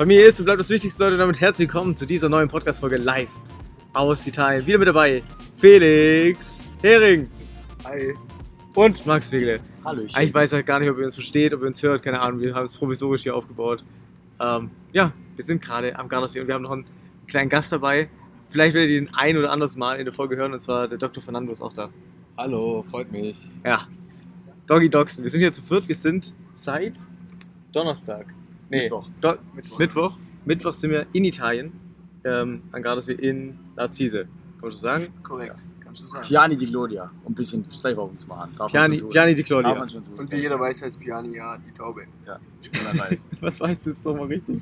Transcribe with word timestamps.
Familie 0.00 0.24
ist 0.24 0.38
und 0.38 0.46
bleibt 0.46 0.58
das 0.58 0.70
Wichtigste, 0.70 1.04
Leute. 1.04 1.18
Damit 1.18 1.42
herzlich 1.42 1.68
willkommen 1.68 1.94
zu 1.94 2.06
dieser 2.06 2.30
neuen 2.30 2.48
Podcast-Folge 2.48 2.96
live 2.96 3.28
aus 3.92 4.26
Italien. 4.26 4.66
Wieder 4.66 4.78
mit 4.78 4.88
dabei 4.88 5.22
Felix 5.58 6.66
Hering 6.80 7.28
Hi. 7.84 8.14
und 8.74 9.04
Max 9.04 9.30
Wegle. 9.30 9.60
Hallöchen. 9.84 10.16
Eigentlich 10.16 10.32
weiß 10.32 10.54
ich 10.54 10.64
gar 10.64 10.80
nicht, 10.80 10.88
ob 10.88 10.96
ihr 10.96 11.04
uns 11.04 11.16
versteht, 11.16 11.52
ob 11.52 11.60
ihr 11.60 11.66
uns 11.66 11.82
hört, 11.82 12.02
keine 12.02 12.18
Ahnung. 12.18 12.40
Wir 12.42 12.54
haben 12.54 12.64
es 12.64 12.72
provisorisch 12.72 13.24
hier 13.24 13.36
aufgebaut. 13.36 13.84
Ähm, 14.40 14.70
ja, 14.94 15.12
wir 15.36 15.44
sind 15.44 15.60
gerade 15.60 15.94
am 15.98 16.08
Gardasee 16.08 16.40
und 16.40 16.46
wir 16.46 16.54
haben 16.54 16.62
noch 16.62 16.70
einen 16.70 16.86
kleinen 17.26 17.50
Gast 17.50 17.70
dabei. 17.70 18.08
Vielleicht 18.48 18.72
werdet 18.72 18.92
ihr 18.92 19.02
ihn 19.02 19.10
ein 19.12 19.36
oder 19.36 19.52
anderes 19.52 19.76
Mal 19.76 19.98
in 19.98 20.06
der 20.06 20.14
Folge 20.14 20.34
hören, 20.34 20.54
und 20.54 20.60
zwar 20.60 20.88
der 20.88 20.96
Dr. 20.96 21.22
Fernando 21.22 21.52
ist 21.52 21.60
auch 21.60 21.74
da. 21.74 21.90
Hallo, 22.38 22.86
freut 22.90 23.12
mich. 23.12 23.50
Ja. 23.66 23.86
Doggy 24.66 24.88
Doxen. 24.88 25.24
Wir 25.24 25.30
sind 25.30 25.40
hier 25.40 25.52
zu 25.52 25.60
viert. 25.60 25.86
Wir 25.88 25.94
sind 25.94 26.32
seit 26.54 26.94
Donnerstag. 27.74 28.24
Nee, 28.70 28.84
Mittwoch. 28.84 29.06
Do 29.20 29.34
Mittwoch. 29.54 29.78
Mittwoch. 29.78 30.16
Mittwoch 30.46 30.74
sind 30.74 30.90
wir 30.90 31.06
in 31.12 31.24
Italien. 31.24 31.72
Ähm, 32.24 32.62
an 32.72 32.82
Gardasee 32.82 33.14
in 33.14 33.58
Lazise. 33.76 34.20
Kann 34.24 34.28
man 34.60 34.72
so 34.72 34.78
sagen? 34.78 35.06
Korrekt, 35.22 35.56
kannst 35.82 36.02
du 36.02 36.06
sagen. 36.06 36.26
Piani 36.26 36.56
di 36.56 36.66
Gloria, 36.66 37.10
um 37.24 37.32
ein 37.32 37.34
bisschen 37.34 37.64
Streichwerbung 37.72 38.18
zu 38.18 38.28
machen. 38.28 38.50
Darf 38.58 38.70
Piani. 38.70 39.00
Piani 39.00 39.34
di 39.34 39.42
Darf 39.42 39.46
Claudia. 39.48 39.74
man 39.74 39.88
schon 39.88 40.04
tun. 40.04 40.18
Und 40.18 40.30
wie 40.30 40.36
jeder 40.36 40.60
weiß, 40.60 40.82
heißt 40.82 41.00
Piani 41.00 41.36
ja 41.36 41.56
die 41.58 41.72
Taube. 41.72 42.02
Ja, 42.26 42.38
mal 42.84 42.98
weiß. 43.10 43.18
Was 43.40 43.60
weißt 43.60 43.86
du 43.86 43.90
jetzt 43.90 44.04
nochmal 44.04 44.26
richtig? 44.26 44.60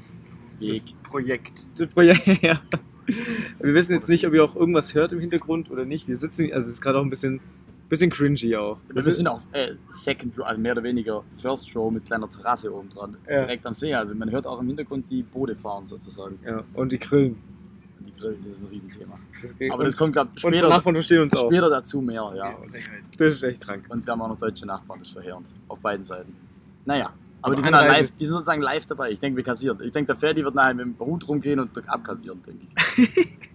Das 0.60 0.92
Projekt. 1.02 1.66
Das 1.76 1.88
Projekt, 1.88 2.26
ja. 2.42 2.60
Wir 3.58 3.74
wissen 3.74 3.94
jetzt 3.94 4.08
nicht, 4.08 4.26
ob 4.26 4.34
ihr 4.34 4.44
auch 4.44 4.54
irgendwas 4.54 4.94
hört 4.94 5.12
im 5.12 5.18
Hintergrund 5.20 5.70
oder 5.70 5.84
nicht. 5.84 6.06
Wir 6.06 6.16
sitzen, 6.16 6.52
also 6.52 6.68
es 6.68 6.74
ist 6.74 6.80
gerade 6.80 6.98
auch 6.98 7.02
ein 7.02 7.10
bisschen, 7.10 7.40
bisschen 7.88 8.10
cringy 8.10 8.56
auch. 8.56 8.78
Wir 8.92 9.02
sind 9.02 9.28
auch 9.28 9.40
äh, 9.52 9.74
Second 9.90 10.38
Row, 10.38 10.46
also 10.46 10.60
mehr 10.60 10.72
oder 10.72 10.82
weniger 10.82 11.22
First 11.40 11.74
Row 11.74 11.90
mit 11.90 12.06
kleiner 12.06 12.28
Terrasse 12.28 12.72
oben 12.72 12.90
dran. 12.90 13.16
Ja. 13.28 13.40
Direkt 13.40 13.64
am 13.66 13.74
See. 13.74 13.94
Also 13.94 14.14
man 14.14 14.30
hört 14.30 14.46
auch 14.46 14.60
im 14.60 14.66
Hintergrund 14.66 15.06
die 15.10 15.22
Boote 15.22 15.56
fahren 15.56 15.86
sozusagen. 15.86 16.38
Ja, 16.44 16.62
und 16.74 16.92
die 16.92 16.98
Grillen. 16.98 17.36
Und 17.98 18.06
die 18.06 18.20
Grillen, 18.20 18.44
das 18.46 18.58
ist 18.58 18.64
ein 18.64 18.68
Riesenthema. 18.68 19.18
Okay. 19.42 19.70
Aber 19.70 19.84
das 19.84 19.96
kommt 19.96 20.14
gerade 20.14 20.30
Unsere 20.30 20.52
später, 20.54 20.68
Nachbarn 20.68 20.94
verstehen 20.94 21.22
uns 21.22 21.34
auch. 21.36 21.46
später 21.46 21.70
dazu 21.70 22.00
mehr, 22.00 22.32
ja. 22.36 22.48
Diese 22.50 22.64
Frechheit. 22.64 23.02
Das 23.18 23.34
ist 23.34 23.42
echt 23.42 23.60
krank. 23.60 23.84
Und 23.88 24.06
wir 24.06 24.12
haben 24.12 24.22
auch 24.22 24.28
noch 24.28 24.38
deutsche 24.38 24.66
Nachbarn, 24.66 24.98
das 24.98 25.08
ist 25.08 25.14
verheerend. 25.14 25.46
Auf 25.68 25.80
beiden 25.80 26.04
Seiten. 26.04 26.34
Naja. 26.84 27.10
Aber, 27.40 27.54
die 27.54 27.62
sind, 27.62 27.72
halt 27.72 27.86
live, 27.86 28.10
die 28.18 28.24
sind 28.24 28.34
sozusagen 28.34 28.62
live 28.62 28.84
dabei. 28.86 29.12
Ich 29.12 29.20
denke, 29.20 29.36
wir 29.36 29.44
kassieren. 29.44 29.78
Ich 29.82 29.92
denke, 29.92 30.08
der 30.08 30.16
Ferdi 30.16 30.42
wird 30.44 30.56
nachher 30.56 30.74
mit 30.74 30.86
dem 30.86 30.98
Hut 30.98 31.26
rumgehen 31.28 31.60
und 31.60 31.70
abkassieren, 31.88 32.42
denke 32.44 32.66
ich. 32.96 33.28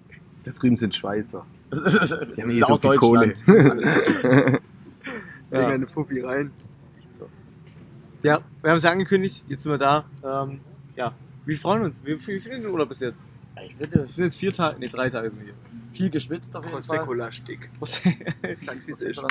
Da 0.44 0.52
drüben 0.52 0.78
sind 0.78 0.96
Schweizer. 0.96 1.46
Das 1.72 2.12
haben 2.12 2.32
ist 2.32 2.38
eh 2.38 2.60
so 2.60 2.66
auch 2.66 2.82
viel. 2.82 2.90
Leg 3.20 3.38
Ja. 5.52 5.68
eine 5.68 5.88
Fuffi 5.88 6.20
rein. 6.22 6.52
ja, 8.24 8.40
wir 8.62 8.70
haben 8.72 8.78
es 8.78 8.84
ja 8.84 8.92
angekündigt, 8.92 9.44
jetzt 9.48 9.64
sind 9.64 9.72
wir 9.72 9.78
da. 9.78 10.04
Ähm, 10.24 10.60
ja, 10.96 11.14
wir 11.46 11.58
freuen 11.58 11.84
uns. 11.84 12.04
Wie 12.06 12.18
viel, 12.18 12.36
wie 12.38 12.40
viel 12.42 12.68
Urlaub 12.68 12.90
bis 12.90 13.00
jetzt? 13.02 13.24
Ich 13.64 13.76
finde, 13.76 14.00
Es 14.00 14.16
sind 14.16 14.26
jetzt 14.26 14.38
vier 14.38 14.52
Tage, 14.54 14.80
nee, 14.80 14.88
drei 14.88 15.10
Tage 15.10 15.30
sind 15.30 15.40
wir 15.40 15.46
hier. 15.46 15.54
viel 15.94 16.10
geschwitzt 16.10 16.56
auf 16.56 16.64
jeden 16.64 16.74
Prosecco 16.76 17.06
Fall. 17.06 17.18
lastig. 17.18 17.70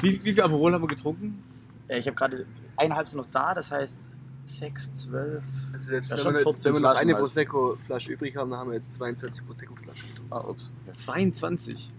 wie 0.03 0.19
viel 0.19 0.41
Aperol 0.43 0.73
haben 0.75 0.83
wir 0.83 0.89
getrunken? 0.89 1.43
Äh, 1.89 1.99
Ich 1.99 2.07
habe 2.07 2.17
gerade 2.17 2.47
eineinhalb 2.77 3.09
sind 3.09 3.19
noch 3.19 3.27
da, 3.33 3.53
das 3.55 3.71
heißt 3.71 3.99
6, 4.45 4.95
12. 4.95 5.43
Also 5.73 5.93
jetzt, 5.95 6.11
Ja, 6.11 6.17
wenn, 6.17 6.23
schon 6.23 6.33
wir 6.35 6.41
jetzt, 6.41 6.49
14 6.63 6.65
wenn 6.75 6.83
wir 6.83 6.89
noch 6.89 6.97
eine 6.99 7.13
halt. 7.13 7.21
Prosecco-Flasche 7.23 8.13
übrig 8.13 8.37
haben, 8.37 8.51
dann 8.51 8.59
haben 8.61 8.71
wir 8.71 8.77
jetzt 8.77 8.95
22 8.95 9.47
Prosecco-Flaschen 9.47 10.09
getrunken. 10.09 10.33
Ah, 10.33 10.41
ups. 10.49 10.71
22. 10.95 11.91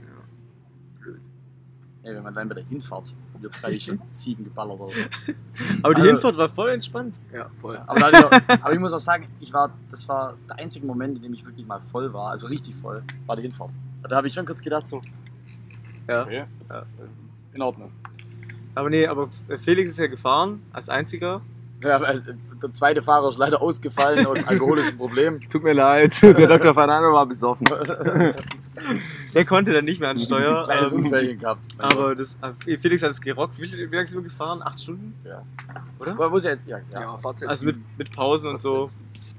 Ja, 2.03 2.13
wenn 2.15 2.23
man 2.23 2.33
dann 2.35 2.49
bei 2.49 2.55
der 2.55 2.65
Hinfahrt, 2.65 3.13
drei 3.61 3.79
schon 3.79 3.99
sieben 4.11 4.43
geballert 4.43 4.79
oder 4.79 4.93
so. 4.93 4.99
Aber 5.83 5.93
die 5.95 6.01
Also- 6.01 6.11
Hinfahrt 6.13 6.37
war 6.37 6.49
voll 6.49 6.69
entspannt. 6.71 7.15
Ja, 7.33 7.49
voll. 7.61 7.77
Aber, 7.87 8.07
auch, 8.07 8.31
aber 8.61 8.73
ich 8.73 8.79
muss 8.79 8.91
auch 8.93 8.99
sagen, 8.99 9.27
ich 9.39 9.53
war, 9.53 9.71
das 9.89 10.05
war 10.07 10.33
der 10.49 10.57
einzige 10.59 10.85
Moment, 10.85 11.15
in 11.17 11.23
dem 11.23 11.33
ich 11.33 11.45
wirklich 11.45 11.65
mal 11.65 11.79
voll 11.79 12.11
war, 12.13 12.31
also 12.31 12.47
richtig 12.47 12.75
voll, 12.75 13.03
war 13.25 13.35
die 13.37 13.43
Hinfahrt. 13.43 13.69
Da 14.01 14.17
habe 14.17 14.27
ich 14.27 14.33
schon 14.33 14.45
kurz 14.45 14.61
gedacht, 14.61 14.85
so, 14.85 15.01
Ja. 16.07 16.23
okay, 16.23 16.43
Ja. 16.69 16.83
in 17.53 17.61
Ordnung. 17.61 17.91
Aber 18.75 18.89
nee, 18.89 19.05
aber 19.07 19.29
Felix 19.63 19.91
ist 19.91 19.99
ja 19.99 20.07
gefahren 20.07 20.61
als 20.73 20.89
einziger. 20.89 21.41
Ja, 21.83 22.01
weil 22.01 22.21
der 22.61 22.71
zweite 22.73 23.01
Fahrer 23.01 23.29
ist 23.29 23.37
leider 23.37 23.61
ausgefallen 23.61 24.25
aus 24.25 24.43
alkoholischem 24.47 24.97
Problem. 24.97 25.41
Tut 25.49 25.63
mir 25.63 25.73
leid, 25.73 26.21
der 26.21 26.47
Dr. 26.47 26.73
Fernando 26.73 27.11
war 27.13 27.25
besoffen. 27.25 27.67
Der 29.33 29.45
konnte 29.45 29.71
dann 29.71 29.85
nicht 29.85 29.99
mehr 29.99 30.09
an 30.09 30.19
Steuer. 30.19 30.65
Kleines 30.65 30.91
ähm, 30.91 30.99
Unfällchen 30.99 31.39
gehabt. 31.39 31.65
aber 31.77 32.15
das, 32.15 32.37
äh, 32.65 32.77
Felix 32.77 33.01
hat 33.01 33.11
es 33.11 33.21
gerockt. 33.21 33.57
Wie, 33.59 33.71
wie 33.71 33.95
lange 33.95 34.07
sind 34.07 34.17
wir 34.17 34.23
gefahren? 34.23 34.61
Acht 34.61 34.79
Stunden? 34.79 35.13
Ja. 35.23 35.41
Oder? 35.99 36.11
Aber 36.11 36.31
wo 36.31 36.37
ist 36.37 36.45
er 36.45 36.53
jetzt? 36.55 36.67
Ja, 36.67 36.77
ja. 36.91 37.01
Ja, 37.01 37.17
Fahrzeit. 37.17 37.47
Also 37.49 37.65
mit, 37.65 37.77
mit 37.97 38.11
Pausen 38.11 38.49
und 38.49 38.59
so. 38.61 38.89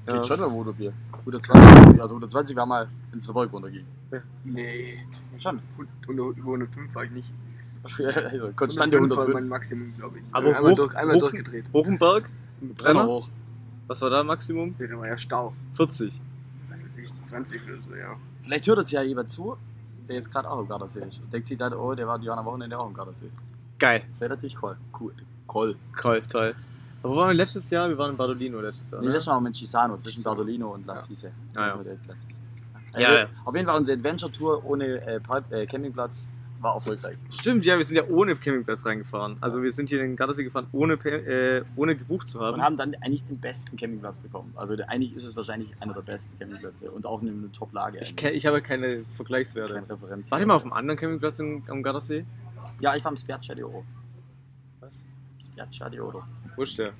Geht 0.06 0.14
Ja. 0.16 0.24
schon 0.24 0.40
mal 0.40 0.48
Motorbier. 0.48 0.92
120, 1.20 2.00
also 2.00 2.14
120 2.14 2.56
war 2.56 2.66
mal 2.66 2.88
ins 3.12 3.32
Wolk 3.34 3.52
runterging. 3.52 3.84
Nee. 4.44 5.00
Schon. 5.40 5.60
Unter, 6.06 6.22
über 6.38 6.52
105 6.52 6.94
war 6.94 7.04
ich 7.04 7.10
nicht. 7.10 7.28
Also, 7.84 8.50
Konstante 8.56 8.96
105 8.96 9.10
war 9.16 9.24
105. 9.26 9.34
mein 9.34 9.48
Maximum, 9.48 9.94
glaube 9.98 10.18
ich. 10.18 10.24
Aber 10.32 10.56
einmal 10.56 10.72
hoch- 10.72 10.76
durch, 10.76 10.96
einmal 10.96 11.16
hoch- 11.16 11.20
durchgedreht. 11.20 11.64
Hochenberg? 11.72 12.28
Brenner 12.78 13.06
hoch. 13.06 13.28
Was 13.86 14.00
war 14.00 14.10
da 14.10 14.22
Maximum? 14.24 14.74
Nee, 14.78 14.86
da 14.86 14.98
war 14.98 15.06
ja 15.06 15.18
Stau. 15.18 15.52
40. 15.76 16.12
Was 16.70 16.84
weiß 16.84 16.98
ich, 16.98 17.10
20 17.24 17.60
oder 17.68 17.76
so, 17.82 17.94
ja. 17.94 18.16
Vielleicht 18.42 18.66
hört 18.66 18.78
uns 18.78 18.90
ja 18.90 19.02
jemand 19.02 19.30
zu, 19.30 19.56
der 20.08 20.16
jetzt 20.16 20.32
gerade 20.32 20.50
auch 20.50 20.60
im 20.60 20.68
Gardasee 20.68 21.00
ist. 21.00 21.18
Und 21.22 21.32
denkt 21.32 21.46
sich 21.48 21.58
dann, 21.58 21.74
oh, 21.74 21.94
der 21.94 22.06
war 22.08 22.18
die 22.18 22.28
am 22.30 22.44
Wochenende 22.44 22.78
auch 22.78 22.86
im 22.88 22.94
Gardasee. 22.94 23.28
Geil. 23.78 24.02
Das 24.08 24.20
wäre 24.20 24.30
natürlich 24.30 24.56
cool. 24.62 24.76
Cool. 24.98 25.12
Cool. 25.52 25.76
Toll, 26.00 26.22
toll. 26.30 26.54
Aber 27.02 27.12
wo 27.12 27.16
waren 27.18 27.28
wir 27.28 27.34
letztes 27.34 27.68
Jahr? 27.68 27.88
Wir 27.90 27.98
waren 27.98 28.12
in 28.12 28.16
Bardolino 28.16 28.60
letztes 28.62 28.90
Jahr. 28.90 29.00
Nee, 29.02 29.08
ne? 29.08 29.12
letztes 29.12 29.26
Mal 29.26 29.36
auch 29.36 29.40
mit 29.42 29.54
Cisano 29.54 29.98
zwischen 29.98 30.22
Bardolino 30.22 30.72
und 30.72 30.86
Lazise. 30.86 31.30
Ah, 31.54 31.60
ja. 31.68 31.74
Lazise. 31.74 31.98
Ja, 32.96 33.08
Also, 33.08 33.18
ja. 33.20 33.26
Auf 33.44 33.54
jeden 33.54 33.66
Fall 33.66 33.76
unsere 33.76 33.98
Adventure-Tour 33.98 34.64
ohne 34.64 34.84
äh, 35.06 35.20
äh, 35.50 35.66
Campingplatz 35.66 36.26
war 36.64 36.74
erfolgreich. 36.74 37.16
Stimmt, 37.30 37.64
ja, 37.64 37.76
wir 37.76 37.84
sind 37.84 37.96
ja 37.96 38.04
ohne 38.08 38.34
Campingplatz 38.34 38.84
reingefahren. 38.84 39.36
Also 39.40 39.62
wir 39.62 39.70
sind 39.70 39.90
hier 39.90 40.00
in 40.00 40.12
den 40.12 40.16
Gardasee 40.16 40.42
gefahren, 40.42 40.66
ohne, 40.72 40.94
äh, 40.94 41.62
ohne 41.76 41.94
gebucht 41.94 42.28
zu 42.28 42.40
haben. 42.40 42.54
Und 42.54 42.62
haben 42.62 42.76
dann 42.76 42.94
eigentlich 43.02 43.24
den 43.24 43.38
besten 43.38 43.76
Campingplatz 43.76 44.18
bekommen. 44.18 44.52
Also 44.56 44.74
eigentlich 44.88 45.14
ist 45.14 45.24
es 45.24 45.36
wahrscheinlich 45.36 45.70
einer 45.80 45.94
der 45.94 46.00
besten 46.00 46.36
Campingplätze 46.38 46.90
und 46.90 47.06
auch 47.06 47.22
in 47.22 47.28
einer 47.28 47.52
Top-Lage. 47.52 48.00
Ich, 48.00 48.20
ich 48.20 48.46
habe 48.46 48.60
keine 48.62 49.04
Vergleichswerte. 49.16 49.74
keine 49.74 49.88
Referenz. 49.88 50.30
War 50.32 50.40
ich 50.40 50.46
mal 50.46 50.56
auf 50.56 50.62
einem 50.62 50.72
anderen 50.72 50.98
Campingplatz 50.98 51.38
in, 51.38 51.62
am 51.68 51.82
Gardasee? 51.82 52.24
Ja, 52.80 52.96
ich 52.96 53.04
war 53.04 53.12
im 53.12 53.16
Spiaggia 53.16 53.54
di 53.54 53.62
Oro. 53.62 53.84
Was? 54.80 55.00
Spiaggia 55.44 55.88
di 55.88 56.00
Oro. 56.00 56.24
Wo 56.56 56.62
ist 56.62 56.78
der? 56.78 56.92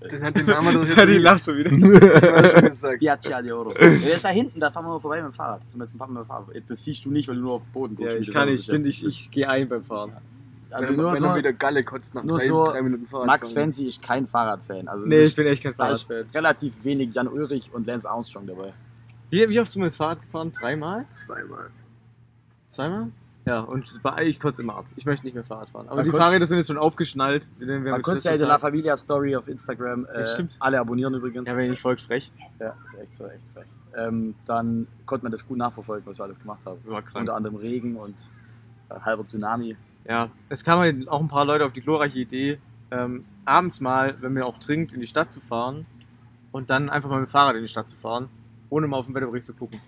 Das 0.00 0.22
hat 0.22 0.36
den 0.36 0.46
Namen 0.46 0.74
doch 0.74 0.86
Ja, 0.96 1.06
die 1.06 1.18
lacht 1.18 1.44
schon 1.44 1.56
wieder. 1.56 1.70
schon 2.50 2.62
gesagt. 2.62 2.96
Spiaggia 2.96 3.42
di 3.42 3.52
Oro. 3.52 3.72
Der 3.74 4.16
ist 4.16 4.24
da 4.24 4.28
hinten, 4.28 4.60
da 4.60 4.70
fahren 4.70 4.84
wir 4.84 4.90
mal 4.90 5.00
vorbei 5.00 5.16
mit 5.22 5.32
dem 5.32 5.34
Fahrrad. 5.34 5.62
Das 5.64 5.72
sind 5.72 5.80
wir 5.80 6.06
Mal 6.06 6.12
mit 6.12 6.22
dem 6.22 6.26
Fahrrad. 6.26 6.46
Das 6.68 6.84
siehst 6.84 7.04
du 7.04 7.10
nicht, 7.10 7.28
weil 7.28 7.36
du 7.36 7.42
nur 7.42 7.54
auf 7.54 7.62
dem 7.62 7.72
Boden 7.72 7.96
guckst. 7.96 8.14
ja, 8.14 8.20
ich 8.20 8.30
kann 8.30 8.48
nicht, 8.48 8.62
ich 8.62 8.68
bin 8.68 8.86
ich, 8.86 9.04
ich 9.04 9.30
gehe 9.30 9.48
ein 9.48 9.68
beim 9.68 9.84
Fahren. 9.84 10.12
Also 10.70 10.90
wenn 10.90 10.96
nur 10.96 11.12
wenn 11.12 11.20
so, 11.20 11.26
er 11.26 11.36
wieder 11.36 11.52
Galle 11.52 11.82
kotzt 11.82 12.14
nach 12.14 12.24
nur 12.24 12.38
drei, 12.38 12.46
so 12.46 12.64
drei 12.66 12.82
Minuten 12.82 13.06
Fahrrad. 13.06 13.26
Max 13.26 13.52
Fancy 13.52 13.86
ist 13.86 14.02
kein 14.02 14.26
Fahrradfan. 14.26 14.86
Also 14.86 15.06
Nee, 15.06 15.20
ich 15.20 15.34
bin 15.34 15.46
echt 15.46 15.62
kein 15.62 15.72
ist 15.72 15.78
Fahrradfan. 15.78 16.26
relativ 16.34 16.74
wenig 16.84 17.14
Jan 17.14 17.26
Ulrich 17.28 17.70
und 17.72 17.86
Lance 17.86 18.08
Armstrong 18.08 18.46
dabei. 18.46 18.72
Wie, 19.30 19.48
wie 19.48 19.60
oft 19.60 19.72
sind 19.72 19.80
wir 19.82 19.86
jetzt 19.86 19.96
Fahrrad 19.96 20.20
gefahren? 20.20 20.52
Dreimal? 20.52 21.06
Zweimal. 21.10 21.70
Zweimal? 22.68 23.08
Ja, 23.48 23.60
und 23.60 24.02
bei- 24.02 24.26
ich 24.26 24.38
kotze 24.38 24.62
immer 24.62 24.76
ab. 24.76 24.84
Ich 24.96 25.06
möchte 25.06 25.24
nicht 25.26 25.34
mehr 25.34 25.44
Fahrrad 25.44 25.68
fahren. 25.70 25.86
Aber 25.86 25.96
Man 25.96 26.04
die 26.04 26.10
konnt- 26.10 26.22
Fahrräder 26.22 26.46
sind 26.46 26.58
jetzt 26.58 26.66
schon 26.66 26.76
aufgeschnallt. 26.78 27.46
Wir 27.58 27.74
haben 27.74 27.82
Mal 27.84 28.00
kurz 28.02 28.24
ja 28.24 28.34
La 28.34 28.46
Tag- 28.46 28.60
Familia 28.60 28.96
Story 28.96 29.34
auf 29.36 29.48
Instagram. 29.48 30.04
Äh, 30.06 30.24
stimmt. 30.26 30.54
Alle 30.60 30.78
abonnieren 30.80 31.14
übrigens. 31.14 31.48
Ja, 31.48 31.56
wenn 31.56 31.64
ihr 31.64 31.70
nicht 31.70 31.80
folgt, 31.82 32.02
frech. 32.02 32.30
Ja, 32.60 32.74
echt 33.02 33.14
so, 33.16 33.24
echt 33.26 33.42
frech. 33.54 33.66
Ähm, 33.96 34.34
dann 34.46 34.86
konnte 35.06 35.24
man 35.24 35.32
das 35.32 35.48
gut 35.48 35.56
nachverfolgen, 35.56 36.06
was 36.06 36.18
wir 36.18 36.24
alles 36.24 36.38
gemacht 36.38 36.60
haben. 36.66 36.78
War 36.84 37.02
krank. 37.02 37.16
Unter 37.20 37.34
anderem 37.34 37.56
Regen 37.56 37.96
und 37.96 38.14
äh, 38.90 39.00
halber 39.00 39.26
Tsunami. 39.26 39.76
Ja, 40.06 40.28
es 40.50 40.62
kamen 40.64 40.82
halt 40.82 41.08
auch 41.08 41.20
ein 41.20 41.28
paar 41.28 41.44
Leute 41.44 41.64
auf 41.64 41.72
die 41.72 41.80
glorreiche 41.80 42.18
Idee, 42.18 42.58
ähm, 42.90 43.24
abends 43.44 43.80
mal, 43.80 44.14
wenn 44.20 44.34
man 44.34 44.42
auch 44.44 44.58
trinkt, 44.58 44.92
in 44.92 45.00
die 45.00 45.06
Stadt 45.06 45.32
zu 45.32 45.40
fahren 45.40 45.84
und 46.52 46.70
dann 46.70 46.88
einfach 46.90 47.10
mal 47.10 47.20
mit 47.20 47.28
dem 47.28 47.30
Fahrrad 47.32 47.56
in 47.56 47.62
die 47.62 47.68
Stadt 47.68 47.88
zu 47.88 47.96
fahren, 47.96 48.28
ohne 48.70 48.86
mal 48.86 48.98
auf 48.98 49.06
den 49.06 49.14
Wetterbericht 49.14 49.46
zu 49.46 49.54
gucken. 49.54 49.80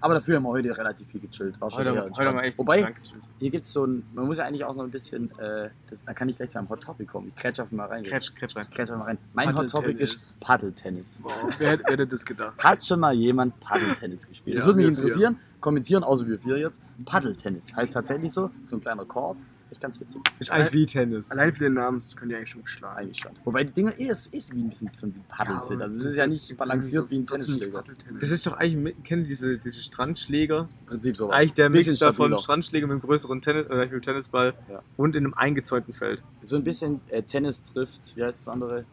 Aber 0.00 0.14
dafür 0.14 0.36
haben 0.36 0.42
wir 0.44 0.48
heute 0.50 0.76
relativ 0.76 1.08
viel 1.08 1.20
gechillt. 1.20 1.60
War 1.60 1.70
schon 1.70 1.80
Heute, 1.86 2.02
heute 2.12 2.24
haben 2.28 2.36
wir 2.36 2.42
echt 2.42 2.58
Wobei, 2.58 2.94
hier 3.38 3.50
gibt 3.50 3.66
es 3.66 3.72
so 3.72 3.84
ein, 3.86 4.04
man 4.14 4.26
muss 4.26 4.38
ja 4.38 4.44
eigentlich 4.44 4.64
auch 4.64 4.74
noch 4.74 4.84
ein 4.84 4.90
bisschen, 4.90 5.30
äh, 5.38 5.68
das, 5.90 6.04
da 6.04 6.12
kann 6.14 6.28
ich 6.28 6.36
gleich 6.36 6.50
zu 6.50 6.58
einem 6.58 6.68
Hot 6.68 6.82
Topic 6.82 7.06
kommen. 7.10 7.28
Ich 7.28 7.36
kretsch 7.36 7.60
einfach 7.60 7.72
mal 7.72 7.86
rein. 7.86 8.04
Kretsch, 8.04 8.34
kretsch 8.34 8.56
rein. 8.56 8.66
Kretsch 8.70 8.90
mal 8.90 9.02
rein. 9.02 9.18
Mein 9.34 9.56
Hot 9.56 9.68
Topic 9.70 9.98
ist 10.02 10.38
Paddeltennis. 10.40 11.20
Wow. 11.22 11.32
Wer, 11.58 11.70
hätte- 11.70 11.82
wer 11.84 11.92
hätte 11.92 12.06
das 12.06 12.24
gedacht? 12.24 12.58
Hat 12.62 12.84
schon 12.84 13.00
mal 13.00 13.14
jemand 13.14 13.58
Paddeltennis 13.60 14.26
gespielt? 14.28 14.48
Ja, 14.56 14.60
das 14.60 14.66
würde 14.66 14.78
mich 14.78 14.86
wir 14.88 14.94
vier. 14.94 15.04
interessieren. 15.04 15.38
Kommentieren, 15.60 16.04
außer 16.04 16.26
wir 16.26 16.38
vier 16.38 16.58
jetzt. 16.58 16.80
Paddeltennis 17.04 17.74
heißt 17.74 17.92
tatsächlich 17.94 18.32
so, 18.32 18.50
so 18.66 18.76
ein 18.76 18.80
kleiner 18.82 19.04
Chord. 19.04 19.38
Echt 19.70 19.80
ganz 19.80 20.00
witzig. 20.00 20.20
Ist 20.38 20.50
eigentlich 20.50 20.72
wie 20.72 20.86
Tennis. 20.86 21.30
Allein 21.30 21.52
für 21.52 21.64
den 21.64 21.74
Namen 21.74 21.98
das 21.98 22.16
können 22.16 22.30
die 22.30 22.36
eigentlich 22.36 22.48
schon 22.50 22.62
geschlagen. 22.64 22.96
Eigentlich 22.96 23.20
schon. 23.20 23.32
Wobei 23.44 23.64
die 23.64 23.72
Dinger 23.72 23.98
eh 23.98 24.08
ist, 24.08 24.32
ist 24.32 24.54
wie 24.54 24.60
ein 24.62 24.68
bisschen 24.70 24.90
so 24.94 25.06
ein 25.06 25.24
Paddel 25.28 25.54
Ja, 25.54 25.60
sind. 25.60 25.82
Also 25.82 25.98
es 25.98 26.04
ist 26.04 26.16
ja 26.16 26.26
nicht 26.26 26.56
balanciert 26.56 27.10
wie 27.10 27.18
ein 27.18 27.26
Tennisschläger. 27.26 27.84
Das 28.20 28.30
ist 28.30 28.46
doch 28.46 28.56
eigentlich, 28.56 29.02
kennen 29.04 29.26
diese, 29.26 29.58
diese 29.58 29.82
Strandschläger? 29.82 30.68
Im 30.80 30.86
Prinzip 30.86 31.16
so. 31.16 31.30
Eigentlich 31.30 31.54
der 31.54 31.68
Mix 31.68 31.98
davon. 31.98 32.38
Strandschläger 32.38 32.86
mit 32.86 32.92
einem 32.94 33.02
größeren 33.02 33.42
Tennis, 33.42 33.66
oder 33.66 33.76
mit 33.80 33.92
einem 33.92 34.02
Tennisball 34.02 34.54
Ja. 34.70 34.80
und 34.96 35.14
in 35.14 35.24
einem 35.24 35.34
eingezäunten 35.34 35.92
Feld. 35.92 36.22
So 36.42 36.56
ein 36.56 36.64
bisschen 36.64 37.00
äh, 37.08 37.22
Tennis 37.22 37.62
trifft, 37.64 38.00
wie 38.16 38.24
heißt 38.24 38.40
das 38.40 38.48
andere? 38.48 38.84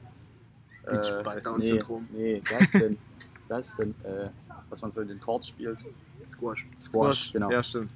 Beachball. 0.86 1.38
nee, 1.38 1.42
Down-Syndrom. 1.42 2.08
nee, 2.12 2.42
wie 2.44 2.56
heißt 2.56 2.76
denn? 2.76 2.98
es 3.50 3.76
denn, 3.78 3.92
äh, 4.04 4.30
was 4.70 4.82
man 4.82 4.92
so 4.92 5.02
in 5.02 5.08
den 5.08 5.20
Courts 5.20 5.48
spielt. 5.50 5.78
Squash. 6.28 6.66
Squash, 6.80 7.32
genau. 7.34 7.52
Ja, 7.52 7.64
stimmt. 7.64 7.90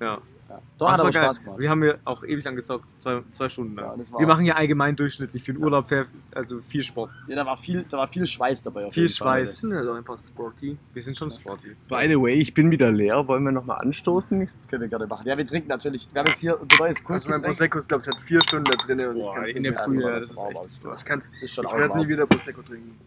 Ja. 0.00 0.18
Ja. 0.50 0.56
Das 0.56 0.62
Doch, 0.78 0.90
hat 0.90 1.00
aber 1.00 1.10
geil. 1.12 1.22
Spaß 1.22 1.44
gemacht. 1.44 1.58
Wir 1.60 1.70
haben 1.70 1.84
ja 1.84 1.94
auch 2.04 2.24
ewig 2.24 2.44
lang 2.44 2.56
gezockt, 2.56 2.84
zwei, 3.00 3.22
zwei 3.30 3.48
Stunden 3.48 3.76
lang. 3.76 3.84
Ja, 3.92 3.96
das 3.96 4.10
war- 4.12 4.18
wir 4.18 4.26
machen 4.26 4.44
ja 4.46 4.56
allgemein 4.56 4.96
durchschnittlich 4.96 5.44
für 5.44 5.52
den 5.52 5.62
Urlaub, 5.62 5.86
also 6.34 6.60
viel 6.68 6.82
Sport. 6.82 7.10
Ja, 7.28 7.36
da 7.36 7.46
war 7.46 7.56
viel, 7.56 7.84
da 7.88 7.98
war 7.98 8.08
viel 8.08 8.26
Schweiß 8.26 8.64
dabei. 8.64 8.86
Auf 8.86 8.92
Viel 8.94 9.04
jeden 9.04 9.14
Fall. 9.14 9.46
Schweiß. 9.46 9.58
sind 9.58 9.76
auch 9.76 9.94
einfach 9.94 10.18
sporty. 10.18 10.76
Wir 10.92 11.02
sind 11.04 11.16
schon 11.16 11.30
sporty. 11.30 11.68
By 11.88 12.08
the 12.08 12.20
way, 12.20 12.34
ich 12.34 12.52
bin 12.52 12.68
wieder 12.72 12.90
leer. 12.90 13.28
Wollen 13.28 13.44
wir 13.44 13.52
nochmal 13.52 13.78
anstoßen? 13.80 14.48
Können 14.68 14.82
wir 14.82 14.88
gerne 14.88 15.06
machen. 15.06 15.24
Ja, 15.24 15.38
wir 15.38 15.46
trinken 15.46 15.68
natürlich. 15.68 16.08
Wir 16.12 16.18
haben 16.20 16.26
jetzt 16.28 16.40
hier 16.40 16.60
unser 16.60 16.78
neues 16.80 16.96
Also 17.06 17.28
mein. 17.28 17.42
Prosecco, 17.42 17.78
ich 17.78 17.86
glaube, 17.86 18.02
es 18.02 18.08
hat 18.08 18.20
vier 18.20 18.42
Stunden 18.42 18.64
da 18.64 18.74
drin 18.74 19.06
und 19.06 19.14
Boah, 19.14 19.30
ich 19.30 19.36
kann's 19.36 19.50
in 19.50 19.62
nicht 19.62 19.64
der 19.66 19.72
mehr. 19.72 19.80
Also, 19.82 19.94
Brühe, 19.96 20.10
das 20.20 20.28
das 20.30 20.30
ist 20.30 20.44
echt- 20.44 20.98
Ich, 20.98 21.04
kann's, 21.04 21.30
Das 21.30 21.42
ist 21.42 21.54
schon 21.54 21.64
ich 21.66 21.72
werde 21.78 21.96
nie 21.98 22.08
wieder 22.08 22.26
Prosecco 22.26 22.62
trinken. 22.62 22.98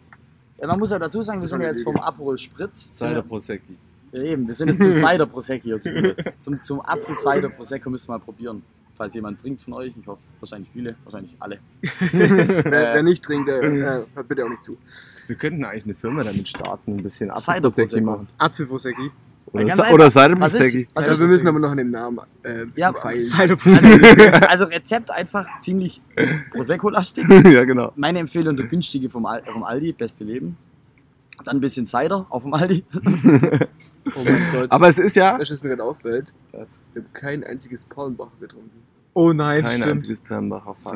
ja, 0.60 0.68
Man 0.68 0.80
muss 0.80 0.92
ja 0.92 1.00
dazu 1.00 1.22
sagen, 1.22 1.42
wir 1.42 1.48
sind 1.50 1.60
ja 1.60 1.68
jetzt 1.68 1.84
vom 1.84 1.98
Aperol 1.98 2.38
Spritz. 2.38 2.92
Cider 2.98 3.12
ja, 3.16 3.22
Prosecchi. 3.22 3.78
Ja, 4.14 4.22
eben, 4.24 4.48
wir 4.48 4.54
sind 4.54 4.70
jetzt 4.70 4.82
zum 4.84 4.94
Cider 4.94 5.26
Prosecco 5.26 5.64
hier. 5.64 5.80
Zum, 5.80 5.94
zum, 6.40 6.64
zum 6.64 6.82
Apfel 6.82 7.16
Cider 7.16 7.50
Prosecco 7.50 7.90
müssen 7.90 8.08
wir 8.08 8.18
mal 8.18 8.24
probieren. 8.24 8.64
Falls 8.96 9.16
jemand 9.16 9.42
trinkt 9.42 9.64
von 9.64 9.74
euch, 9.74 9.92
ich 10.00 10.06
hoffe 10.06 10.22
wahrscheinlich 10.40 10.70
viele, 10.72 10.96
wahrscheinlich 11.04 11.34
alle. 11.40 11.58
Wer, 12.12 12.22
Äh. 12.22 12.94
wer 12.96 13.04
nicht 13.04 13.24
trinkt, 13.24 13.48
der 13.50 13.64
äh, 13.64 13.80
hört 14.14 14.28
bitte 14.28 14.46
auch 14.46 14.50
nicht 14.50 14.64
zu. 14.64 14.78
Wir 15.26 15.36
könnten 15.36 15.66
eigentlich 15.66 15.86
eine 15.86 15.96
Firma 15.96 16.24
damit 16.24 16.48
starten, 16.48 16.98
ein 16.98 17.04
bisschen 17.04 17.30
Cider 17.30 17.36
Apfelprosecchi 17.38 17.88
Prosecco. 17.90 18.06
machen. 18.12 18.28
Apfelprosecki. 18.38 19.12
Oder, 19.48 19.66
ganz 19.66 19.78
Sa- 19.78 19.84
einfach. 19.84 19.94
oder 19.96 20.12
Cider 20.12 20.40
was 20.40 20.56
Also 20.96 21.22
wir 21.22 21.28
müssen 21.28 21.48
aber 21.48 21.60
noch 21.60 21.72
an 21.72 21.78
dem 21.78 21.90
Namen 21.92 22.20
äh, 22.44 22.66
Ja, 22.76 22.94
feilen. 22.94 23.22
Cider 23.26 23.58
Also, 23.64 24.48
also 24.48 24.66
Rezept 24.66 25.10
einfach 25.12 25.48
ziemlich 25.60 26.00
Prosecco-lastig. 26.52 27.28
ja, 27.46 27.64
genau. 27.64 27.94
Meine 27.96 28.20
Empfehlung, 28.20 28.56
der 28.56 28.68
günstige 28.68 29.10
vom, 29.10 29.26
Al 29.26 29.42
vom 29.52 29.64
Aldi, 29.64 29.94
beste 29.94 30.24
Leben. 30.24 30.56
Dann 31.46 31.58
ein 31.58 31.62
bisschen 31.62 31.88
Cider 31.88 32.26
auf 32.30 32.44
dem 32.44 32.54
Aldi. 32.54 32.84
Oh 34.06 34.20
mein 34.24 34.52
Gott. 34.52 34.72
Aber 34.72 34.90
es 34.90 34.98
ist 34.98 35.16
ja 35.16 35.38
du, 35.38 35.52
was 35.52 35.64
mir 35.64 35.70
gerade 35.70 35.84
auffällt? 35.84 36.28
Was? 36.52 36.74
Wir 36.94 37.02
haben 37.04 37.14
kein 37.14 37.44
einziges 37.44 37.84
Palmbacher 37.86 38.32
getrunken. 38.40 38.84
Oh 39.16 39.32
nein, 39.32 39.62
kein 39.64 39.82
stimmt. 39.82 39.98
einziges 39.98 40.20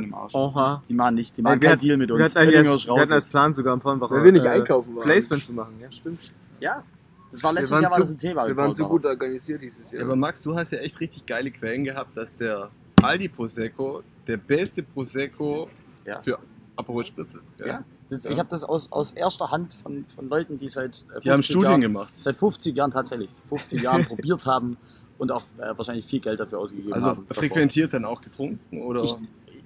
im 0.03 0.13
Arsch. 0.13 0.33
Oha. 0.33 0.83
Die 0.89 0.93
machen 0.93 1.15
nicht, 1.15 1.37
die 1.37 1.41
machen 1.43 1.61
wir 1.61 1.67
keinen 1.69 1.77
hatten- 1.77 1.85
Deal 1.85 1.97
mit 1.97 2.09
Wir 2.09 2.15
uns. 2.15 2.23
hatten, 2.25 2.37
eigentlich 2.39 2.55
Oettinger 2.55 2.71
als, 2.73 2.81
ist 2.81 2.87
wir 2.87 2.91
hatten 2.93 2.99
raus 3.01 3.11
als 3.11 3.23
jetzt. 3.25 3.31
Plan 3.31 3.53
sogar 3.53 3.75
ein 3.75 3.79
Pornbacher 3.79 4.15
Weil 4.15 4.23
wir 4.23 4.31
nicht 4.31 4.45
einkaufen 4.45 4.95
waren. 4.95 5.03
Placement 5.05 5.43
zu 5.43 5.53
machen, 5.53 5.73
ja, 5.79 5.91
stimmt. 5.91 6.33
Ja, 6.59 6.83
das 7.31 7.43
war 7.43 7.53
letztes 7.53 7.81
Jahr 7.81 7.91
war 7.91 7.99
das 7.99 8.09
ein 8.09 8.17
Thema. 8.17 8.47
wir 8.47 8.57
waren 8.57 8.73
Paul 8.73 8.87
gut 8.89 9.05
organisiert 9.05 9.61
dieses 9.61 9.91
Ja, 9.91 9.99
Jahr. 9.99 10.07
aber 10.07 10.15
Max, 10.15 10.41
du 10.41 10.55
hast 10.55 10.71
ja 10.71 10.79
echt 10.79 10.99
richtig 10.99 11.25
geile 11.27 11.51
Quellen 11.51 11.83
gehabt, 11.83 12.17
dass 12.17 12.35
der 12.37 12.69
Aldi 13.03 13.27
Prosecco 13.29 14.01
der 14.27 14.37
beste 14.37 14.81
Prosecco 14.81 15.69
Ja. 16.05 16.19
für 16.21 16.39
Aperol 16.75 17.05
Spritz 17.05 17.35
ist. 17.35 17.57
gell? 17.59 17.67
Ja, 17.67 17.83
das, 18.09 18.25
ich 18.25 18.37
habe 18.39 18.49
das 18.49 18.63
aus, 18.63 18.91
aus 18.91 19.11
erster 19.11 19.51
Hand 19.51 19.73
von, 19.73 20.05
von 20.15 20.29
Leuten, 20.29 20.57
die 20.59 20.69
seit 20.69 20.91
äh, 21.15 21.21
Die 21.21 21.29
haben 21.29 21.43
50 21.43 21.45
Studien 21.45 21.63
Jahren, 21.71 21.81
gemacht. 21.81 22.15
seit 22.15 22.37
50 22.37 22.75
Jahren 22.75 22.91
tatsächlich, 22.91 23.29
50 23.49 23.81
Jahren 23.81 24.05
probiert 24.07 24.45
haben 24.45 24.77
und 25.17 25.31
auch 25.31 25.43
äh, 25.57 25.77
wahrscheinlich 25.77 26.05
viel 26.05 26.19
Geld 26.19 26.39
dafür 26.39 26.59
ausgegeben 26.59 26.93
Also 26.93 27.07
haben. 27.09 27.25
davor. 27.27 27.43
frequentiert 27.43 27.93
dann 27.93 28.05
auch 28.05 28.21
getrunken 28.21 28.81
oder? 28.81 29.03
Ich, 29.03 29.15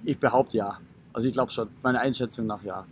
ich 0.04 0.18
behaupte 0.18 0.56
ja. 0.56 0.78
Also 1.12 1.28
ich 1.28 1.34
glaube 1.34 1.52
schon, 1.52 1.68
meine 1.82 2.00
Einschätzung 2.00 2.46
nach 2.46 2.62
ja. 2.62 2.84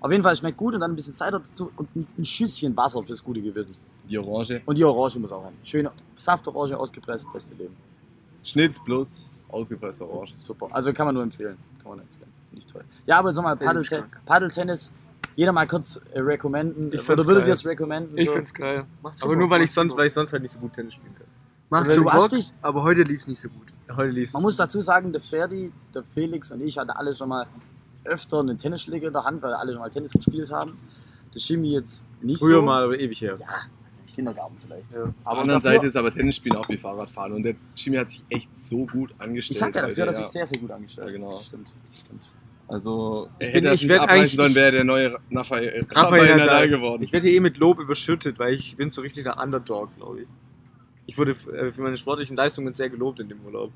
Auf 0.00 0.10
jeden 0.12 0.22
Fall 0.22 0.34
es 0.34 0.38
schmeckt 0.38 0.56
gut 0.56 0.74
und 0.74 0.80
dann 0.80 0.92
ein 0.92 0.96
bisschen 0.96 1.14
Cider 1.14 1.40
dazu 1.40 1.70
und 1.76 1.94
ein, 1.96 2.06
ein 2.16 2.24
Schüsschen 2.24 2.76
Wasser 2.76 3.02
fürs 3.02 3.24
gute 3.24 3.40
Gewissen. 3.42 3.74
die 4.08 4.18
Orange. 4.18 4.60
Und 4.66 4.76
die 4.78 4.84
Orange 4.84 5.18
muss 5.18 5.32
auch 5.32 5.44
rein. 5.44 5.54
Schöne 5.64 5.90
Saftorange 6.16 6.78
ausgepresst, 6.78 7.32
beste 7.32 7.54
Leben. 7.56 7.74
Schnitz 8.44 8.78
plus 8.84 9.26
ausgepresste 9.48 10.08
Orange. 10.08 10.34
Super. 10.34 10.68
Also 10.70 10.92
kann 10.92 11.06
man 11.06 11.14
nur 11.14 11.24
empfehlen. 11.24 11.56
Kann 11.82 11.90
man 11.92 11.98
empfehlen. 12.00 12.15
Nicht 12.56 12.72
toll. 12.72 12.82
Ja, 13.06 13.18
aber 13.20 13.32
Paddle 13.32 13.80
Geschmack. 13.82 14.08
Paddeltennis. 14.26 14.90
Jeder 15.36 15.52
mal 15.52 15.66
kurz 15.66 16.00
äh, 16.14 16.20
recommenden. 16.20 16.92
Ich 16.92 17.08
Oder 17.08 17.24
würdet 17.26 17.46
ihr 17.46 17.52
es 17.52 17.64
recommenden? 17.64 18.16
Ich 18.16 18.26
So. 18.26 18.32
find's 18.34 18.52
geil. 18.54 18.84
Macht 19.02 19.22
Aber 19.22 19.36
nur 19.36 19.48
weil 19.50 19.62
ich 19.62 19.70
sonst, 19.70 19.94
weil 19.96 20.06
ich 20.06 20.12
sonst 20.14 20.32
halt 20.32 20.42
nicht 20.42 20.52
so 20.52 20.58
gut 20.58 20.72
Tennis 20.72 20.94
spielen 20.94 21.14
kann. 21.14 21.26
Macht 21.68 21.86
Du 21.88 21.92
schon 21.92 22.04
Bock, 22.04 22.30
dich- 22.30 22.52
aber 22.62 22.82
heute 22.82 23.02
lief 23.02 23.20
es 23.20 23.26
nicht 23.28 23.40
so 23.40 23.48
gut. 23.50 23.66
Heute 23.94 24.10
lief's. 24.10 24.32
Man 24.32 24.42
muss 24.42 24.56
dazu 24.56 24.80
sagen, 24.80 25.12
der 25.12 25.20
Ferdi, 25.20 25.70
der 25.94 26.02
Felix 26.02 26.50
und 26.50 26.62
ich 26.62 26.78
hatten 26.78 26.90
alle 26.90 27.14
schon 27.14 27.28
mal 27.28 27.46
öfter 28.04 28.40
eine 28.40 28.56
Tennisschläge 28.56 29.08
in 29.08 29.12
der 29.12 29.24
Hand, 29.24 29.42
weil 29.42 29.52
alle 29.52 29.72
schon 29.72 29.80
mal 29.82 29.90
Tennis 29.90 30.12
gespielt 30.12 30.50
haben. 30.50 30.78
Der 31.34 31.40
Chemie 31.40 31.72
jetzt 31.74 32.02
nicht 32.22 32.38
Früher 32.40 32.60
so. 32.60 32.62
mal, 32.62 32.84
aber 32.84 32.98
ewig 32.98 33.20
her. 33.20 33.36
Ja, 33.38 33.46
Kindergarten 34.14 34.56
vielleicht. 34.64 34.90
Ja. 34.92 35.02
Auf 35.02 35.04
der 35.12 35.14
Aber 35.32 35.40
anderen 35.42 35.60
Seite 35.62 35.86
ist 35.86 35.96
aber 35.96 36.14
Tennisspielen 36.14 36.56
auch 36.58 36.68
wie 36.70 36.78
Fahrradfahren 36.78 37.32
und 37.34 37.42
der 37.42 37.54
Jimmy 37.76 37.98
hat 37.98 38.10
sich 38.10 38.22
echt 38.30 38.48
so 38.64 38.86
gut 38.86 39.10
angestellt. 39.18 39.56
Ich 39.56 39.58
sag 39.58 39.74
ja 39.74 39.82
heute, 39.82 39.90
dafür, 39.90 40.06
dass 40.06 40.18
ich 40.20 40.26
sehr, 40.28 40.46
sehr 40.46 40.58
gut 40.60 40.70
angestellt 40.70 41.08
Ja, 41.08 41.12
genau. 41.12 41.38
Stimmt. 41.40 41.66
Also, 42.68 43.28
Ich 43.38 43.46
hätte 43.48 43.54
bin- 43.60 43.64
das 43.64 43.82
ich 43.82 43.88
nicht 43.88 44.00
eigentlich- 44.00 44.34
sollen, 44.36 44.54
wäre 44.54 44.72
der 44.72 44.84
neue 44.84 45.12
Raphael, 45.32 45.86
Raphael 45.90 46.20
Raphael 46.20 46.36
Nadal 46.36 46.68
geworden. 46.68 47.02
Ich 47.04 47.12
werde 47.12 47.28
hier 47.28 47.36
eh 47.36 47.40
mit 47.40 47.58
Lob 47.58 47.78
überschüttet, 47.78 48.38
weil 48.38 48.54
ich 48.54 48.76
bin 48.76 48.90
so 48.90 49.02
richtig 49.02 49.22
der 49.24 49.38
Underdog, 49.40 49.94
glaube 49.96 50.22
ich. 50.22 50.26
Ich 51.08 51.16
wurde 51.16 51.32
äh, 51.32 51.70
für 51.70 51.80
meine 51.82 51.96
sportlichen 51.96 52.36
Leistungen 52.36 52.72
sehr 52.74 52.90
gelobt 52.90 53.20
in 53.20 53.28
dem 53.28 53.38
Urlaub. 53.46 53.70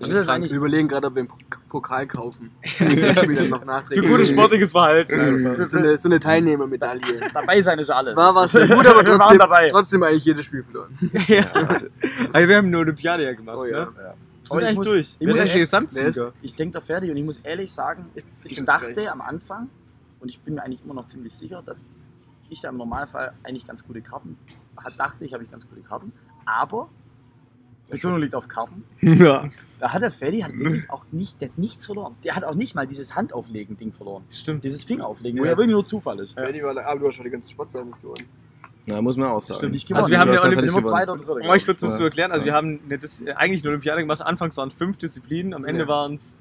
Das 0.00 0.08
ist 0.08 0.14
jetzt 0.16 0.50
Wir 0.50 0.56
überlegen 0.56 0.88
gerade, 0.88 1.06
ob 1.06 1.14
wir 1.14 1.20
einen 1.20 1.28
Pok- 1.28 1.60
Pokal 1.68 2.06
kaufen. 2.06 2.50
Für 2.62 4.00
gutes 4.00 4.30
sportliches 4.30 4.72
Verhalten. 4.72 5.44
Ja, 5.44 5.64
so 5.64 5.78
eine, 5.78 5.98
so 5.98 6.08
eine 6.08 6.18
Teilnehmermedaille. 6.18 7.30
dabei 7.32 7.60
sein 7.62 7.78
ist 7.78 7.88
ja 7.88 7.96
alles. 7.96 8.12
Zwar 8.12 8.34
war 8.34 8.46
es 8.46 8.52
sehr 8.52 8.66
gut, 8.66 8.86
aber 8.86 9.02
Wir 9.04 9.08
waren 9.10 9.18
trotzdem, 9.20 9.38
dabei. 9.38 9.68
trotzdem 9.68 10.02
eigentlich 10.02 10.24
jedes 10.24 10.46
Spiel 10.46 10.64
verloren. 10.64 10.96
ja. 11.28 11.52
Also 12.32 12.48
wir 12.48 12.56
haben 12.56 12.66
eine 12.68 12.78
Olympiade 12.78 13.24
ja 13.24 13.32
gemacht. 13.34 13.56
Oh 13.58 13.64
ja. 13.66 13.84
Ne? 13.84 13.88
Oh, 13.94 14.00
Sind 14.50 14.62
ich 14.62 14.66
eigentlich 14.68 14.76
muss- 14.78 14.86
durch. 14.88 15.16
ich 15.18 15.26
muss 15.26 15.36
der 15.36 15.58
Gesamtsieger? 15.60 16.32
Ich 16.42 16.54
denke 16.54 16.74
da 16.74 16.80
fertig 16.80 17.10
und 17.10 17.16
ich 17.16 17.24
muss 17.24 17.38
ehrlich 17.38 17.70
sagen, 17.72 18.06
ich, 18.14 18.24
find's 18.34 18.64
dachte 18.64 18.92
frech. 18.94 19.10
am 19.10 19.20
Anfang, 19.20 19.68
und 20.20 20.28
ich 20.28 20.38
bin 20.40 20.54
mir 20.54 20.62
eigentlich 20.62 20.82
immer 20.84 20.94
noch 20.94 21.06
ziemlich 21.06 21.34
sicher, 21.34 21.62
dass 21.64 21.82
ich 22.48 22.60
da 22.60 22.68
im 22.68 22.76
Normalfall 22.76 23.32
eigentlich 23.42 23.66
ganz 23.66 23.86
gute 23.86 24.00
Karten 24.02 24.36
hat, 24.76 24.98
dachte 24.98 25.24
ich, 25.24 25.32
habe 25.32 25.44
ich 25.44 25.50
ganz 25.50 25.68
gute 25.68 25.80
Karten. 25.82 26.12
Aber, 26.44 26.88
Betonung 27.88 28.20
liegt 28.20 28.34
auf 28.34 28.48
Karten, 28.48 28.84
Ja. 29.00 29.48
da 29.78 29.92
hat 29.92 30.02
der 30.02 30.10
Ferdi 30.10 30.40
hat 30.40 30.52
wirklich 30.56 30.88
auch 30.90 31.04
nicht, 31.10 31.40
der 31.40 31.48
hat 31.48 31.58
nichts 31.58 31.86
verloren. 31.86 32.14
Der 32.24 32.36
hat 32.36 32.44
auch 32.44 32.54
nicht 32.54 32.74
mal 32.74 32.86
dieses 32.86 33.14
Handauflegen-Ding 33.14 33.92
verloren. 33.92 34.24
Stimmt. 34.30 34.64
Dieses 34.64 34.84
Fingerauflegen, 34.84 35.40
wo 35.40 35.44
Ja. 35.44 35.52
ja 35.52 35.56
wirklich 35.56 35.72
nur 35.72 35.84
Zufall 35.86 36.18
ist. 36.20 36.34
Ferdi 36.34 36.62
war, 36.62 36.76
aber 36.86 37.00
du 37.00 37.06
hast 37.08 37.14
schon 37.16 37.24
die 37.24 37.30
ganze 37.30 37.50
Sportsache 37.50 37.84
gewonnen. 38.02 38.26
Na, 38.90 39.00
muss 39.02 39.16
man 39.16 39.28
auch 39.28 39.40
sagen. 39.42 39.58
Stimmt, 39.58 39.72
nicht 39.72 39.92
Also 39.94 40.10
wir 40.10 40.18
haben 40.18 40.28
Du 40.28 40.34
ja 40.34 40.42
immer 40.44 40.62
gewonnen. 40.62 40.84
Zweiter 40.84 41.12
oder 41.12 41.24
Dritter. 41.24 41.40
Um 41.44 41.50
euch 41.50 41.64
kurz 41.64 41.80
das 41.80 41.92
Ja. 41.92 41.96
zu 41.98 42.04
erklären, 42.04 42.32
also 42.32 42.42
Ja. 42.42 42.46
wir 42.46 42.54
haben 42.54 42.80
eine, 42.86 42.98
Dis 42.98 43.24
eigentlich 43.36 43.62
eine 43.62 43.70
Olympiade 43.70 44.00
gemacht. 44.00 44.20
Anfangs 44.22 44.56
waren 44.56 44.68
es 44.68 44.74
fünf 44.74 44.98
Disziplinen, 44.98 45.54
am 45.54 45.64
Ende 45.64 45.82
Ja. 45.82 45.88
waren 45.88 46.14
es 46.14 46.36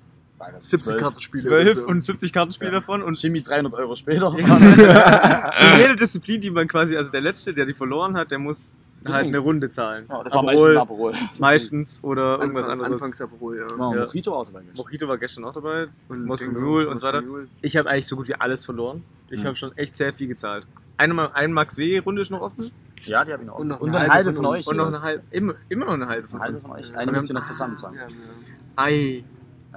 70 0.60 0.94
Zwölf. 0.94 1.02
Kartenspiele. 1.04 1.44
zwölf 1.44 1.72
oder 1.76 1.82
so. 1.82 1.88
und 1.88 2.06
70 2.06 2.32
Kartenspiele 2.34 2.72
davon. 2.72 3.02
Und 3.04 3.22
Jimmy 3.22 3.42
300 3.42 3.74
Euro 3.74 3.96
später. 3.96 4.32
für 4.32 4.38
jede 5.82 5.96
Disziplin, 5.98 6.40
die 6.42 6.50
man 6.50 6.68
quasi, 6.68 6.96
also 6.96 7.12
der 7.12 7.22
Letzte, 7.22 7.54
der 7.54 7.66
die 7.66 7.74
verloren 7.74 8.16
hat, 8.16 8.32
der 8.32 8.40
muss 8.40 8.74
halt 9.06 9.28
eine 9.28 9.38
Runde 9.40 9.72
zahlen. 9.72 10.06
Ja, 10.10 10.24
das 10.24 10.34
war 10.34 10.44
meistens 10.44 10.68
Aperol, 10.78 10.78
Aperol. 10.78 11.14
meistens 11.40 12.00
oder 12.04 12.40
irgendwas 12.40 12.64
Anfang, 12.66 12.72
anderes. 12.86 13.02
Anfangs 13.02 13.22
Aperol, 13.22 13.58
ja. 13.58 13.68
Ja, 13.68 13.96
Ja. 14.00 14.06
Mojito 14.06 14.36
auch 14.36 14.46
dabei. 14.46 14.62
Mojito 14.76 15.08
war 15.08 15.18
gestern 15.18 15.46
auch 15.46 15.54
dabei. 15.54 15.88
Und 16.10 16.40
Ding- 16.40 16.54
Mule 16.60 16.90
und 16.90 16.98
so 16.98 17.08
weiter. 17.08 17.24
Ich 17.62 17.78
habe 17.78 17.90
eigentlich 17.90 18.08
so 18.08 18.16
gut 18.18 18.28
wie 18.28 18.36
alles 18.36 18.66
verloren. 18.66 19.04
Ich 19.30 19.42
Mhm. 19.42 19.46
habe 19.48 19.56
schon 19.56 19.72
echt 19.78 19.96
sehr 19.96 20.14
viel 20.14 20.28
gezahlt. 20.28 20.66
Eine, 20.98 21.34
ein 21.36 21.54
Max 21.54 21.78
W-Runde 21.78 22.22
ist 22.22 22.32
noch 22.32 22.42
offen 22.42 22.72
Ja, 23.04 23.24
die 23.24 23.32
habe 23.32 23.44
ich 23.44 23.48
noch. 23.48 23.58
Und 23.60 23.68
noch 23.70 23.80
und 23.80 23.90
eine 23.90 24.00
eine 24.00 24.10
halbe 24.14 24.26
halbe 24.30 24.34
von 24.36 24.46
euch. 24.48 24.68
und 24.68 24.76
noch 24.78 24.88
eine 24.88 25.02
halbe, 25.02 25.24
immer, 25.32 25.54
immer 25.70 25.86
noch 25.86 25.94
eine 25.94 26.08
halbe 26.08 26.28
von 26.28 26.42
Eine 26.42 26.54
halbe 26.54 26.60
von 26.60 26.72
euch. 26.78 26.96
Eine 26.98 27.12
müsst 27.14 27.30
ihr 27.30 27.34
noch 27.36 27.46
zusammen 27.46 27.78
zahlen. 27.78 27.96
Ja, 27.96 28.02
ja. 28.02 28.14
Ei. 28.76 29.24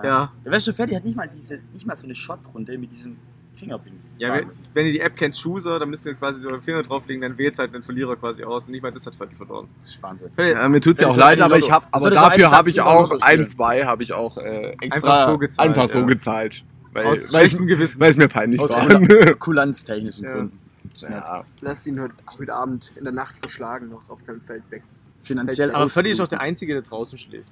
Ja. 0.03 0.33
Der 0.45 0.53
Wäsche 0.53 0.73
Ferdi 0.73 0.95
hat 0.95 1.05
nicht 1.05 1.17
mal 1.17 1.29
diese, 1.33 1.61
nicht 1.73 1.87
mal 1.87 1.95
so 1.95 2.05
eine 2.05 2.15
Shot-Runde 2.15 2.77
mit 2.79 2.91
diesem 2.91 3.17
Fingerpin. 3.63 3.93
Ja, 4.19 4.35
wenn, 4.35 4.47
müssen. 4.47 4.65
wenn 4.75 4.87
ihr 4.87 4.93
die 4.93 5.01
App 5.01 5.17
kennt, 5.17 5.41
Chooser, 5.43 5.79
dann 5.79 5.91
müsst 5.91 6.05
ihr 6.07 6.15
quasi 6.15 6.41
so 6.41 6.51
den 6.51 6.61
Finger 6.61 6.83
drauflegen, 6.83 7.23
dann 7.23 7.37
wählt 7.39 7.59
halt 7.59 7.73
den 7.75 7.83
Verlierer 7.83 8.15
quasi 8.17 8.45
aus. 8.45 8.67
Und 8.67 8.73
nicht 8.73 8.83
mal 8.83 8.93
das 8.93 9.07
hat 9.07 9.15
Ferdi 9.15 9.35
verloren. 9.35 9.69
Das 9.81 9.91
ist 9.91 10.03
Wahnsinn. 10.03 10.31
Ja, 10.37 10.69
mir 10.69 10.81
tut's 10.81 11.01
ja 11.01 11.09
auch 11.09 11.17
leid, 11.17 11.41
aber 11.41 11.59
ich 11.59 11.71
habe, 11.71 11.87
aber 11.91 12.05
würde 12.05 12.17
so 12.17 12.23
dafür 12.23 12.51
habe 12.51 12.69
ich 12.71 12.81
auch 12.81 13.21
ein, 13.21 13.49
zwei 13.49 13.83
habe 13.85 14.03
ich 14.03 14.13
auch 14.13 14.37
äh, 14.39 14.73
extra 14.81 14.87
Einfach 14.95 15.27
so 15.27 15.39
gezahlt, 15.39 15.69
einfach 15.69 15.89
so 15.89 15.99
ja. 16.01 16.07
gezahlt, 16.07 16.65
weil 16.93 17.07
Aus 17.07 17.11
weil 17.11 17.45
es 17.45 17.51
schlechtem 17.51 17.67
Gewissen. 17.67 18.01
weil 18.01 18.11
es 18.11 18.17
mir 18.17 18.29
peinlich 18.29 18.61
Aus 18.61 18.75
war. 18.75 18.87
Kul- 18.89 19.35
kulanztechnischen 19.39 20.25
Ja. 20.25 20.33
Gründen. 20.35 20.59
ja. 21.01 21.43
Lass 21.61 21.87
ihn 21.87 22.01
heute, 22.01 22.15
heute 22.39 22.55
Abend 22.55 22.93
in 22.97 23.05
der 23.05 23.13
Nacht 23.15 23.39
verschlagen 23.39 23.89
noch 23.89 24.09
auf 24.09 24.21
seinem 24.21 24.41
Feld 24.43 24.63
weg. 24.71 24.83
Finanziell 25.23 25.73
Aber 25.73 25.89
Ferdi 25.89 26.11
ist 26.11 26.21
auch 26.21 26.29
der 26.29 26.41
Einzige, 26.41 26.75
der 26.75 26.83
draußen 26.83 27.17
schläft. 27.19 27.49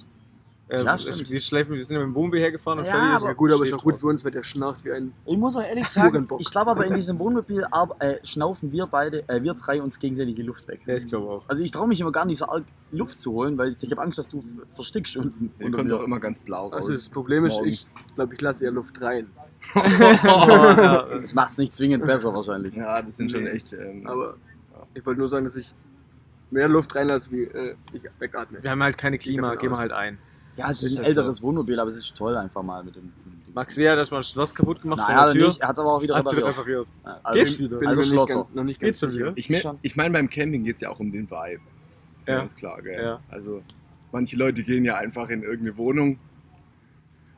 Äh, 0.71 0.83
Ja, 0.83 0.97
stimmt. 0.97 1.29
Wir, 1.29 1.39
schläfen, 1.41 1.75
wir 1.75 1.83
sind 1.83 1.95
ja 1.95 1.99
mit 1.99 2.07
dem 2.07 2.15
Wohnmobil 2.15 2.39
hergefahren 2.39 2.79
und 2.79 2.85
Ja, 2.85 3.17
aber- 3.17 3.27
Ja 3.27 3.33
gut, 3.33 3.51
aber 3.51 3.65
ist 3.65 3.73
auch 3.73 3.83
gut 3.83 3.97
für 3.97 4.07
uns, 4.07 4.23
weil 4.23 4.31
der 4.31 4.43
schnarcht 4.43 4.85
wie 4.85 4.93
ein... 4.93 5.11
Ich 5.25 5.37
muss 5.37 5.57
auch 5.57 5.63
ehrlich 5.63 5.85
sagen, 5.87 6.25
ich 6.39 6.49
glaube 6.49 6.71
aber 6.71 6.85
in 6.85 6.95
diesem 6.95 7.19
Wohnmobil 7.19 7.65
äh, 7.99 8.15
schnaufen 8.25 8.71
wir 8.71 8.87
beide, 8.87 9.27
äh, 9.27 9.43
wir 9.43 9.53
drei 9.53 9.81
uns 9.81 9.99
gegenseitig 9.99 10.35
die 10.35 10.43
Luft 10.43 10.65
weg. 10.69 10.79
Ja, 10.85 10.95
ich 10.95 11.09
glaube 11.09 11.27
auch. 11.29 11.43
Also 11.49 11.61
ich 11.61 11.71
traue 11.71 11.89
mich 11.89 11.99
immer 11.99 12.13
gar 12.13 12.23
nicht 12.25 12.37
so 12.37 12.45
arg 12.47 12.63
Luft 12.93 13.19
zu 13.19 13.33
holen, 13.33 13.57
weil 13.57 13.71
ich, 13.71 13.83
ich 13.83 13.91
habe 13.91 14.01
Angst, 14.01 14.17
dass 14.17 14.29
du 14.29 14.43
verstickst 14.71 15.17
unten. 15.17 15.51
Ihr 15.59 15.65
unter 15.65 15.77
kommt 15.79 15.89
mir. 15.89 15.97
auch 15.97 16.03
immer 16.03 16.19
ganz 16.21 16.39
blau 16.39 16.67
raus. 16.67 16.73
Also 16.73 16.93
das 16.93 17.09
Problem 17.09 17.43
ist, 17.45 17.53
ich 17.55 17.57
morgens. 17.59 17.93
glaube, 18.15 18.33
ich 18.35 18.41
lasse 18.41 18.63
ja 18.63 18.71
Luft 18.71 19.01
rein. 19.01 19.27
ja, 19.75 21.05
Das 21.21 21.33
macht 21.33 21.51
es 21.51 21.57
nicht 21.57 21.75
zwingend 21.75 22.05
besser 22.05 22.33
wahrscheinlich. 22.33 22.73
Ja, 22.75 23.01
das 23.01 23.17
sind 23.17 23.29
schon 23.31 23.43
Nee. 23.43 23.49
echt. 23.51 23.73
Ähm, 23.73 24.07
Aber 24.07 24.35
ich 24.93 25.05
wollte 25.05 25.19
nur 25.19 25.27
sagen, 25.29 25.43
dass 25.45 25.55
ich 25.55 25.73
mehr 26.49 26.67
Luft 26.67 26.95
reinlasse, 26.95 27.31
wie 27.31 27.43
äh, 27.43 27.75
ich 27.93 28.03
wegatme. 28.19 28.59
wir 28.61 28.71
haben 28.71 28.83
halt 28.83 28.97
keine 28.97 29.17
Klima, 29.17 29.55
gehen 29.55 29.71
wir 29.71 29.77
halt 29.77 29.91
ein. 29.91 30.17
Ja, 30.61 30.71
es 30.71 30.83
ist 30.83 30.97
ein 30.97 31.03
älteres 31.03 31.41
Wohnmobil, 31.41 31.79
aber 31.79 31.89
es 31.89 31.97
ist 31.97 32.15
toll 32.15 32.37
einfach 32.37 32.63
mal 32.63 32.83
mit 32.83 32.95
dem. 32.95 33.11
Max 33.53 33.75
Wehr 33.75 33.91
hat 33.91 33.97
erstmal 33.97 34.21
ein 34.21 34.23
Schloss 34.23 34.55
kaputt 34.55 34.81
gemacht 34.81 34.99
Naja, 34.99 35.31
Tür. 35.33 35.47
nicht. 35.47 35.61
Er 35.61 35.67
hat 35.67 35.75
es 35.75 35.79
aber 35.79 35.93
auch 35.93 36.01
wieder 36.01 36.15
Hat 36.15 36.25
repariert. 36.25 36.47
repariert. 36.57 36.87
Ja, 37.03 37.19
Also, 37.23 37.43
Geht's 37.43 37.59
wieder? 37.59 37.77
Bin 37.79 37.87
Also 37.89 37.99
mir 38.01 38.07
nicht 38.07 38.15
ganz, 38.17 38.31
noch 38.55 38.63
nicht 38.63 38.79
ganz 38.79 38.87
Geht's 38.87 38.99
schon 39.01 39.11
sicher. 39.11 39.25
wieder? 39.25 39.33
Ich 39.37 39.49
meine, 39.49 39.61
Schon. 39.61 39.79
ich 39.81 39.95
mein, 39.97 40.13
beim 40.13 40.29
Camping 40.29 40.63
geht 40.63 40.75
es 40.75 40.81
ja 40.81 40.89
auch 40.89 40.99
um 40.99 41.11
den 41.11 41.29
Vibe. 41.29 41.53
Ist 42.21 42.27
ja. 42.27 42.33
Ja. 42.35 42.39
ganz 42.39 42.55
klar, 42.55 42.81
gell? 42.81 43.01
Ja. 43.03 43.19
Also, 43.29 43.61
manche 44.13 44.37
Leute 44.37 44.63
gehen 44.63 44.85
ja 44.85 44.95
einfach 44.97 45.29
in 45.29 45.43
irgendeine 45.43 45.77
Wohnung. 45.77 46.19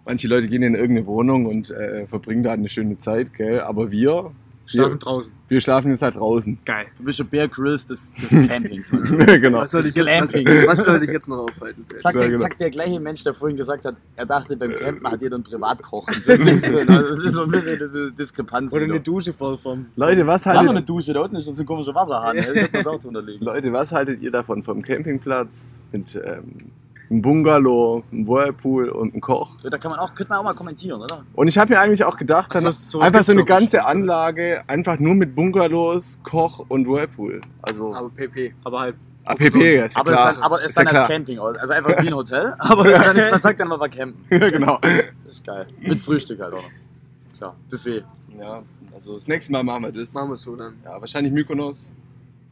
Manche 0.05 0.27
Leute 0.27 0.47
gehen 0.49 0.61
in 0.63 0.75
irgendeine 0.75 1.07
Wohnung 1.07 1.45
und 1.45 1.71
äh, 1.71 2.05
verbringen 2.07 2.43
da 2.43 2.51
eine 2.51 2.69
schöne 2.69 2.99
Zeit, 2.99 3.33
gell? 3.33 3.61
Aber 3.61 3.89
wir, 3.89 4.31
Schlafen 4.73 4.93
wir, 4.93 4.99
draußen. 4.99 5.33
wir 5.47 5.61
schlafen 5.61 5.91
jetzt 5.91 6.01
halt 6.01 6.15
draußen. 6.15 6.57
Geil. 6.65 6.85
Du 6.97 7.03
bist 7.05 7.17
schon 7.17 7.27
Bear 7.27 7.47
Grylls 7.47 7.87
des, 7.87 8.13
des 8.13 8.29
Campings. 8.47 8.91
Genau. 9.43 9.59
Was 9.59 9.71
soll, 9.71 9.81
Das 9.83 9.91
ich 9.91 9.95
jetzt, 9.97 10.33
was, 10.67 10.77
was 10.77 10.85
soll 10.85 11.03
ich 11.03 11.09
jetzt 11.09 11.27
noch 11.27 11.47
aufhalten? 11.49 11.83
Sagt 11.95 12.15
Ja, 12.15 12.21
der, 12.21 12.29
genau. 12.29 12.41
sagt 12.41 12.59
der 12.59 12.69
gleiche 12.69 12.99
Mensch, 12.99 13.23
der 13.23 13.33
vorhin 13.33 13.57
gesagt 13.57 13.85
hat, 13.85 13.95
er 14.15 14.25
dachte, 14.25 14.55
beim 14.57 14.71
Campen 14.75 15.09
hat 15.09 15.21
jeder 15.21 15.35
einen 15.35 15.43
Privatkoch. 15.43 16.07
und 16.07 16.23
So 16.23 16.31
drin. 16.35 16.89
Also 16.89 17.09
das 17.09 17.23
ist 17.23 17.33
so 17.33 17.43
ein 17.43 17.51
bisschen 17.51 17.79
diese 17.79 18.11
Diskrepanz. 18.11 18.73
Oder 18.73 18.83
eine 18.85 18.99
Dusche 18.99 19.33
voll 19.33 19.57
vom. 19.57 19.85
Leute, 19.95 20.25
was 20.27 20.45
haben 20.45 20.55
noch 20.55 20.61
eine 20.61 20.69
haltet, 20.75 20.89
Dusche, 20.89 21.13
da 21.13 21.21
unten 21.21 21.35
ist 21.37 21.45
so 21.45 21.61
ein 21.61 21.65
komischer 21.65 21.95
Wasserhahn. 21.95 22.37
Da 22.37 22.43
könnte 22.43 22.69
man 22.73 22.87
auch 22.87 22.99
drunter 22.99 23.21
legen. 23.21 23.43
Leute, 23.43 23.73
was 23.73 23.91
haltet 23.91 24.21
ihr 24.21 24.31
davon 24.31 24.63
vom 24.63 24.81
Campingplatz 24.81 25.79
mit 25.91 26.15
ähm, 26.15 26.71
einem 27.13 27.21
Bungalow, 27.21 28.03
einem 28.11 28.27
Whirlpool 28.27 28.89
und 28.89 29.13
einem 29.13 29.21
Koch? 29.21 29.55
Da 29.63 29.77
kann 29.77 29.91
man 29.91 29.99
auch, 29.99 30.13
könnte 30.13 30.31
man 30.31 30.39
auch 30.39 30.43
mal 30.43 30.53
kommentieren, 30.53 31.01
oder? 31.01 31.23
Und 31.33 31.47
ich 31.47 31.57
habe 31.57 31.73
mir 31.73 31.79
eigentlich 31.79 32.03
auch 32.03 32.17
gedacht, 32.17 32.47
Ach 32.49 32.57
so, 32.57 32.63
dann 32.63 32.71
sowas 32.73 33.05
einfach 33.05 33.19
gibt's 33.19 33.27
so 33.27 33.31
eine 33.33 33.45
ganze 33.45 33.65
bestimmt, 33.65 33.83
oder? 33.83 33.89
Anlage, 33.89 34.63
einfach 34.67 34.99
nur 34.99 35.15
mit 35.15 35.35
Bungalows, 35.35 36.19
Koch 36.23 36.65
und 36.67 36.87
Whirlpool. 36.87 37.41
Also 37.61 37.93
Aber 37.93 38.09
PP. 38.09 38.53
Aber 38.63 38.79
halt. 38.79 38.95
APP, 39.25 39.55
ist 39.55 39.55
ja 39.95 40.01
Aber 40.01 40.11
es, 40.11 40.19
klar. 40.19 40.31
ist, 40.31 40.41
aber 40.41 40.55
es 40.57 40.63
ist 40.63 40.69
Ist 40.71 40.77
ja 40.77 40.83
dann 40.83 40.95
als. 40.97 41.07
Camping 41.07 41.39
aus. 41.39 41.55
Also 41.55 41.73
einfach 41.73 42.03
wie 42.03 42.07
ein 42.07 42.15
Hotel, 42.15 42.55
aber 42.59 42.83
dann, 42.91 43.15
man 43.15 43.39
sagt 43.39 43.57
dann 43.59 43.69
mal 43.69 43.79
war 43.79 43.87
campen. 43.87 44.25
ja, 44.29 44.49
genau. 44.49 44.79
Das 44.81 45.35
ist 45.35 45.45
geil. 45.45 45.67
Mit 45.79 46.01
Frühstück 46.01 46.41
halt 46.41 46.53
auch 46.53 46.57
noch. 46.61 46.69
Klar, 47.37 47.55
Buffet. 47.69 48.03
Ja, 48.37 48.63
also 48.93 49.15
das 49.15 49.27
nächste 49.29 49.51
Mal 49.53 49.63
machen 49.63 49.83
wir 49.83 49.91
das. 49.93 50.13
Machen 50.13 50.29
wir 50.29 50.33
es 50.33 50.41
so 50.41 50.55
dann. 50.57 50.73
Ja, 50.83 50.99
wahrscheinlich 50.99 51.31
Mykonos. 51.31 51.89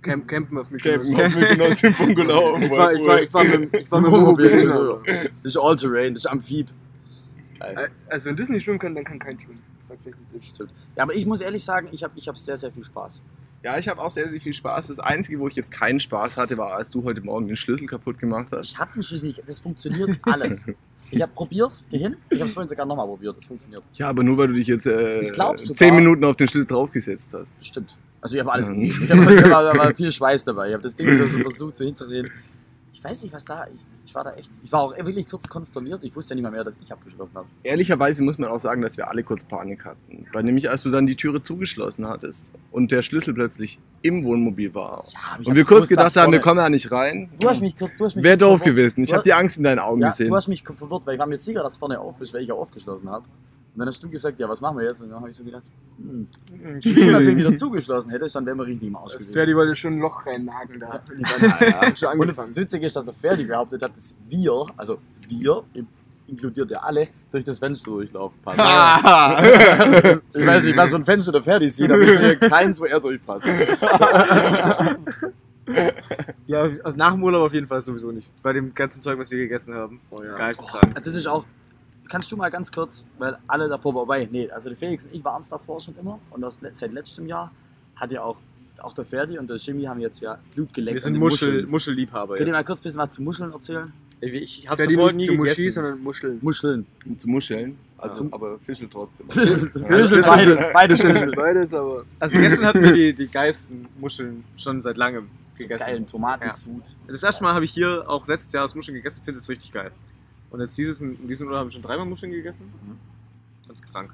Camp, 0.01 0.27
campen 0.27 0.57
auf 0.57 0.71
mich. 0.71 0.83
Campen 0.83 1.15
auf 1.15 1.35
Mykonos 1.35 1.83
im 1.83 1.93
Bungalow. 1.93 2.57
Ich 2.59 2.71
war, 2.71 2.93
ich 2.93 3.05
war, 3.05 3.21
ich 3.21 3.33
war 3.33 3.43
mit, 3.43 3.75
ich 3.75 3.91
war 3.91 4.01
mit 4.01 4.11
dem 4.11 4.13
Wohnmobil, 4.13 4.49
genau. 4.61 5.01
Das 5.05 5.29
ist 5.43 5.57
All-Terrain, 5.57 6.13
das 6.13 6.25
ist 6.25 6.31
Amphib. 6.31 6.67
Geil. 7.59 7.89
Also 8.07 8.29
wenn 8.29 8.35
das 8.35 8.49
nicht 8.49 8.63
schwimmen 8.63 8.79
kann, 8.79 8.95
dann 8.95 9.03
kann 9.03 9.19
kein 9.19 9.39
schwimmen. 9.39 9.61
Ja, 10.95 11.03
aber 11.03 11.13
ich 11.13 11.25
muss 11.25 11.41
ehrlich 11.41 11.63
sagen, 11.63 11.89
ich 11.91 12.03
habe 12.03 12.13
ich 12.15 12.27
hab 12.27 12.37
sehr, 12.37 12.57
sehr 12.57 12.71
viel 12.71 12.85
Spaß. 12.85 13.21
Ja, 13.63 13.77
ich 13.77 13.87
habe 13.87 14.01
auch 14.01 14.09
sehr, 14.09 14.27
sehr 14.27 14.41
viel 14.41 14.53
Spaß. 14.53 14.87
Das 14.87 14.99
Einzige, 14.99 15.39
wo 15.39 15.47
ich 15.47 15.55
jetzt 15.55 15.71
keinen 15.71 15.99
Spaß 15.99 16.37
hatte, 16.37 16.57
war, 16.57 16.73
als 16.73 16.89
du 16.89 17.03
heute 17.03 17.21
Morgen 17.21 17.47
den 17.47 17.57
Schlüssel 17.57 17.85
kaputt 17.85 18.17
gemacht 18.17 18.47
hast. 18.51 18.71
Ich 18.71 18.77
habe 18.77 18.93
den 18.93 19.03
Schlüssel 19.03 19.27
nicht. 19.27 19.43
Das 19.45 19.59
funktioniert 19.59 20.17
alles. 20.23 20.67
Ich 21.13 21.21
hab 21.21 21.35
probier's, 21.35 21.89
geh 21.91 21.97
hin. 21.97 22.15
Ich 22.29 22.39
habe 22.39 22.47
es 22.47 22.53
vorhin 22.53 22.69
sogar 22.69 22.85
nochmal 22.85 23.05
probiert. 23.05 23.35
Das 23.35 23.43
funktioniert. 23.43 23.83
Ja, 23.95 24.07
aber 24.07 24.23
nur 24.23 24.37
weil 24.37 24.47
du 24.47 24.53
dich 24.53 24.67
jetzt 24.67 24.85
äh, 24.85 25.29
zehn 25.57 25.93
Minuten 25.93 26.23
auf 26.23 26.37
den 26.37 26.47
Schlüssel 26.47 26.67
draufgesetzt 26.67 27.31
hast. 27.33 27.53
Stimmt. 27.59 27.93
Also 28.21 28.35
ich 28.35 28.41
habe 28.41 28.51
alles 28.53 28.67
gegeben. 28.67 29.03
Ich 29.03 29.11
habe 29.11 29.25
hab, 29.25 29.75
da 29.75 29.75
war 29.75 29.93
viel 29.95 30.11
Schweiß 30.11 30.45
dabei. 30.45 30.67
Ich 30.69 30.73
habe 30.73 30.83
das 30.83 30.95
Ding 30.95 31.07
so 31.27 31.39
versucht 31.39 31.77
so 31.77 31.83
hinzudrehen. 31.85 32.29
Ich 32.93 33.03
weiß 33.03 33.23
nicht, 33.23 33.33
was 33.33 33.43
da. 33.45 33.65
Ich, 33.73 33.81
ich 34.05 34.13
war 34.13 34.23
da 34.23 34.33
echt. 34.33 34.51
Ich 34.63 34.71
war 34.71 34.81
auch 34.81 34.95
wirklich 34.95 35.27
kurz 35.27 35.47
konsterniert. 35.49 36.03
Ich 36.03 36.15
wusste 36.15 36.33
ja 36.33 36.35
nicht 36.35 36.43
mal 36.43 36.51
mehr, 36.51 36.63
dass 36.63 36.77
ich 36.77 36.91
abgeschlossen 36.91 37.33
habe. 37.33 37.47
Ehrlicherweise 37.63 38.21
muss 38.23 38.37
man 38.37 38.49
auch 38.49 38.59
sagen, 38.59 38.83
dass 38.83 38.95
wir 38.95 39.07
alle 39.09 39.23
kurz 39.23 39.43
Panik 39.43 39.85
hatten. 39.85 40.27
Weil 40.33 40.43
nämlich, 40.43 40.69
als 40.69 40.83
du 40.83 40.91
dann 40.91 41.07
die 41.07 41.15
Türe 41.15 41.41
zugeschlossen 41.41 42.07
hattest 42.07 42.51
und 42.71 42.91
der 42.91 43.01
Schlüssel 43.01 43.33
plötzlich 43.33 43.79
im 44.03 44.23
Wohnmobil 44.23 44.75
war. 44.75 45.03
Ja, 45.13 45.37
Und 45.39 45.47
hab 45.47 45.55
wir 45.55 45.65
kurz 45.65 45.87
gedacht 45.89 46.15
haben, 46.15 46.31
wir 46.31 46.41
kommen 46.41 46.57
da 46.57 46.69
nicht 46.69 46.91
rein. 46.91 47.31
Du 47.39 47.49
hast 47.49 47.61
mich 47.61 47.75
kurz. 47.75 47.97
Du 47.97 48.05
hast 48.05 48.15
mich 48.15 48.23
Wäre 48.23 48.37
doof 48.37 48.59
verwirrt. 48.59 48.75
gewesen. 48.75 49.03
Ich 49.03 49.13
habe 49.13 49.23
die 49.23 49.33
Angst 49.33 49.57
in 49.57 49.63
deinen 49.63 49.79
Augen 49.79 50.01
Ja, 50.01 50.09
gesehen. 50.09 50.29
du 50.29 50.35
hast 50.35 50.47
mich 50.47 50.61
verwirrt, 50.61 51.07
weil 51.07 51.15
ich 51.15 51.19
war 51.19 51.25
mir 51.27 51.37
sicher, 51.37 51.63
dass 51.63 51.77
vorne 51.77 51.99
auf 51.99 52.21
ist, 52.21 52.35
weil 52.35 52.41
ich 52.43 52.49
ja 52.49 52.53
aufgeschlossen 52.53 53.09
habe. 53.09 53.25
Und 53.73 53.79
dann 53.79 53.87
hast 53.87 54.03
du 54.03 54.09
gesagt, 54.09 54.37
ja, 54.37 54.49
was 54.49 54.59
machen 54.59 54.77
wir 54.77 54.85
jetzt? 54.85 55.01
Und 55.01 55.09
dann 55.11 55.19
habe 55.21 55.29
ich 55.29 55.37
so 55.37 55.45
gedacht, 55.45 55.63
hm, 55.97 56.27
ich 56.79 56.93
bin 56.93 57.11
natürlich 57.11 57.37
wieder 57.37 57.55
zugeschlossen 57.55 58.11
hätte, 58.11 58.27
dann 58.27 58.45
wären 58.45 58.57
wir 58.57 58.65
richtig 58.65 58.89
im 58.89 58.97
Arsch 58.97 59.13
gewesen. 59.13 59.33
Ferdi 59.33 59.55
wollte 59.55 59.75
schon 59.75 59.93
ein 59.93 59.99
Loch 59.99 60.25
reinnageln 60.25 60.79
da. 60.79 61.01
Ja, 61.61 61.95
Schon 61.95 62.09
Und 62.09 62.21
angefangen. 62.21 62.49
das 62.49 62.57
Witzige 62.57 62.85
ist, 62.85 62.95
dass 62.97 63.05
der 63.05 63.13
Ferdi 63.13 63.45
behauptet 63.45 63.81
hat, 63.81 63.95
dass 63.95 64.13
wir, 64.27 64.65
also 64.75 64.97
wir, 65.29 65.63
inkludiert 66.27 66.69
ja 66.69 66.79
alle, 66.79 67.07
durch 67.31 67.45
das 67.45 67.59
Fenster 67.59 67.91
durchlaufen. 67.91 68.37
passen. 68.43 68.59
ich 70.33 70.47
weiß 70.47 70.63
nicht, 70.65 70.75
was 70.77 70.89
für 70.89 70.97
ein 70.97 71.05
Fenster 71.05 71.31
der 71.31 71.43
Ferdi 71.43 71.69
sieht, 71.69 71.89
aber 71.89 72.01
ich 72.01 72.17
sehe 72.17 72.37
keins, 72.37 72.79
wo 72.79 72.85
er 72.85 72.99
durchpasst. 72.99 73.47
Ja, 76.47 76.63
also 76.63 76.97
nach 76.97 77.13
dem 77.13 77.23
Urlaub 77.23 77.45
auf 77.47 77.53
jeden 77.53 77.67
Fall 77.67 77.81
sowieso 77.81 78.11
nicht. 78.11 78.27
Bei 78.43 78.51
dem 78.51 78.73
ganzen 78.73 79.01
Zeug, 79.01 79.17
was 79.17 79.31
wir 79.31 79.37
gegessen 79.37 79.73
haben. 79.73 80.01
Oh 80.09 80.21
ja. 80.21 80.35
Geisteskrank. 80.35 81.01
Das 81.01 81.15
ist 81.15 81.27
auch, 81.27 81.45
kannst 82.11 82.31
du 82.31 82.37
mal 82.37 82.49
ganz 82.51 82.71
kurz, 82.71 83.05
weil 83.17 83.37
alle 83.47 83.67
davor 83.69 83.93
wobei, 83.95 84.27
nee, 84.29 84.49
also 84.51 84.69
der 84.69 84.77
Felix 84.77 85.05
und 85.05 85.15
ich 85.15 85.23
waren 85.23 85.41
es 85.41 85.49
davor 85.49 85.79
schon 85.81 85.95
immer 85.99 86.19
und 86.31 86.41
das, 86.41 86.59
seit 86.73 86.91
letztem 86.91 87.25
Jahr 87.25 87.51
hat 87.95 88.11
ja 88.11 88.21
auch, 88.23 88.37
auch 88.79 88.93
der 88.93 89.05
Ferdi 89.05 89.37
und 89.39 89.49
der 89.49 89.57
Jimmy 89.57 89.83
haben 89.83 90.01
jetzt 90.01 90.21
ja 90.21 90.37
Blut 90.53 90.73
geleckt. 90.73 90.95
Wir 90.95 91.01
sind 91.01 91.17
Muschel, 91.17 91.65
Muschelliebhaber 91.65 92.35
Könnt 92.35 92.47
ihr 92.47 92.53
mal 92.53 92.63
kurz 92.63 92.79
ein 92.81 92.83
bisschen 92.83 92.99
was 92.99 93.11
zu 93.13 93.21
Muscheln 93.21 93.51
erzählen? 93.53 93.91
Ich 94.23 94.67
nicht 95.13 95.15
nie 95.15 95.25
zu 95.25 95.33
Muschi, 95.33 95.69
sondern 95.71 96.03
Muscheln. 96.03 96.37
Muscheln. 96.41 96.85
Um 97.05 97.17
zu 97.17 97.27
muscheln. 97.27 97.77
Also, 97.97 98.23
Ja. 98.25 98.29
aber 98.33 98.59
Fischel 98.59 98.87
trotzdem. 98.91 99.27
Fischel, 99.31 99.71
Ja, 99.73 99.97
Fischel, 99.97 100.21
beides, 100.21 100.69
beides 100.73 101.01
Fischel. 101.01 101.31
Beides, 101.31 101.73
aber 101.73 102.03
Also 102.19 102.37
gestern 102.37 102.65
hatten 102.65 102.83
wir 102.83 102.93
die, 102.93 103.13
die 103.15 103.27
geilsten 103.27 103.87
Muscheln 103.99 104.43
schon 104.57 104.81
seit 104.83 104.97
langem 104.97 105.27
So 105.55 105.63
gegessen. 105.63 105.85
geilen 105.85 106.07
Tomatensud. 106.07 106.83
Das 107.07 107.23
erste 107.23 107.43
Mal 107.43 107.55
habe 107.55 107.65
ich 107.65 107.71
hier 107.71 108.03
auch 108.07 108.27
letztes 108.27 108.53
Jahr 108.53 108.65
aus 108.65 108.75
Muscheln 108.75 108.95
gegessen, 108.95 109.21
finde 109.25 109.39
es 109.39 109.49
richtig 109.49 109.71
geil. 109.71 109.91
Und 110.51 110.59
jetzt 110.59 110.77
dieses, 110.77 110.99
in 110.99 111.27
diesem 111.27 111.47
Urlaub 111.47 111.59
habe 111.61 111.69
ich 111.69 111.73
schon 111.73 111.81
dreimal 111.81 112.05
Muscheln 112.05 112.31
gegessen. 112.31 112.65
Ganz 113.67 113.81
krank. 113.81 114.11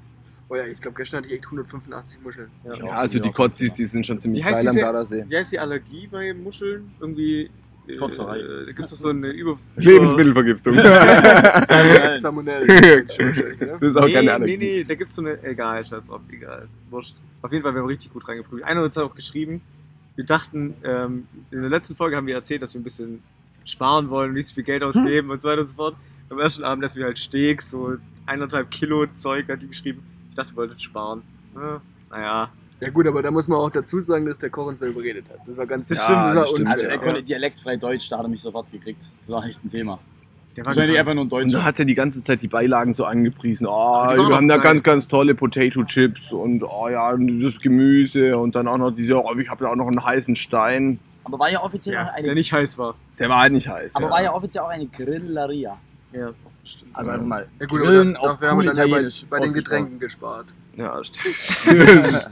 oh 0.48 0.54
ja, 0.56 0.64
ich 0.66 0.80
glaube 0.80 0.96
gestern 0.96 1.18
hatte 1.18 1.28
ich 1.28 1.34
echt 1.34 1.44
185 1.46 2.20
Muscheln. 2.22 2.48
Ja, 2.64 2.72
also 2.92 3.18
die 3.18 3.30
Kotzis, 3.30 3.74
die 3.74 3.84
sind 3.86 4.06
schon 4.06 4.20
ziemlich 4.20 4.44
geil 4.44 4.68
am 4.68 4.76
Gardasee. 4.76 5.24
Wie 5.28 5.36
heißt 5.36 5.52
die 5.52 5.58
Allergie 5.58 6.06
bei 6.06 6.32
Muscheln? 6.32 6.90
Irgendwie. 7.00 7.50
äh, 7.88 7.96
Kotzerei. 7.96 8.38
Äh, 8.38 8.66
da 8.66 8.72
gibt 8.72 8.80
es 8.84 8.90
doch 8.90 8.98
so 8.98 9.08
eine 9.08 9.30
Über. 9.30 9.58
Lebensmittelvergiftung. 9.76 10.74
Salmonellen. 12.20 12.66
ne? 12.68 13.06
Das 13.80 13.90
ist 13.90 13.96
auch 13.96 14.06
nee, 14.06 14.12
keine 14.12 14.26
nee, 14.26 14.30
Allergie. 14.30 14.56
nee, 14.58 14.84
da 14.84 14.94
gibt 14.94 15.10
es 15.10 15.16
so 15.16 15.22
eine. 15.22 15.42
Egal, 15.42 15.84
scheiß 15.84 16.06
drauf, 16.06 16.20
egal. 16.30 16.68
Wurscht. 16.90 17.16
Auf 17.42 17.50
jeden 17.50 17.64
Fall, 17.64 17.74
wir 17.74 17.80
haben 17.80 17.88
richtig 17.88 18.12
gut 18.12 18.28
reingeprüft. 18.28 18.62
Einer 18.62 18.82
hat 18.82 18.92
es 18.92 18.98
auch 18.98 19.14
geschrieben. 19.16 19.60
Wir 20.14 20.24
dachten, 20.24 20.74
ähm, 20.84 21.24
in 21.50 21.60
der 21.60 21.70
letzten 21.70 21.96
Folge 21.96 22.16
haben 22.16 22.26
wir 22.26 22.34
erzählt, 22.34 22.62
dass 22.62 22.74
wir 22.74 22.80
ein 22.80 22.84
bisschen 22.84 23.22
sparen 23.64 24.08
wollen, 24.08 24.32
nicht 24.32 24.48
so 24.48 24.54
viel 24.54 24.64
Geld 24.64 24.82
ausgeben 24.82 25.30
und 25.30 25.42
so 25.42 25.48
weiter 25.48 25.60
und 25.60 25.66
so 25.66 25.74
fort. 25.74 25.96
Am 26.30 26.38
ersten 26.38 26.64
Abend 26.64 26.84
essen 26.84 26.98
wir 26.98 27.06
halt 27.06 27.18
Steaks, 27.18 27.70
so 27.70 27.96
eineinhalb 28.26 28.70
Kilo 28.70 29.06
Zeug 29.18 29.48
hat 29.48 29.62
die 29.62 29.68
geschrieben. 29.68 30.02
Ich 30.30 30.36
dachte, 30.36 30.52
wir 30.52 30.56
wollten 30.56 30.78
sparen. 30.78 31.22
Ja, 31.56 31.80
naja, 32.10 32.50
Ja 32.80 32.90
gut, 32.90 33.06
aber 33.06 33.22
da 33.22 33.30
muss 33.30 33.48
man 33.48 33.58
auch 33.58 33.70
dazu 33.70 34.00
sagen, 34.00 34.26
dass 34.26 34.38
der 34.38 34.50
Koch 34.50 34.66
uns 34.66 34.80
da 34.80 34.86
überredet 34.86 35.24
hat. 35.30 35.38
Das 35.46 35.56
war 35.56 35.66
ganz 35.66 35.88
Das 35.88 35.98
ja, 35.98 36.04
stimmt, 36.04 36.18
das 36.18 36.34
das 36.34 36.42
war 36.42 36.48
stimmt. 36.48 36.68
Also 36.68 36.84
er 36.84 36.98
konnte 36.98 37.22
dialektfrei 37.22 37.76
Deutsch, 37.76 38.08
da 38.10 38.18
hat 38.18 38.26
er 38.26 38.28
mich 38.28 38.42
sofort 38.42 38.70
gekriegt. 38.70 39.00
Das 39.26 39.34
war 39.34 39.44
echt 39.46 39.64
ein 39.64 39.70
Thema. 39.70 39.98
der 40.56 40.64
war 40.64 40.66
Wahrscheinlich 40.76 40.98
einfach 40.98 41.14
nur 41.14 41.24
ein 41.24 41.30
Und 41.30 41.30
da 41.32 41.38
Deutscher. 41.44 41.64
hat 41.64 41.78
er 41.78 41.84
die 41.86 41.94
ganze 41.94 42.22
Zeit 42.22 42.42
die 42.42 42.48
Beilagen 42.48 42.92
so 42.94 43.04
angepriesen. 43.04 43.66
Oh, 43.66 43.70
wir 43.72 44.36
haben 44.36 44.48
da 44.48 44.58
ganz, 44.58 44.82
ganz 44.82 45.08
tolle 45.08 45.34
Potato 45.34 45.82
Chips 45.84 46.30
und 46.30 46.62
oh 46.62 46.88
ja, 46.88 47.16
dieses 47.16 47.58
Gemüse 47.60 48.36
und 48.36 48.54
dann 48.54 48.68
auch 48.68 48.78
noch 48.78 48.90
diese, 48.90 49.16
oh, 49.16 49.34
ich 49.36 49.48
habe 49.48 49.64
da 49.64 49.70
auch 49.70 49.76
noch 49.76 49.88
einen 49.88 50.04
heißen 50.04 50.36
Stein. 50.36 50.98
Aber 51.24 51.38
war 51.38 51.50
ja 51.50 51.62
offiziell 51.62 51.96
auch 51.96 52.06
Ja, 52.06 52.12
eine, 52.12 52.26
der 52.26 52.34
nicht 52.34 52.52
heiß 52.52 52.78
war. 52.78 52.94
Der 53.18 53.28
war 53.28 53.40
halt 53.40 53.52
nicht 53.54 53.68
heiß. 53.68 53.94
aber 53.94 54.04
ja. 54.06 54.10
war 54.10 54.22
ja 54.22 54.32
offiziell 54.34 54.62
auch 54.64 54.68
eine 54.68 54.86
Grilleria. 54.86 55.76
Ja, 56.12 56.30
stimmt. 56.64 56.96
Also 56.96 57.10
einfach 57.10 57.26
mal 57.26 57.46
Ja 57.60 57.66
gut, 57.66 57.80
Grillen 57.80 58.16
aber 58.16 58.28
haben 58.48 58.58
cool 58.58 58.64
wir 58.64 58.72
dann 58.72 58.88
ja 58.88 58.96
bei, 58.96 59.08
bei 59.30 59.40
den. 59.40 59.52
Getränken 59.52 59.98
gespart. 59.98 60.46
Ja, 60.76 61.00
stimmt. 61.04 61.36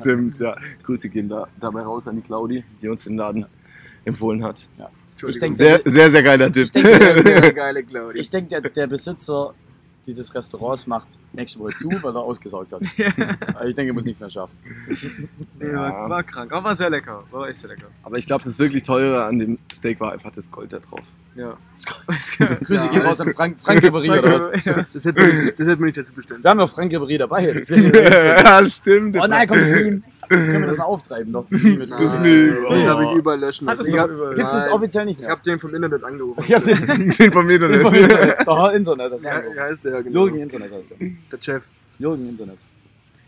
stimmt, 0.01 0.39
ja. 0.39 0.57
Grüße 0.85 1.09
gehen 1.09 1.29
da, 1.29 1.49
dabei 1.61 1.83
raus 1.83 2.07
an 2.09 2.17
die 2.17 2.23
Claudi, 2.23 2.65
die 2.81 2.89
uns 2.89 3.03
den 3.05 3.17
Laden 3.17 3.45
empfohlen 4.05 4.45
hat. 4.45 4.65
Ich 5.27 5.39
denke, 5.39 5.57
Sehr, 5.57 5.81
sehr, 5.85 6.11
sehr 6.11 6.23
geiler 6.23 6.53
Tipp. 6.53 6.65
Ich 6.67 6.73
denke, 6.73 6.91
sehr, 7.23 7.23
sehr 7.43 7.53
geile 7.53 7.83
Claudia. 7.83 8.21
ich 8.21 8.31
denk, 8.31 8.51
der, 8.51 8.61
der 8.61 8.87
Besitzer 8.87 9.53
dieses 10.07 10.33
Restaurants 10.33 10.87
macht 10.87 11.09
nächste 11.33 11.59
Woche 11.59 11.75
zu, 11.79 11.89
weil 12.03 12.15
er 12.15 12.21
ausgesaugt 12.23 12.71
hat. 12.73 12.83
Also 13.55 13.69
ich 13.69 13.75
denke, 13.75 13.91
er 13.91 13.95
muss 13.95 14.05
nichts 14.05 14.21
mehr 14.21 14.31
schaffen. 14.31 14.57
Nee, 15.59 15.67
Ja. 15.73 15.81
war, 15.81 16.11
war 16.11 16.23
krank, 16.23 16.53
aber 16.53 16.65
war 16.65 16.77
sehr 16.77 16.91
lecker. 16.91 17.25
War 17.33 17.49
echt 17.49 17.59
sehr 17.59 17.71
lecker. 17.71 17.89
Aber 18.05 18.17
ich 18.19 18.27
glaube, 18.27 18.45
das 18.45 18.59
wirklich 18.61 18.85
teure 18.85 19.25
an 19.25 19.39
dem 19.41 19.59
Steak 19.75 19.99
war 19.99 20.13
einfach 20.13 20.31
das 20.37 20.49
Gold 20.51 20.73
da 20.73 20.79
drauf. 20.79 21.03
Ja. 21.37 21.57
Grüße 22.65 22.85
Ja, 22.87 22.87
gehen 22.91 23.03
raus 23.03 23.21
an 23.21 23.35
Frank, 23.35 23.59
Frank 23.63 23.83
Ribéry 23.85 24.19
oder 24.19 24.41
was? 24.53 24.65
Ja. 24.65 24.87
Das 24.93 25.05
hätte 25.05 25.21
man, 25.23 25.47
das 25.57 25.67
hätte 25.67 25.77
man 25.77 25.85
nicht 25.85 25.99
dazu 25.99 26.13
bestimmt. 26.15 26.43
Wir 26.43 26.51
haben 26.51 26.59
ja 26.61 26.67
Frank 26.67 26.91
Ribéry 26.93 27.19
dabei. 27.19 27.65
ja, 27.69 28.69
stimmt. 28.69 29.17
Oh 29.21 29.27
nein, 29.27 29.47
komm, 29.47 29.59
das 29.61 29.71
Meme. 29.71 30.03
Können 30.29 30.61
wir 30.63 30.67
das 30.69 30.79
mal 30.79 30.85
auftreiben? 30.85 31.33
Doch, 31.33 31.45
das 31.49 31.61
mit 31.63 31.89
Das 31.91 32.01
das, 32.01 32.21
mies. 32.23 32.59
habe 32.61 33.05
ich 33.05 33.11
Oh. 33.11 33.17
überall 33.17 33.39
löschen 33.39 33.69
Hat 33.69 33.79
lassen. 33.79 33.91
Ich 33.95 33.99
habe? 33.99 34.35
Gibt 34.37 34.49
es 34.51 34.69
offiziell 34.73 35.05
nicht 35.05 35.19
ich 35.19 35.23
mehr? 35.23 35.31
hab 35.31 35.43
den 35.43 35.59
vom 35.61 35.73
Internet 35.75 36.03
angerufen. 36.03 36.43
Ich 36.49 36.53
hab 36.55 36.65
den 36.65 37.11
Informiert 37.19 37.63
vom 37.63 37.71
oder 37.71 37.91
nicht? 37.93 38.03
Internet. 38.03 38.37
Doch, 38.47 38.73
Internet. 38.73 39.13
Das 39.13 39.23
Ja, 39.23 39.43
heißt 39.61 39.85
der 39.85 40.03
genau? 40.03 40.25
Jürgen 40.27 40.41
Internet 40.41 40.73
heißt 40.73 40.91
der. 41.01 41.09
Der 41.33 41.43
Chef. 41.45 41.69
Jürgen 41.99 42.29
Internet. 42.29 42.59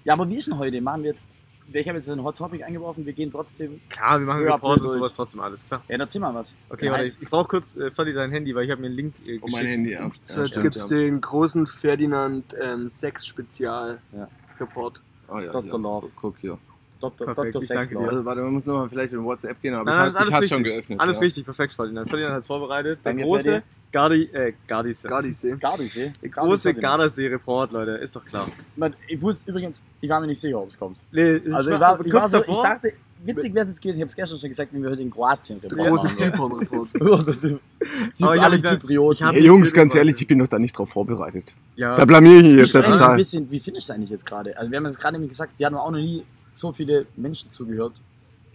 Ja, 0.05 0.15
aber 0.15 0.29
wie 0.29 0.39
ist 0.39 0.49
denn 0.49 0.59
heute? 0.59 0.81
Machen 0.81 1.03
wir 1.03 1.11
jetzt 1.11 1.29
ich 1.73 1.89
habe 1.89 1.99
jetzt 1.99 2.09
ein 2.09 2.23
Hot 2.25 2.37
Topic 2.39 2.63
eingeworfen, 2.65 3.05
wir 3.07 3.13
gehen 3.13 3.31
trotzdem. 3.31 3.81
Klar, 3.91 4.19
wir 4.21 4.27
machen 4.27 4.45
Ja, 4.45 4.55
Report 4.55 4.81
und 4.81 4.91
sowas 4.91 5.13
trotzdem 5.15 5.41
alles, 5.41 5.67
klar. 5.67 5.83
Ja, 5.89 5.97
erzähl 5.99 6.21
mal 6.21 6.35
was. 6.35 6.53
Okay, 6.71 6.87
Ja, 6.87 6.93
warte, 6.93 7.05
ich, 7.05 7.17
ich 7.21 7.29
brauche 7.29 7.49
kurz 7.49 7.77
äh, 7.77 7.91
Ferdi 7.91 8.13
dein 8.13 8.31
Handy, 8.31 8.55
weil 8.55 8.65
ich 8.65 8.71
habe 8.71 8.81
mir 8.81 8.87
einen 8.89 8.97
Link 8.97 9.15
äh, 9.23 9.25
geschickt. 9.39 9.43
Oh, 9.45 9.49
mein 9.51 9.67
Handy, 9.67 9.93
ja. 9.93 10.11
So, 10.29 10.41
jetzt 10.41 10.49
stimmt, 10.51 10.63
gibt 10.65 10.77
es 10.77 10.83
ja. 10.83 10.89
den 10.97 11.21
großen 11.21 11.67
Ferdinand 11.67 12.45
ähm, 12.61 12.89
Sex-Spezial 12.89 13.99
Ja. 14.13 14.29
Report. 14.61 15.01
Oh, 15.29 15.39
ja, 15.39 15.53
Dr. 15.53 15.79
Love. 15.79 16.09
Guck 16.17 16.37
hier. 16.39 16.59
Dr. 17.01 17.27
Perfekt, 17.27 17.55
Dr. 17.55 17.63
Sexlaw. 17.63 18.03
dir. 18.03 18.09
Also, 18.11 18.25
warte, 18.25 18.41
man 18.43 18.55
muss 18.55 18.67
nochmal 18.67 18.89
vielleicht 18.89 19.13
in 19.13 19.23
WhatsApp 19.25 19.61
gehen, 19.63 19.75
aber 19.75 19.85
Nein, 19.85 19.95
ich, 19.95 19.99
nein, 19.99 20.05
hab- 20.05 20.09
ist 20.09 20.15
ich 20.15 20.21
alles 20.21 20.35
hatte 20.35 20.49
schon 20.49 20.65
geöffnet. 20.65 21.01
Alles 21.01 21.17
ja. 21.17 21.23
richtig, 21.23 21.45
perfekt, 21.45 21.75
Ferdinand. 21.75 22.09
Ferdinand 22.09 22.35
hat 22.35 22.41
es 22.41 22.47
vorbereitet. 22.49 22.99
Der 23.05 23.13
Danke, 23.13 23.23
große 23.25 23.45
Ferdi. 23.45 23.67
Gardi, 23.91 24.25
äh, 24.33 24.53
Gardise. 24.67 25.09
Gardisee. 25.09 25.57
Gardisee. 25.59 26.13
Der 26.23 26.29
große 26.29 26.75
Gardasee-Report, 26.75 27.73
Leute, 27.73 27.93
ist 27.93 28.15
doch 28.15 28.25
klar. 28.25 28.49
Man, 28.77 28.95
Ich 29.07 29.21
wusste 29.21 29.51
übrigens, 29.51 29.81
ich 30.01 30.11
war 30.11 30.21
mir 30.21 30.27
nicht 30.27 30.41
sicher, 30.41 30.61
ob 30.61 30.69
es 30.69 30.79
kommt. 30.79 30.99
Nee, 31.11 31.37
ich 31.37 31.55
Also 31.55 31.71
ich 31.71 31.81
war 31.81 32.05
ich 32.05 32.13
war 32.13 32.29
so, 32.29 32.41
ich 32.41 32.47
dachte, 32.59 32.93
witzig 33.25 33.55
wäre 33.55 33.65
es 33.65 33.71
jetzt 33.71 33.81
gewesen, 33.81 33.97
ich 33.99 34.03
habe 34.03 34.11
es 34.11 34.17
gestern 34.17 34.39
schon 34.39 34.49
gesagt, 34.51 34.73
wenn 34.75 34.83
wir 34.83 34.91
heute 34.91 35.01
in 35.03 35.11
Kroatien 35.11 35.59
Der 35.63 35.71
Report 35.73 35.89
große 35.89 36.05
machen. 36.05 36.17
Zypern-Report. 36.17 36.95
Große 37.01 37.39
Zypern. 37.39 38.39
Alle 38.39 38.61
Zyprioten. 38.61 39.31
Hey, 39.31 39.45
Jungs, 39.47 39.73
ganz 39.73 39.95
ehrlich, 39.95 40.21
ich 40.21 40.27
bin 40.27 40.39
doch 40.39 40.49
da 40.49 40.59
nicht 40.59 40.77
drauf 40.77 40.91
vorbereitet. 40.91 41.55
ja, 41.77 41.97
Da 41.97 42.05
blamier 42.05 42.37
ich 42.39 42.43
mich 42.43 42.53
Ich 42.53 42.59
jetzt 42.61 42.75
mich 42.75 42.85
ein 42.85 42.93
total. 42.93 43.17
bisschen, 43.17 43.51
wie 43.51 43.61
findest 43.61 43.89
du 43.89 43.95
eigentlich 43.95 44.11
jetzt 44.11 44.27
gerade? 44.27 44.57
Also 44.59 44.71
wir 44.71 44.77
haben 44.77 44.85
jetzt 44.87 45.01
gerade 45.01 45.15
nämlich 45.15 45.31
gesagt, 45.31 45.53
wir 45.57 45.67
hatten 45.67 45.77
auch 45.77 45.91
noch 45.91 45.99
nie 45.99 46.23
so 46.53 46.73
viele 46.73 47.07
Menschen 47.17 47.51
zugehört 47.51 47.95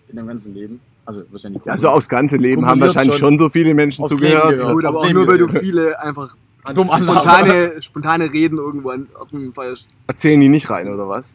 in 0.10 0.16
dem 0.16 0.28
ganzen 0.28 0.54
Leben. 0.54 0.80
Also 1.05 1.22
wahrscheinlich. 1.31 1.69
Also 1.69 1.89
aufs 1.89 2.07
ganze 2.10 2.38
Leben 2.38 2.65
haben 2.65 2.79
wahrscheinlich 2.79 3.17
schon. 3.17 3.29
schon 3.31 3.38
so 3.38 3.50
viele 3.50 3.74
Menschen 3.74 4.05
zugehört. 4.05 4.62
Gut, 4.62 4.86
aber 4.86 5.00
auch 5.00 5.10
nur, 5.10 5.27
weil 5.27 5.38
du 5.38 5.50
viele 5.50 6.00
einfach 6.01 6.36
dumm 6.74 6.89
spontane, 6.95 7.81
spontane 7.81 8.31
Reden 8.31 8.57
irgendwo 8.57 8.91
an 8.91 9.07
Orten 9.19 9.51
feierst. 9.53 9.89
Erzählen 10.07 10.39
die 10.39 10.48
nicht 10.50 10.69
rein, 10.69 10.88
oder 10.93 11.10
was? 11.10 11.33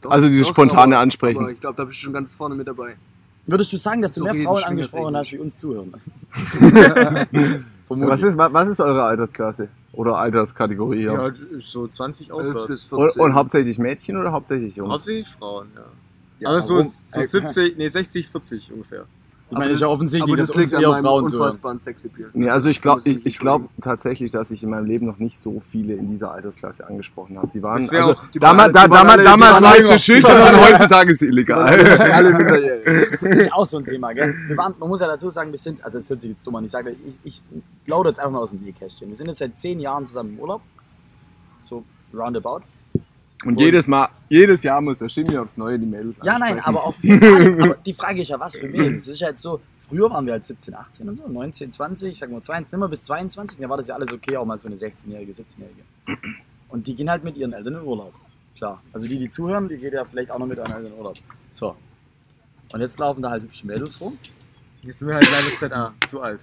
Doch, 0.00 0.10
Also 0.10 0.28
dieses 0.28 0.46
doch, 0.46 0.54
spontane 0.54 0.96
aber- 0.96 1.02
Ansprechen. 1.02 1.40
Aber 1.42 1.50
ich 1.52 1.60
glaube, 1.60 1.76
da 1.76 1.84
bist 1.84 1.98
du 2.00 2.04
schon 2.04 2.12
ganz 2.14 2.34
vorne 2.34 2.54
mit 2.54 2.66
dabei. 2.66 2.94
Würdest 3.46 3.72
du 3.72 3.76
sagen, 3.76 4.00
dass 4.00 4.12
du 4.12 4.20
So 4.20 4.24
mehr 4.24 4.34
Frauen 4.44 4.62
angesprochen 4.64 5.16
hast, 5.16 5.28
eigentlich. 5.28 5.40
wie 5.40 5.44
uns 5.44 5.58
zuhören? 5.58 5.94
Was 7.88 8.22
ist, 8.22 8.36
was 8.38 8.68
ist 8.68 8.80
eure 8.80 9.02
Altersklasse? 9.02 9.68
Oder 9.92 10.16
Alterskategorie? 10.16 11.02
Ja. 11.02 11.26
ja, 11.26 11.34
so 11.60 11.88
20 11.88 12.30
11 12.30 12.38
aufwärts. 12.38 12.66
bis 12.68 12.92
Und, 12.92 13.00
14. 13.02 13.22
und 13.22 13.34
hauptsächlich 13.34 13.78
Mädchen 13.78 14.16
oder 14.16 14.30
hauptsächlich 14.30 14.76
Jungs? 14.76 14.92
Hauptsächlich 14.92 15.26
Frauen, 15.28 15.66
ja. 15.74 15.82
Ja, 16.40 16.48
aber 16.50 16.60
so, 16.60 16.74
warum? 16.76 16.88
so 16.88 17.20
Äh, 17.20 17.24
70, 17.24 17.76
nee, 17.78 17.88
60, 17.88 18.28
40 18.28 18.72
ungefähr. 18.72 19.04
Ich 19.52 19.58
meine, 19.58 19.72
ist 19.72 19.80
ja 19.80 19.88
offensichtlich, 19.88 20.32
aber 20.32 20.36
dass 20.36 20.52
das 20.52 20.56
liegt 20.58 20.74
an 20.76 20.82
meinem 20.92 21.02
Frauen 21.04 21.24
unfassbaren 21.24 21.80
Sexappeal. 21.80 22.30
Nee, 22.34 22.48
also 22.50 22.68
ich 22.68 22.80
glaube 22.80 23.00
ich, 23.04 23.26
ich 23.26 23.36
glaub 23.40 23.62
tatsächlich, 23.82 24.30
dass 24.30 24.52
ich 24.52 24.62
in 24.62 24.70
meinem 24.70 24.84
Leben 24.86 25.06
noch 25.06 25.18
nicht 25.18 25.36
so 25.40 25.60
viele 25.72 25.94
in 25.94 26.08
dieser 26.08 26.30
Altersklasse 26.30 26.86
angesprochen 26.86 27.36
habe. 27.36 27.48
Die 27.52 27.60
waren, 27.60 27.80
also, 27.90 28.12
auch- 28.12 28.28
die 28.28 28.38
damals, 28.38 28.72
waren- 28.72 28.74
da, 28.74 28.84
die 28.84 28.90
waren 28.92 29.06
damals, 29.08 29.18
alle- 29.18 29.24
damals 29.24 29.60
war 29.60 29.86
zu 29.86 29.98
schüchtern 29.98 30.54
und 30.54 30.60
heutzutage 30.60 31.12
ist 31.12 31.22
es 31.22 31.28
illegal. 31.28 31.64
Alle 31.66 32.32
minderjährig. 32.32 33.18
Das 33.20 33.22
ist 33.38 33.52
auch 33.52 33.66
so 33.66 33.78
ein 33.78 33.84
Thema, 33.84 34.12
gell? 34.12 34.32
Wir 34.46 34.56
waren, 34.56 34.72
man 34.78 34.88
muss 34.88 35.00
ja 35.00 35.08
dazu 35.08 35.30
sagen, 35.30 35.50
wir 35.50 35.58
sind, 35.58 35.82
also 35.84 35.98
es 35.98 36.08
hört 36.08 36.22
sich 36.22 36.30
jetzt 36.30 36.46
dumm 36.46 36.54
an, 36.54 36.64
ich 36.66 36.70
sage, 36.70 36.90
ich, 36.92 37.14
ich 37.24 37.42
plaudere 37.86 38.12
jetzt 38.12 38.20
einfach 38.20 38.30
mal 38.34 38.38
aus 38.38 38.50
dem 38.50 38.60
Nähkästchen. 38.60 39.08
Wir 39.08 39.16
sind 39.16 39.26
jetzt 39.26 39.38
seit 39.38 39.58
zehn 39.58 39.80
Jahren 39.80 40.06
zusammen 40.06 40.34
im 40.34 40.38
Urlaub. 40.38 40.60
So 41.68 41.82
roundabout. 42.14 42.60
Und 43.44 43.58
jedes 43.58 43.86
Mal, 43.86 44.08
jedes 44.28 44.62
Jahr 44.62 44.80
muss 44.80 44.98
der 44.98 45.08
Schimmi 45.08 45.36
aufs 45.38 45.56
Neue 45.56 45.78
die 45.78 45.86
Mädels 45.86 46.18
Ja, 46.22 46.34
ansprechen. 46.34 46.56
nein, 46.56 46.64
aber 46.64 46.84
auch 46.84 46.94
die 47.02 47.12
Frage, 47.18 47.56
aber 47.62 47.74
die 47.86 47.94
Frage 47.94 48.22
ist 48.22 48.28
ja, 48.28 48.38
was 48.38 48.56
für 48.56 48.70
wen? 48.72 48.96
Es 48.96 49.08
ist 49.08 49.20
ja 49.20 49.30
jetzt 49.30 49.40
so, 49.42 49.60
früher 49.88 50.10
waren 50.10 50.26
wir 50.26 50.34
halt 50.34 50.44
17, 50.44 50.74
18 50.74 51.08
und 51.08 51.16
so, 51.16 51.26
19, 51.26 51.72
20, 51.72 52.18
sagen 52.18 52.32
wir 52.32 52.42
22, 52.42 52.72
immer 52.74 52.88
bis 52.88 53.04
22, 53.04 53.58
da 53.60 53.68
war 53.68 53.78
das 53.78 53.86
ja 53.88 53.94
alles 53.94 54.12
okay, 54.12 54.36
auch 54.36 54.44
mal 54.44 54.58
so 54.58 54.66
eine 54.68 54.76
16-Jährige, 54.76 55.32
17-Jährige. 55.32 55.82
Und 56.68 56.86
die 56.86 56.94
gehen 56.94 57.08
halt 57.10 57.24
mit 57.24 57.36
ihren 57.36 57.52
Eltern 57.54 57.74
in 57.76 57.82
Urlaub. 57.82 58.12
Klar. 58.58 58.82
Also 58.92 59.08
die, 59.08 59.18
die 59.18 59.30
zuhören, 59.30 59.68
die 59.68 59.78
geht 59.78 59.94
ja 59.94 60.04
vielleicht 60.04 60.30
auch 60.30 60.38
noch 60.38 60.46
mit 60.46 60.58
ihren 60.58 60.70
Eltern 60.70 60.92
in 60.92 60.98
Urlaub. 60.98 61.16
So. 61.52 61.74
Und 62.72 62.80
jetzt 62.80 62.98
laufen 62.98 63.22
da 63.22 63.30
halt 63.30 63.42
hübsche 63.42 63.66
Mädels 63.66 63.98
rum. 64.00 64.18
Jetzt 64.82 64.98
sind 64.98 65.08
wir 65.08 65.14
halt 65.14 65.26
leider 65.30 65.70
ZA, 65.70 65.94
zu 66.10 66.20
alt. 66.20 66.40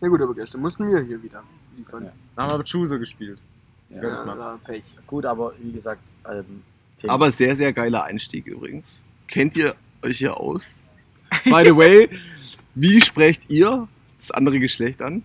Na 0.00 0.08
gut, 0.08 0.20
aber 0.20 0.34
gestern 0.34 0.60
mussten 0.60 0.88
wir 0.88 1.00
hier 1.00 1.22
wieder 1.22 1.42
liefern. 1.76 2.04
Ja. 2.04 2.12
Da 2.36 2.42
haben 2.42 2.50
wir 2.50 2.54
aber 2.54 2.64
Chuso 2.64 2.98
gespielt. 2.98 3.38
Ja, 3.94 4.02
Ja, 4.02 4.26
war 4.38 4.58
Pech. 4.64 4.82
Gut, 5.06 5.24
aber 5.24 5.52
wie 5.60 5.72
gesagt, 5.72 6.02
ähm. 6.30 6.62
Aber 7.08 7.30
sehr, 7.32 7.56
sehr 7.56 7.72
geiler 7.72 8.04
Einstieg 8.04 8.46
übrigens. 8.46 9.00
Kennt 9.28 9.56
ihr 9.56 9.74
euch 10.02 10.18
hier 10.18 10.36
aus? 10.36 10.62
By 11.44 11.62
the 11.64 11.76
way, 11.76 12.08
wie 12.74 13.00
sprecht 13.00 13.50
ihr 13.50 13.88
das 14.18 14.30
andere 14.30 14.60
Geschlecht 14.60 15.02
an? 15.02 15.22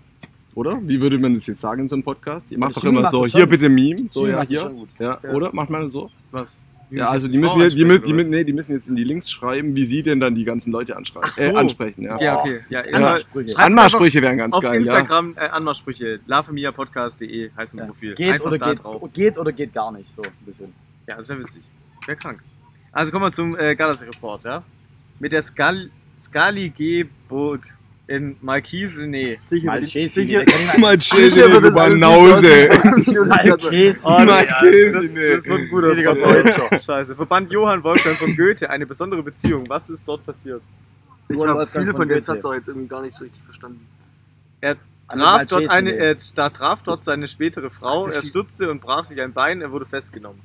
Oder? 0.55 0.79
Wie 0.81 0.99
würde 0.99 1.19
man 1.19 1.35
das 1.35 1.45
jetzt 1.45 1.61
sagen 1.61 1.83
in 1.83 1.89
so 1.89 1.95
einem 1.95 2.03
Podcast? 2.03 2.47
Ihr 2.49 2.57
macht 2.57 2.75
doch 2.75 2.83
immer 2.83 3.09
so, 3.11 3.27
hier 3.27 3.45
bitte 3.45 3.69
Meme, 3.69 4.09
so 4.09 4.25
ja, 4.25 4.41
hier. 4.41 4.71
Ja, 4.97 5.19
Ja. 5.21 5.29
oder? 5.31 5.53
Macht 5.53 5.69
man 5.69 5.83
das 5.83 5.91
so? 5.91 6.09
Was? 6.31 6.57
Ja, 6.89 7.09
also 7.09 7.25
jetzt 7.27 7.33
die 7.33 7.37
müssen, 7.39 7.59
wir, 7.59 7.69
die, 7.69 7.83
müssen, 7.83 8.05
die, 8.05 8.13
müssen, 8.13 8.29
nee, 8.29 8.43
die 8.45 8.53
müssen 8.53 8.71
jetzt 8.73 8.87
in 8.87 8.95
die 8.95 9.03
Links 9.03 9.29
schreiben, 9.29 9.75
wie 9.75 9.85
sie 9.85 10.03
denn 10.03 10.19
dann 10.21 10.35
die 10.35 10.45
ganzen 10.45 10.71
Leute 10.71 10.95
anschreiben, 10.95 11.27
Ach 11.29 11.35
so. 11.37 11.41
äh, 11.43 11.53
ansprechen. 11.55 12.03
Ja. 12.03 12.19
Ja, 12.21 12.39
okay. 12.39 12.61
Ja, 12.69 12.79
Ja. 12.79 12.93
also, 12.93 13.07
Anmachsprüche. 13.07 13.57
Anmachsprüche 13.59 14.21
wären 14.21 14.37
ganz 14.37 14.53
Auf 14.53 14.61
geil, 14.61 14.73
ja. 14.73 14.79
Instagram 14.79 15.33
äh, 15.35 15.47
Anmachsprüche, 15.49 16.19
lavamiliapodcast.de 16.27 17.51
heißt 17.57 17.73
unser 17.73 17.85
Ja. 17.85 17.91
Profil. 17.91 18.15
Geht 18.15 18.31
Einfach 18.33 18.45
oder 18.45 18.57
geht, 18.59 18.83
drauf. 18.83 19.13
geht 19.13 19.37
oder 19.37 19.51
geht 19.51 19.73
gar 19.73 19.91
nicht, 19.91 20.15
so 20.15 20.21
ein 20.21 20.29
bisschen. 20.45 20.73
Ja, 21.07 21.17
das 21.17 21.27
wäre 21.27 21.39
witzig. 21.39 21.61
Wäre 22.05 22.17
krank. 22.17 22.39
Also 22.93 23.11
kommen 23.11 23.25
wir 23.25 23.31
zum 23.33 23.57
äh, 23.59 23.75
Gardasee-Report, 23.75 24.43
ja? 24.45 24.63
Mit 25.19 25.31
der 25.33 25.41
Skal 25.41 25.89
Skali 26.21 26.69
G-Burg 26.69 27.61
in 28.07 28.37
Markise, 28.41 29.01
nee. 29.05 29.35
Sicher, 29.35 29.67
Mal 29.67 29.81
wird- 29.81 29.91
Chasing, 29.91 30.27
sicher, 30.27 30.45
der 30.45 30.55
kann 30.55 30.79
Mal 30.81 31.01
sicher 31.01 31.51
wird 31.51 31.63
das 31.65 31.73
nicht 31.73 31.75
Banause. 31.75 32.69
das. 32.69 32.83
Oh, 34.05 34.25
das, 34.25 34.45
das, 34.47 35.11
nee. 35.11 35.35
das 35.35 35.45
wird 35.45 35.59
ein 35.59 35.69
guter. 35.69 35.93
Deutscher. 35.93 36.81
Scheiße. 36.85 37.15
Verband 37.15 37.51
Johann 37.51 37.83
Wolfgang 37.83 38.15
von 38.15 38.35
Goethe, 38.35 38.69
eine 38.69 38.85
besondere 38.85 39.23
Beziehung. 39.23 39.67
Was 39.67 39.89
ist 39.89 40.07
dort 40.07 40.25
passiert? 40.25 40.61
Ich 41.27 41.35
Johann 41.35 41.49
habe 41.49 41.59
Wolfgang 41.59 41.83
viele 41.83 41.91
von 41.91 42.01
von 42.01 42.07
den 42.07 42.15
Goethe. 42.19 42.25
Satz 42.25 42.45
auch 42.45 42.53
jetzt 42.53 42.67
irgendwie 42.69 42.87
gar 42.87 43.01
nicht 43.01 43.17
so 43.17 43.25
richtig 43.25 43.43
verstanden. 43.43 43.85
Er 44.61 44.77
traf 45.09 45.45
dort, 45.47 45.69
eine, 45.69 45.91
äh, 45.91 46.15
da 46.35 46.49
traf 46.49 46.79
dort 46.85 47.03
seine 47.03 47.27
spätere 47.27 47.69
Frau, 47.69 48.07
Das 48.07 48.17
er 48.17 48.21
stürzte 48.23 48.71
und 48.71 48.81
brach 48.81 49.03
sich 49.05 49.19
ein 49.21 49.33
Bein, 49.33 49.61
er 49.61 49.71
wurde 49.71 49.85
festgenommen. 49.85 50.39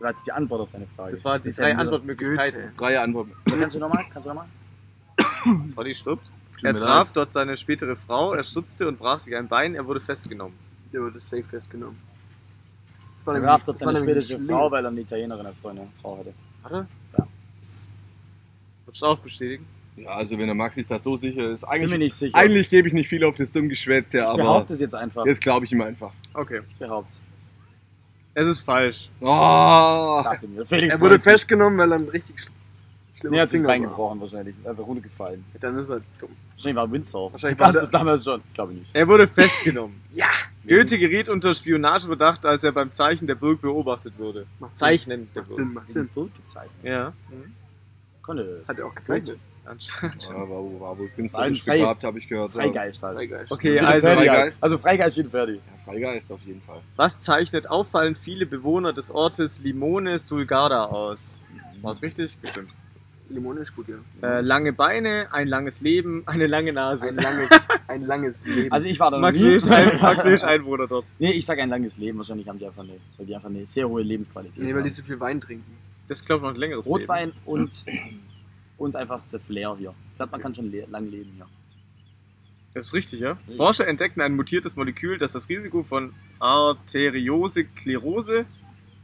Das 0.00 0.16
ist 0.16 0.26
die 0.26 0.32
Antwort 0.32 0.60
auf 0.60 0.68
deine 0.72 0.86
Frage. 0.94 1.12
Das 1.16 1.24
waren 1.24 1.42
die 1.42 1.48
ist 1.48 1.58
drei 1.58 1.74
Antwortmöglichkeiten. 1.76 2.60
Drei 2.76 3.00
Antworten. 3.00 3.32
Kannst 3.48 3.74
du 3.74 3.80
nochmal? 3.80 4.04
Kannst 4.12 4.26
du 4.26 4.28
nochmal? 4.28 4.46
Olli 5.76 5.94
stirbt. 5.94 6.22
Er 6.62 6.76
traf 6.76 7.12
dort 7.12 7.32
seine 7.32 7.56
spätere 7.56 7.96
Frau, 7.96 8.32
er 8.32 8.44
stutzte 8.44 8.88
und 8.88 8.98
brach 8.98 9.20
sich 9.20 9.36
ein 9.36 9.48
Bein, 9.48 9.74
er 9.74 9.86
wurde 9.86 10.00
festgenommen. 10.00 10.56
Der 10.92 11.02
wurde 11.02 11.20
safe 11.20 11.42
festgenommen. 11.42 11.96
Das 13.18 13.26
war 13.26 13.34
Er 13.36 13.42
traf 13.42 13.64
dort 13.64 13.78
seine 13.78 14.00
nicht 14.00 14.32
Frau, 14.48 14.70
weil 14.70 14.84
er 14.84 14.88
eine 14.90 15.00
Italienerin 15.00 15.46
als 15.46 15.58
Freundin 15.58 15.88
Frau 16.00 16.18
hatte. 16.18 16.32
Warte. 16.62 16.86
Ja. 17.18 17.26
Würdest 18.86 19.02
du 19.02 19.06
auch 19.06 19.18
bestätigen? 19.18 19.66
Ja, 19.96 20.10
also 20.10 20.38
wenn 20.38 20.46
der 20.46 20.54
Max 20.54 20.74
sich 20.74 20.86
da 20.86 20.98
so 20.98 21.16
sicher 21.16 21.50
ist, 21.50 21.60
Bin 21.62 21.68
mir 21.70 21.74
eigentlich, 21.84 21.98
nicht 21.98 22.14
sicher. 22.14 22.36
eigentlich 22.36 22.68
gebe 22.68 22.88
ich 22.88 22.94
nicht 22.94 23.08
viel 23.08 23.24
auf 23.24 23.34
das 23.36 23.50
Dummgeschwätze, 23.50 24.18
ich 24.18 24.24
aber 24.24 24.42
behaupte 24.42 24.74
es 24.74 24.80
jetzt 24.80 24.94
einfach. 24.94 25.24
jetzt 25.24 25.40
glaube 25.40 25.64
ich 25.64 25.72
ihm 25.72 25.80
einfach. 25.80 26.12
Okay. 26.34 26.60
Ich 26.70 26.76
behaupte. 26.76 27.16
Es 28.34 28.46
ist 28.46 28.60
falsch. 28.60 29.08
Oh, 29.22 30.20
Dachte 30.22 30.46
mir. 30.48 30.66
Felix 30.66 30.94
Er 30.94 31.00
wurde 31.00 31.18
festgenommen, 31.18 31.78
weil 31.78 31.90
er 31.92 31.98
ein 31.98 32.08
richtig 32.10 32.36
sch- 32.36 32.48
schlimmer 33.18 33.30
Nee, 33.32 33.38
er 33.38 33.42
hat 33.44 33.50
sich 33.50 33.60
Finger 33.62 33.78
gebrochen 33.88 34.20
wahrscheinlich. 34.20 34.54
Einfach 34.66 34.86
runtergefallen. 34.86 35.42
Dann 35.58 35.78
ist 35.78 35.88
er 35.88 36.02
dumm. 36.20 36.28
Wahrscheinlich 36.56 36.76
war 36.76 36.84
er 36.84 36.92
Windsurf. 36.92 37.32
Wahrscheinlich 37.32 37.58
war 37.60 37.66
war 37.66 37.72
das 37.74 37.90
der- 37.90 37.98
damals 38.00 38.24
schon. 38.24 38.42
Glaube 38.54 38.72
ich 38.72 38.78
nicht. 38.80 38.90
Er 38.94 39.06
wurde 39.08 39.28
festgenommen. 39.28 40.00
Ja! 40.12 40.26
Goethe 40.66 40.98
geriet 40.98 41.28
unter 41.28 41.54
Spionageverdacht, 41.54 42.44
als 42.46 42.64
er 42.64 42.72
beim 42.72 42.90
Zeichen 42.90 43.26
der 43.26 43.34
Burg 43.36 43.60
beobachtet 43.60 44.14
wurde. 44.18 44.46
Macht 44.58 44.70
Sinn. 44.72 44.78
Zeichnen 44.78 45.28
der 45.34 45.42
Macht 45.42 45.48
Burg. 45.50 45.58
Sinn, 45.60 45.72
macht 45.74 45.92
Sinn. 45.92 46.08
Bild 46.08 46.34
gezeigt. 46.36 46.70
Ja. 46.82 47.12
Mhm. 47.30 47.52
Konnte. 48.22 48.64
Hat 48.66 48.78
er 48.78 48.86
auch 48.86 48.94
gezeichnet. 48.94 49.38
Anscheinend. 49.66 50.22
ja, 50.28 50.34
war, 50.34 50.48
wohl- 50.48 50.80
war 50.80 50.98
wohl 50.98 51.08
künstlerisch 51.08 51.62
Frei- 51.64 51.78
begabt, 51.80 52.04
habe 52.04 52.18
ich 52.18 52.28
gehört. 52.28 52.52
Freigeist 52.52 53.02
halt. 53.02 53.16
Freigeist. 53.18 53.52
Okay, 53.52 53.78
also 53.80 54.00
Freigeist. 54.08 54.62
Also 54.62 54.78
Freigeist 54.78 55.16
wie 55.18 55.22
Ferdi. 55.24 55.54
Ja, 55.54 55.60
Freigeist 55.84 56.30
auf 56.32 56.40
jeden 56.46 56.62
Fall. 56.62 56.80
was 56.96 57.20
zeichnet 57.20 57.68
auffallend 57.68 58.16
viele 58.16 58.46
Bewohner 58.46 58.92
des 58.92 59.10
Ortes 59.10 59.58
Limone 59.60 60.18
Sulgada 60.18 60.84
aus? 60.86 61.32
War 61.82 61.92
es 61.92 62.00
richtig? 62.02 62.36
Bestimmt. 62.40 62.70
Limone 63.28 63.60
ist 63.60 63.74
gut, 63.74 63.86
ja. 63.88 63.96
Äh, 64.22 64.40
lange 64.40 64.72
Beine, 64.72 65.28
ein 65.32 65.48
langes 65.48 65.80
Leben, 65.80 66.22
eine 66.26 66.46
lange 66.46 66.72
Nase. 66.72 67.08
Ein 67.08 67.16
langes, 67.16 67.50
ein 67.88 68.02
langes 68.02 68.44
Leben. 68.44 68.72
Also 68.72 68.88
ich 68.88 68.98
war 69.00 69.10
da 69.10 69.16
noch 69.16 69.22
Max 69.22 69.40
nie. 69.40 69.70
Ein, 69.70 69.98
Max 70.00 70.44
Einwohner 70.44 70.86
dort. 70.86 71.04
Nee, 71.18 71.32
ich 71.32 71.44
sag 71.44 71.58
ein 71.58 71.68
langes 71.68 71.96
Leben. 71.96 72.18
Wahrscheinlich 72.18 72.48
haben 72.48 72.58
die 72.58 72.66
einfach 72.66 72.82
eine, 72.82 72.98
weil 73.16 73.26
die 73.26 73.34
einfach 73.34 73.48
eine 73.48 73.66
sehr 73.66 73.88
hohe 73.88 74.02
Lebensqualität 74.02 74.62
nee, 74.62 74.74
weil 74.74 74.82
die 74.82 74.90
haben. 74.90 74.94
so 74.94 75.02
viel 75.02 75.20
Wein 75.20 75.40
trinken. 75.40 75.76
Das 76.08 76.18
ist, 76.18 76.26
glaube 76.26 76.40
ich, 76.40 76.42
noch 76.44 76.54
ein 76.54 76.60
längeres 76.60 76.86
Rotwein 76.86 77.32
und, 77.44 77.82
und 78.78 78.94
einfach 78.94 79.20
das 79.30 79.42
Flair 79.42 79.76
hier. 79.76 79.92
Ich 80.12 80.16
glaube, 80.16 80.32
man 80.32 80.40
kann 80.40 80.54
schon 80.54 80.70
le 80.70 80.86
lang 80.88 81.10
leben 81.10 81.30
hier. 81.34 81.44
Leben. 81.44 81.56
Das 82.76 82.88
ist 82.88 82.92
richtig, 82.92 83.20
ja? 83.20 83.38
Forscher 83.56 83.88
entdeckten 83.88 84.20
ein 84.20 84.36
mutiertes 84.36 84.76
Molekül, 84.76 85.16
das 85.16 85.32
das 85.32 85.48
Risiko 85.48 85.82
von 85.82 86.12
Arteriosklerose 86.40 88.44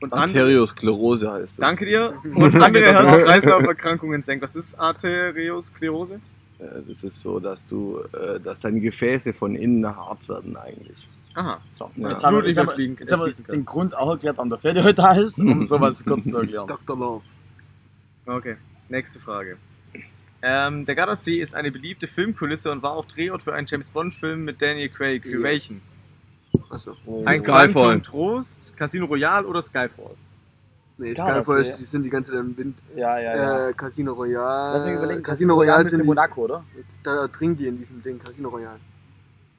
und 0.02 0.12
Arteriosklerose 0.12 1.30
heißt 1.32 1.44
das. 1.44 1.56
danke 1.56 1.84
dir, 1.86 2.12
und 2.34 2.60
andere 2.62 2.92
Herz-Kreislauf-Erkrankungen 2.92 4.22
senkt. 4.22 4.42
Was 4.42 4.56
ist 4.56 4.78
Arteriosklerose? 4.78 6.14
Äh, 6.58 6.64
Das 6.88 7.02
ist 7.04 7.20
so, 7.20 7.38
dass 7.40 7.66
du, 7.66 8.00
äh, 8.12 8.40
dass 8.40 8.60
deine 8.60 8.80
Gefäße 8.80 9.32
von 9.32 9.54
innen 9.54 9.86
hart 9.86 10.28
werden 10.28 10.56
eigentlich. 10.56 10.96
Aha. 11.34 11.60
So, 11.72 11.90
Ja. 11.96 12.08
jetzt 12.08 12.22
haben 12.24 12.36
wir, 12.36 12.46
jetzt 12.46 12.58
haben 12.58 12.66
wir, 12.66 12.74
überfliegen- 12.74 12.96
jetzt 13.00 13.12
haben 13.12 13.20
wir 13.24 13.32
den 13.54 13.64
Grund 13.64 13.96
auch 13.96 14.10
erklärt, 14.10 14.36
warum 14.36 14.50
der 14.50 14.58
Ferdi 14.58 14.80
heute 14.82 14.94
da 14.94 15.14
ist, 15.14 15.38
um 15.38 15.64
sowas 15.66 16.04
kurz 16.04 16.24
zu 16.30 16.36
erklären. 16.38 16.66
Dr. 16.66 16.98
Love. 16.98 17.24
Okay, 18.26 18.56
nächste 18.88 19.18
Frage. 19.18 19.56
Ähm, 20.44 20.84
der 20.86 20.94
Gardasee 20.96 21.40
ist 21.40 21.54
eine 21.54 21.70
beliebte 21.70 22.06
Filmkulisse 22.08 22.70
und 22.72 22.82
war 22.82 22.92
auch 22.92 23.06
Drehort 23.06 23.42
für 23.42 23.54
einen 23.54 23.66
James 23.68 23.90
Bond-Film 23.90 24.44
mit 24.44 24.60
Daniel 24.60 24.88
Craig. 24.88 25.22
Für 25.22 25.30
Yes. 25.36 25.42
welchen? 25.42 25.82
Achso. 26.70 26.92
Ein 27.24 27.36
Skyfall. 27.38 27.70
Quantum 27.70 28.02
Trost, 28.02 28.76
Casino 28.76 29.06
Royale 29.06 29.46
oder 29.46 29.62
Skyfall? 29.62 30.14
Nee. 30.98 31.14
Skyfall, 31.14 31.62
die 31.62 31.84
sind 31.84 32.02
die 32.02 32.10
ganze 32.10 32.32
Zeit 32.32 32.40
im 32.40 32.56
Wind. 32.56 32.76
Ja, 32.94 33.18
ja, 33.18 33.36
ja. 33.36 33.68
Äh, 33.68 33.72
Casino 33.72 34.12
Royale. 34.12 34.78
Lass 34.78 34.84
mich 34.86 34.94
überlegen. 34.94 35.22
Casino 35.22 35.54
Royale 35.54 35.82
ist 35.82 35.90
sind 35.90 36.00
in 36.00 36.04
die, 36.04 36.08
Monaco, 36.08 36.42
oder? 36.42 36.64
da 37.02 37.26
trinken 37.28 37.56
die 37.58 37.66
in 37.66 37.78
diesem 37.78 38.02
Ding, 38.02 38.18
Casino 38.18 38.48
Royale. 38.50 38.78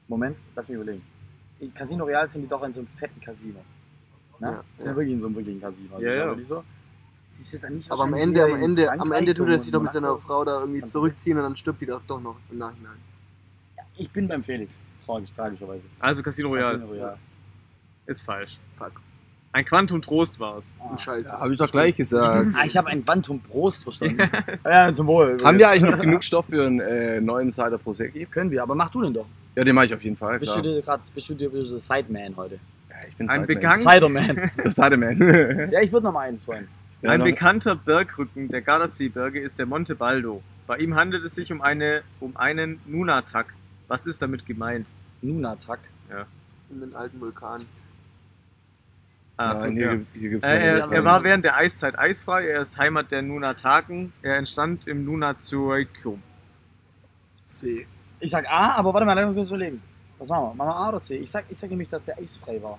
Moment, 0.08 0.36
lass 0.54 0.68
mich 0.68 0.76
überlegen. 0.76 1.02
In 1.60 1.72
Casino 1.72 2.04
Real 2.04 2.26
sind 2.26 2.42
die 2.42 2.48
doch 2.48 2.62
in 2.62 2.72
so 2.72 2.80
einem 2.80 2.88
fetten 2.88 3.20
Casino. 3.20 3.60
Ne? 4.38 4.46
Ja, 4.48 4.64
sind 4.76 4.86
ja. 4.86 4.96
wirklich 4.96 5.14
in 5.14 5.20
so 5.20 5.26
einem 5.26 5.36
wirklichen 5.36 5.60
Casino. 5.60 5.94
Also 5.94 6.06
Ja, 6.06 6.12
ist 6.12 6.18
ja. 6.18 6.26
wirklich 6.26 6.48
so. 6.48 6.64
Ist 7.40 7.54
das 7.54 7.60
dann 7.62 7.74
nicht 7.74 7.90
Aber 7.90 8.02
am 8.04 8.14
Ende, 8.14 8.44
am 8.44 8.62
Ende, 8.62 8.90
am 8.90 9.12
Ende 9.12 9.34
tut 9.34 9.48
er 9.48 9.60
sich 9.60 9.70
doch 9.70 9.82
mit 9.82 9.92
seiner 9.92 10.16
Frau 10.18 10.44
da 10.44 10.60
irgendwie 10.60 10.82
zurückziehen 10.82 11.36
und 11.36 11.42
dann 11.42 11.56
stirbt 11.56 11.80
die 11.80 11.86
doch 11.86 12.00
doch 12.06 12.20
noch 12.20 12.36
im 12.50 12.58
Nachhinein. 12.58 12.96
Ich 13.96 14.10
bin 14.10 14.28
beim 14.28 14.42
Felix. 14.42 14.70
Tragisch, 15.06 15.30
tragischerweise. 15.34 15.84
Also 16.00 16.22
Casino 16.22 16.48
Royale. 16.48 16.78
Casino 16.78 16.92
Royale. 16.92 17.18
Ist 18.06 18.22
falsch. 18.22 18.56
Fuck. 18.78 19.00
Ein 19.52 19.64
Quantum 19.64 20.02
Trost 20.02 20.40
war 20.40 20.58
es. 20.58 20.64
Ah. 20.80 20.90
Ein 20.90 20.98
Scheiß. 20.98 21.26
Habe 21.28 21.52
ich 21.52 21.58
doch 21.58 21.70
gleich 21.70 21.94
gesagt. 21.94 22.54
Ah, 22.56 22.64
ich 22.66 22.76
habe 22.76 22.88
ein 22.88 23.04
Quantum 23.04 23.40
Prost 23.40 23.84
verstanden. 23.84 24.28
ja, 24.64 24.92
zum 24.92 25.06
Wohl. 25.06 25.38
Haben 25.44 25.58
wir 25.58 25.70
eigentlich 25.70 25.90
noch 25.92 26.00
genug 26.00 26.24
Stoff 26.24 26.46
für 26.46 26.66
einen 26.66 26.80
äh, 26.80 27.20
neuen 27.20 27.52
Cider 27.52 27.78
Prosecchi? 27.78 28.26
Können 28.26 28.50
wir, 28.50 28.62
aber 28.64 28.74
mach 28.74 28.90
du 28.90 29.02
den 29.02 29.14
doch. 29.14 29.26
Ja, 29.54 29.62
den 29.62 29.74
mache 29.76 29.86
ich 29.86 29.94
auf 29.94 30.02
jeden 30.02 30.16
Fall. 30.16 30.40
Bist 30.40 30.52
Klar. 30.52 30.62
du 30.62 30.74
dir 30.74 30.82
gerade, 30.82 31.02
bist 31.14 31.28
du 31.28 31.34
dir 31.34 31.48
der 31.50 31.64
Sideman 31.78 32.36
heute? 32.36 32.58
Ja, 32.90 32.96
ich 33.08 33.14
bin 33.14 33.28
Ein 33.28 33.46
Sideman. 33.78 34.50
Der 34.56 34.70
Sideman. 34.72 35.70
ja, 35.70 35.80
ich 35.80 35.92
würde 35.92 36.06
noch 36.06 36.12
mal 36.12 36.28
einen 36.28 36.40
freuen. 36.40 36.66
Ja, 37.02 37.10
Ein 37.10 37.22
bekannter 37.22 37.76
Bergrücken 37.76 38.48
der 38.48 38.62
Gardasee-Berge 38.62 39.38
ist 39.38 39.58
der 39.58 39.66
Monte 39.66 39.94
Baldo. 39.94 40.42
Bei 40.66 40.78
ihm 40.78 40.96
handelt 40.96 41.24
es 41.24 41.34
sich 41.34 41.52
um, 41.52 41.60
eine, 41.60 42.02
um 42.18 42.36
einen 42.36 42.80
Nunatak. 42.86 43.54
Was 43.88 44.06
ist 44.06 44.20
damit 44.22 44.46
gemeint? 44.46 44.86
Nunatak. 45.22 45.80
In 46.70 46.80
den 46.80 46.94
alten 46.94 47.20
Vulkan. 47.20 47.64
Ah, 49.36 49.54
Nein, 49.54 49.72
hier, 49.72 49.82
ja. 49.86 49.94
gibt- 49.94 50.14
hier 50.14 50.30
gibt's 50.30 50.46
Äh, 50.46 50.56
er, 50.78 50.92
er 50.92 51.04
war 51.04 51.22
während 51.24 51.44
der 51.44 51.56
Eiszeit 51.56 51.98
eisfrei, 51.98 52.46
er 52.46 52.62
ist 52.62 52.78
Heimat 52.78 53.10
der 53.10 53.20
Nunataken, 53.22 54.12
er 54.22 54.36
entstand 54.36 54.86
im 54.86 55.04
Nunazuoikum. 55.04 56.22
C. 57.46 57.86
Ich 58.20 58.30
sag 58.30 58.46
A, 58.48 58.76
aber 58.76 58.94
warte 58.94 59.04
mal, 59.06 59.14
lass 59.14 59.26
uns 59.26 59.36
kurz 59.36 59.48
überlegen. 59.48 59.82
Was 60.18 60.28
machen 60.28 60.50
wir? 60.50 60.54
Machen 60.54 60.68
wir 60.68 60.76
A 60.76 60.88
oder 60.90 61.02
C? 61.02 61.16
Ich 61.16 61.30
sag, 61.30 61.44
ich 61.48 61.58
sag 61.58 61.68
nämlich, 61.68 61.88
dass 61.90 62.04
der 62.04 62.16
eisfrei 62.16 62.62
war. 62.62 62.78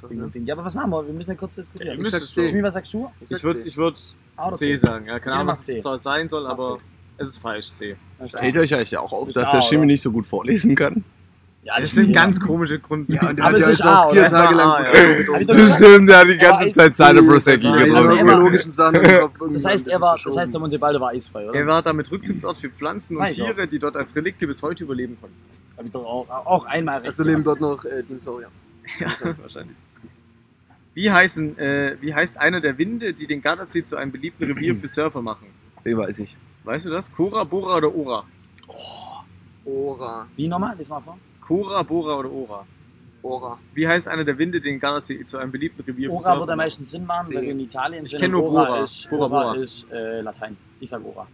Doch, 0.00 0.10
ne? 0.10 0.28
Ding. 0.28 0.44
Ja, 0.44 0.54
aber 0.54 0.64
was 0.64 0.74
machen 0.74 0.90
wir? 0.90 1.06
Wir 1.06 1.14
müssen 1.14 1.30
ja 1.30 1.36
kurz 1.36 1.54
diskutieren. 1.54 1.98
Ja, 2.00 2.04
Ich 2.04 2.10
sag 2.10 2.28
C. 2.28 2.62
Was 2.62 2.74
sagst 2.74 2.92
du? 2.92 3.10
Ich 3.20 3.30
Ich 3.30 3.42
würde 3.44 3.60
C. 3.60 3.68
ich 3.68 3.76
würd 3.76 4.12
A 4.36 4.48
oder 4.48 4.56
C 4.56 4.76
sagen, 4.76 5.06
ja, 5.06 5.20
keine 5.20 5.36
Ja, 5.36 5.40
Ahnung, 5.40 5.52
was 5.52 5.64
C. 5.64 5.76
es 5.76 5.82
zwar 5.82 5.98
sein 6.00 6.28
soll, 6.28 6.46
aber 6.46 6.78
C. 6.78 6.82
es 7.18 7.28
ist 7.28 7.38
falsch, 7.38 7.72
C. 7.72 7.96
Fällt 8.28 8.56
euch 8.56 8.74
eigentlich 8.74 8.96
auch 8.96 9.12
auf, 9.12 9.28
Ist 9.28 9.36
dass 9.36 9.44
A, 9.48 9.50
der 9.52 9.60
oder? 9.60 9.68
Schimmy 9.68 9.86
nicht 9.86 10.02
so 10.02 10.10
gut 10.10 10.26
vorlesen 10.26 10.74
kann? 10.74 11.04
Ja, 11.64 11.80
Das 11.80 11.92
sind 11.92 12.12
ganz 12.12 12.40
komische 12.40 12.80
Grund. 12.80 13.08
Ja, 13.08 13.28
und 13.28 13.36
der 13.36 13.44
Aber 13.44 13.54
hat 13.56 13.60
es 13.60 13.66
ja 13.66 13.72
ist 13.72 13.78
jetzt 13.78 13.86
A, 13.86 14.02
auch 14.02 14.10
vier 14.12 14.20
oder? 14.22 14.26
Es 14.26 14.32
war 14.32 14.42
Tage 14.44 14.54
lang 14.56 14.68
A, 14.68 14.78
ja. 14.82 14.84
Prosecco 14.84 14.98
Hab 15.02 15.10
ich 15.12 15.18
getrunken. 15.18 15.46
doch 15.46 15.54
Das 15.54 15.62
gesagt. 15.64 15.84
stimmt, 15.84 16.08
der 16.08 16.18
hat 16.18 16.28
die 16.28 16.36
ganze 16.38 16.72
Zeit 16.72 16.90
Eis- 16.90 16.96
Cider 16.96 17.22
Prosecchi 17.22 17.68
Nein, 17.70 17.94
Also 17.94 18.10
er 18.10 18.16
war- 18.26 18.32
ökologischen 18.34 18.72
Sachen 18.72 18.94
im 18.96 19.20
Kopf 19.20 19.34
irgendwie 19.40 19.54
Das 19.54 19.64
ein 19.66 19.72
heißt, 19.72 19.86
er 19.88 20.00
war, 20.00 20.18
das 20.24 20.36
heißt, 20.36 20.52
der 20.52 20.60
Monte 20.60 20.78
Baldo 20.80 21.00
war 21.00 21.10
eisfrei, 21.10 21.48
oder? 21.48 21.58
Er 21.58 21.66
war 21.68 21.82
damit 21.82 22.10
Rückzugsort 22.10 22.58
für 22.58 22.68
Pflanzen 22.70 23.16
und 23.16 23.22
Weiß 23.22 23.34
ich 23.36 23.42
auch. 23.42 23.46
Tiere, 23.54 23.68
die 23.68 23.78
dort 23.78 23.94
als 23.96 24.16
Relikte 24.16 24.46
bis 24.48 24.60
heute 24.62 24.82
überleben 24.82 25.16
konnten. 25.20 25.36
Hab 25.76 25.84
ich 25.86 25.92
doch 25.92 26.04
auch, 26.04 26.28
auch 26.46 26.64
einmal 26.66 26.96
recht. 26.96 27.06
Also 27.06 27.22
leben 27.22 27.44
gehabt. 27.44 27.60
dort 27.62 27.84
noch 27.84 27.84
äh, 27.84 28.02
Dinosaurier. 28.08 28.48
Ja, 28.98 29.06
wahrscheinlich. 29.40 29.76
Wie, 30.94 31.10
heißen, 31.10 31.58
äh, 31.58 31.96
wie 32.00 32.12
heißt 32.12 32.38
einer 32.38 32.60
der 32.60 32.76
Winde, 32.76 33.14
die 33.14 33.26
den 33.28 33.40
Gardasee 33.40 33.84
zu 33.84 33.96
einem 33.96 34.10
beliebten 34.12 34.44
Revier 34.44 34.74
für 34.80 34.88
Surfer 34.88 35.22
machen? 35.22 35.46
Den 35.84 35.96
weiß 35.96 36.18
ich. 36.18 36.36
Weißt 36.64 36.84
du 36.84 36.90
das? 36.90 37.12
Cora, 37.12 37.44
Bora 37.44 37.76
oder 37.76 37.94
Ora? 37.94 38.24
Ora. 39.64 40.26
Wie 40.36 40.48
nochmal? 40.48 40.76
Lies 40.76 40.88
mal 40.88 41.00
vor. 41.00 41.18
Cora, 41.46 41.82
Bora 41.82 42.16
oder 42.18 42.30
Ora? 42.30 42.64
Ora. 43.24 43.58
Wie 43.74 43.86
heißt 43.86 44.08
einer 44.08 44.24
der 44.24 44.36
Winde, 44.38 44.60
den 44.60 44.80
Gardasee 44.80 45.24
zu 45.24 45.38
einem 45.38 45.52
beliebten 45.52 45.82
Revier 45.82 46.12
Ora 46.12 46.38
wird 46.40 46.50
am 46.50 46.56
meisten 46.56 46.82
Sinn 46.84 47.06
machen, 47.06 47.26
C. 47.28 47.34
weil 47.36 47.42
wir 47.42 47.50
in 47.52 47.60
Italien 47.60 48.04
sind. 48.06 48.18
kenn 48.20 48.34
und 48.34 48.40
nur 48.42 48.52
Ora 48.52 48.64
Bora. 48.66 48.82
ist, 48.84 49.10
Bora, 49.10 49.26
Ora 49.26 49.28
Bora. 49.52 49.54
ist 49.62 49.92
äh, 49.92 50.20
Latein. 50.22 50.56
Ich 50.80 50.90
sag 50.90 51.04
Ora. 51.04 51.26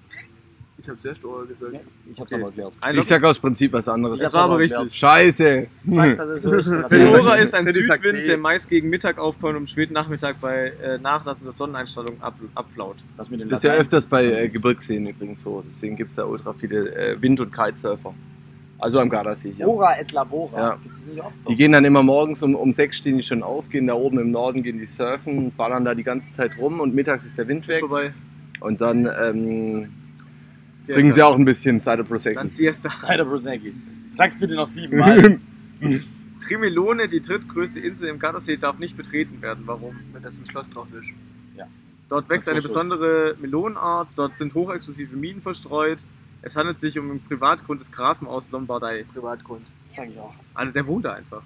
Ich 0.89 0.95
hab 0.95 1.03
zuerst 1.03 1.25
Ora 1.27 1.43
gesagt. 1.45 1.73
Ja, 1.75 1.81
ich 2.11 2.19
hab's 2.19 2.33
Okay. 2.33 2.35
aber 2.37 2.45
erklärt. 2.47 2.73
Einloggen? 2.81 3.01
Ich 3.03 3.09
sag 3.09 3.25
aus 3.25 3.39
Prinzip 3.39 3.73
was 3.75 3.89
anderes. 3.89 4.19
das 4.21 4.33
war 4.33 4.45
aber 4.45 4.59
richtig. 4.59 4.95
Scheiße. 4.95 5.67
Sag, 5.87 6.17
dass 6.17 6.29
es 6.31 6.43
so 6.43 6.53
ist. 6.55 6.71
Cora 6.89 7.35
ist 7.35 7.55
ein 7.55 7.71
Südwind, 7.71 8.27
der 8.27 8.39
meist 8.39 8.71
gegen 8.71 8.89
Mittag 8.89 9.19
aufkommt 9.19 9.51
und 9.51 9.57
am 9.59 9.67
späten 9.67 9.93
Nachmittag 9.93 10.41
bei 10.41 10.73
äh, 10.83 10.97
nachlassender 10.99 11.53
Sonneneinstrahlung 11.53 12.23
ab, 12.23 12.35
abflaut. 12.55 12.97
Das, 13.19 13.29
mit 13.29 13.41
dem 13.41 13.51
Das 13.51 13.61
ist 13.61 13.65
ja 13.65 13.75
öfters 13.75 14.07
bei 14.07 14.25
äh, 14.25 14.49
Gebirgsseen 14.49 15.07
übrigens 15.07 15.43
so. 15.43 15.63
Deswegen 15.71 15.97
gibt 15.97 16.09
es 16.09 16.17
da 16.17 16.25
ultra 16.25 16.55
viele 16.55 16.89
äh, 16.97 17.21
Wind- 17.21 17.41
und 17.41 17.53
Kitesurfer. 17.53 18.15
Also 18.79 19.01
am 19.01 19.11
Gardasee 19.11 19.53
hier. 19.55 19.69
Ora 19.69 19.99
et 20.01 20.11
Labora. 20.13 20.59
Ja. 20.59 20.79
Gibt 20.83 20.97
es 20.97 21.07
nicht 21.09 21.21
auch? 21.21 21.33
Die 21.51 21.57
gehen 21.57 21.73
dann 21.73 21.85
immer 21.85 22.03
morgens 22.03 22.43
um, 22.43 22.55
um 22.55 22.73
sechs 22.73 22.97
stehen 22.97 23.19
die 23.19 23.25
schon 23.25 23.43
auf, 23.43 23.69
gehen 23.69 23.89
da 23.89 23.95
oben 23.95 24.21
im 24.21 24.31
Norden, 24.31 24.63
gehen 24.63 24.79
die 24.79 24.87
surfen, 24.87 25.53
ballern 25.55 25.85
da 25.85 25.95
die 25.95 26.05
ganze 26.05 26.31
Zeit 26.31 26.53
rum 26.59 26.81
und 26.81 26.95
mittags 26.95 27.27
ist 27.27 27.37
der 27.37 27.47
Wind 27.47 27.69
weg. 27.69 27.81
Vorbei. 27.81 28.13
Und 28.61 28.81
dann 28.81 29.09
ähm, 29.21 29.89
Siesta. 30.79 30.95
bringen 30.95 31.13
sie 31.13 31.23
auch 31.23 31.37
ein 31.37 31.45
bisschen 31.45 31.81
Cider 31.81 32.05
Prosecco. 32.05 32.39
Dann 32.39 32.51
Siesta. 32.51 32.91
Cider 32.95 33.25
Prosecchi. 33.25 33.75
Sag's 34.15 34.39
bitte 34.39 34.55
noch 34.55 34.69
siebenmal. 34.69 35.39
Trimelone, 36.47 37.09
die 37.09 37.21
drittgrößte 37.21 37.81
Insel 37.81 38.09
im 38.09 38.19
Gardasee, 38.19 38.57
darf 38.57 38.79
nicht 38.79 38.97
betreten 38.97 39.43
werden. 39.43 39.65
Warum? 39.67 39.97
Wenn 40.13 40.23
das 40.23 40.35
ein 40.35 40.47
Schloss 40.47 40.71
drauf 40.71 40.89
ist. 40.93 41.09
Dort 42.09 42.29
wächst 42.31 42.49
eine 42.49 42.63
besondere 42.63 43.37
Melonenart, 43.41 44.09
dort 44.17 44.35
sind 44.35 44.55
hochexplosive 44.55 45.15
Minen 45.17 45.43
verstreut. 45.43 45.99
Es 46.41 46.57
handelt 46.57 46.81
sich 46.81 46.99
um 46.99 47.11
einen 47.11 47.21
Privatgrund 47.23 47.81
des 47.81 47.93
Grafen 47.93 48.27
aus 48.27 48.51
Lombardei. 48.51 49.05
Privatgrund. 49.13 49.63
Sag 49.95 50.09
ich 50.09 50.19
auch. 50.19 50.35
Also 50.55 50.73
der 50.73 50.87
wohnt 50.87 51.05
da 51.05 51.13
einfach. 51.13 51.43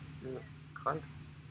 Krank. 0.75 1.01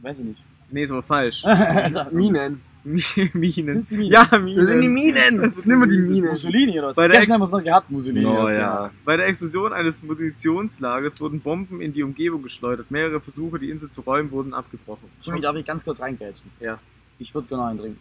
Weiß 0.01 0.17
ich 0.19 0.25
nicht. 0.25 0.43
Nee, 0.69 0.83
ist 0.83 0.91
aber 0.91 1.03
falsch. 1.03 1.43
also, 1.45 2.05
Minen. 2.11 2.61
Minen. 2.83 3.05
Die 3.15 3.29
Minen? 3.37 3.85
Ja, 4.01 4.27
Minen. 4.37 4.57
Das 4.57 4.67
sind 4.67 4.81
die 4.81 4.87
Minen. 4.87 5.41
Das 5.41 5.55
sind 5.55 5.71
immer 5.71 5.87
die 5.87 5.97
Minen. 5.97 6.29
Mussolini 6.31 6.79
oder 6.79 6.87
was? 6.89 6.95
Bei 6.95 7.07
der 7.07 7.19
Ex- 7.19 7.29
haben 7.29 7.39
wir 7.41 7.45
es 7.45 7.51
noch 7.51 7.63
gehabt, 7.63 7.89
Mussolini. 7.91 8.25
Oh 8.25 8.33
das 8.43 8.45
Thema. 8.47 8.57
ja. 8.59 8.91
Bei 9.05 9.17
der 9.17 9.27
Explosion 9.27 9.73
eines 9.73 10.01
Munitionslagers 10.03 11.19
wurden 11.19 11.39
Bomben 11.41 11.81
in 11.81 11.93
die 11.93 12.03
Umgebung 12.03 12.41
geschleudert. 12.43 12.89
Mehrere 12.91 13.19
Versuche, 13.19 13.59
die 13.59 13.69
Insel 13.69 13.89
zu 13.91 14.01
räumen, 14.01 14.31
wurden 14.31 14.53
abgebrochen. 14.53 15.07
Jimmy, 15.21 15.41
darf 15.41 15.55
ich 15.55 15.65
ganz 15.65 15.83
kurz 15.83 16.01
reingrätschen? 16.01 16.49
Ja. 16.59 16.79
Ich 17.19 17.33
würde 17.35 17.47
gerne 17.47 17.65
einen 17.65 17.79
trinken. 17.79 17.99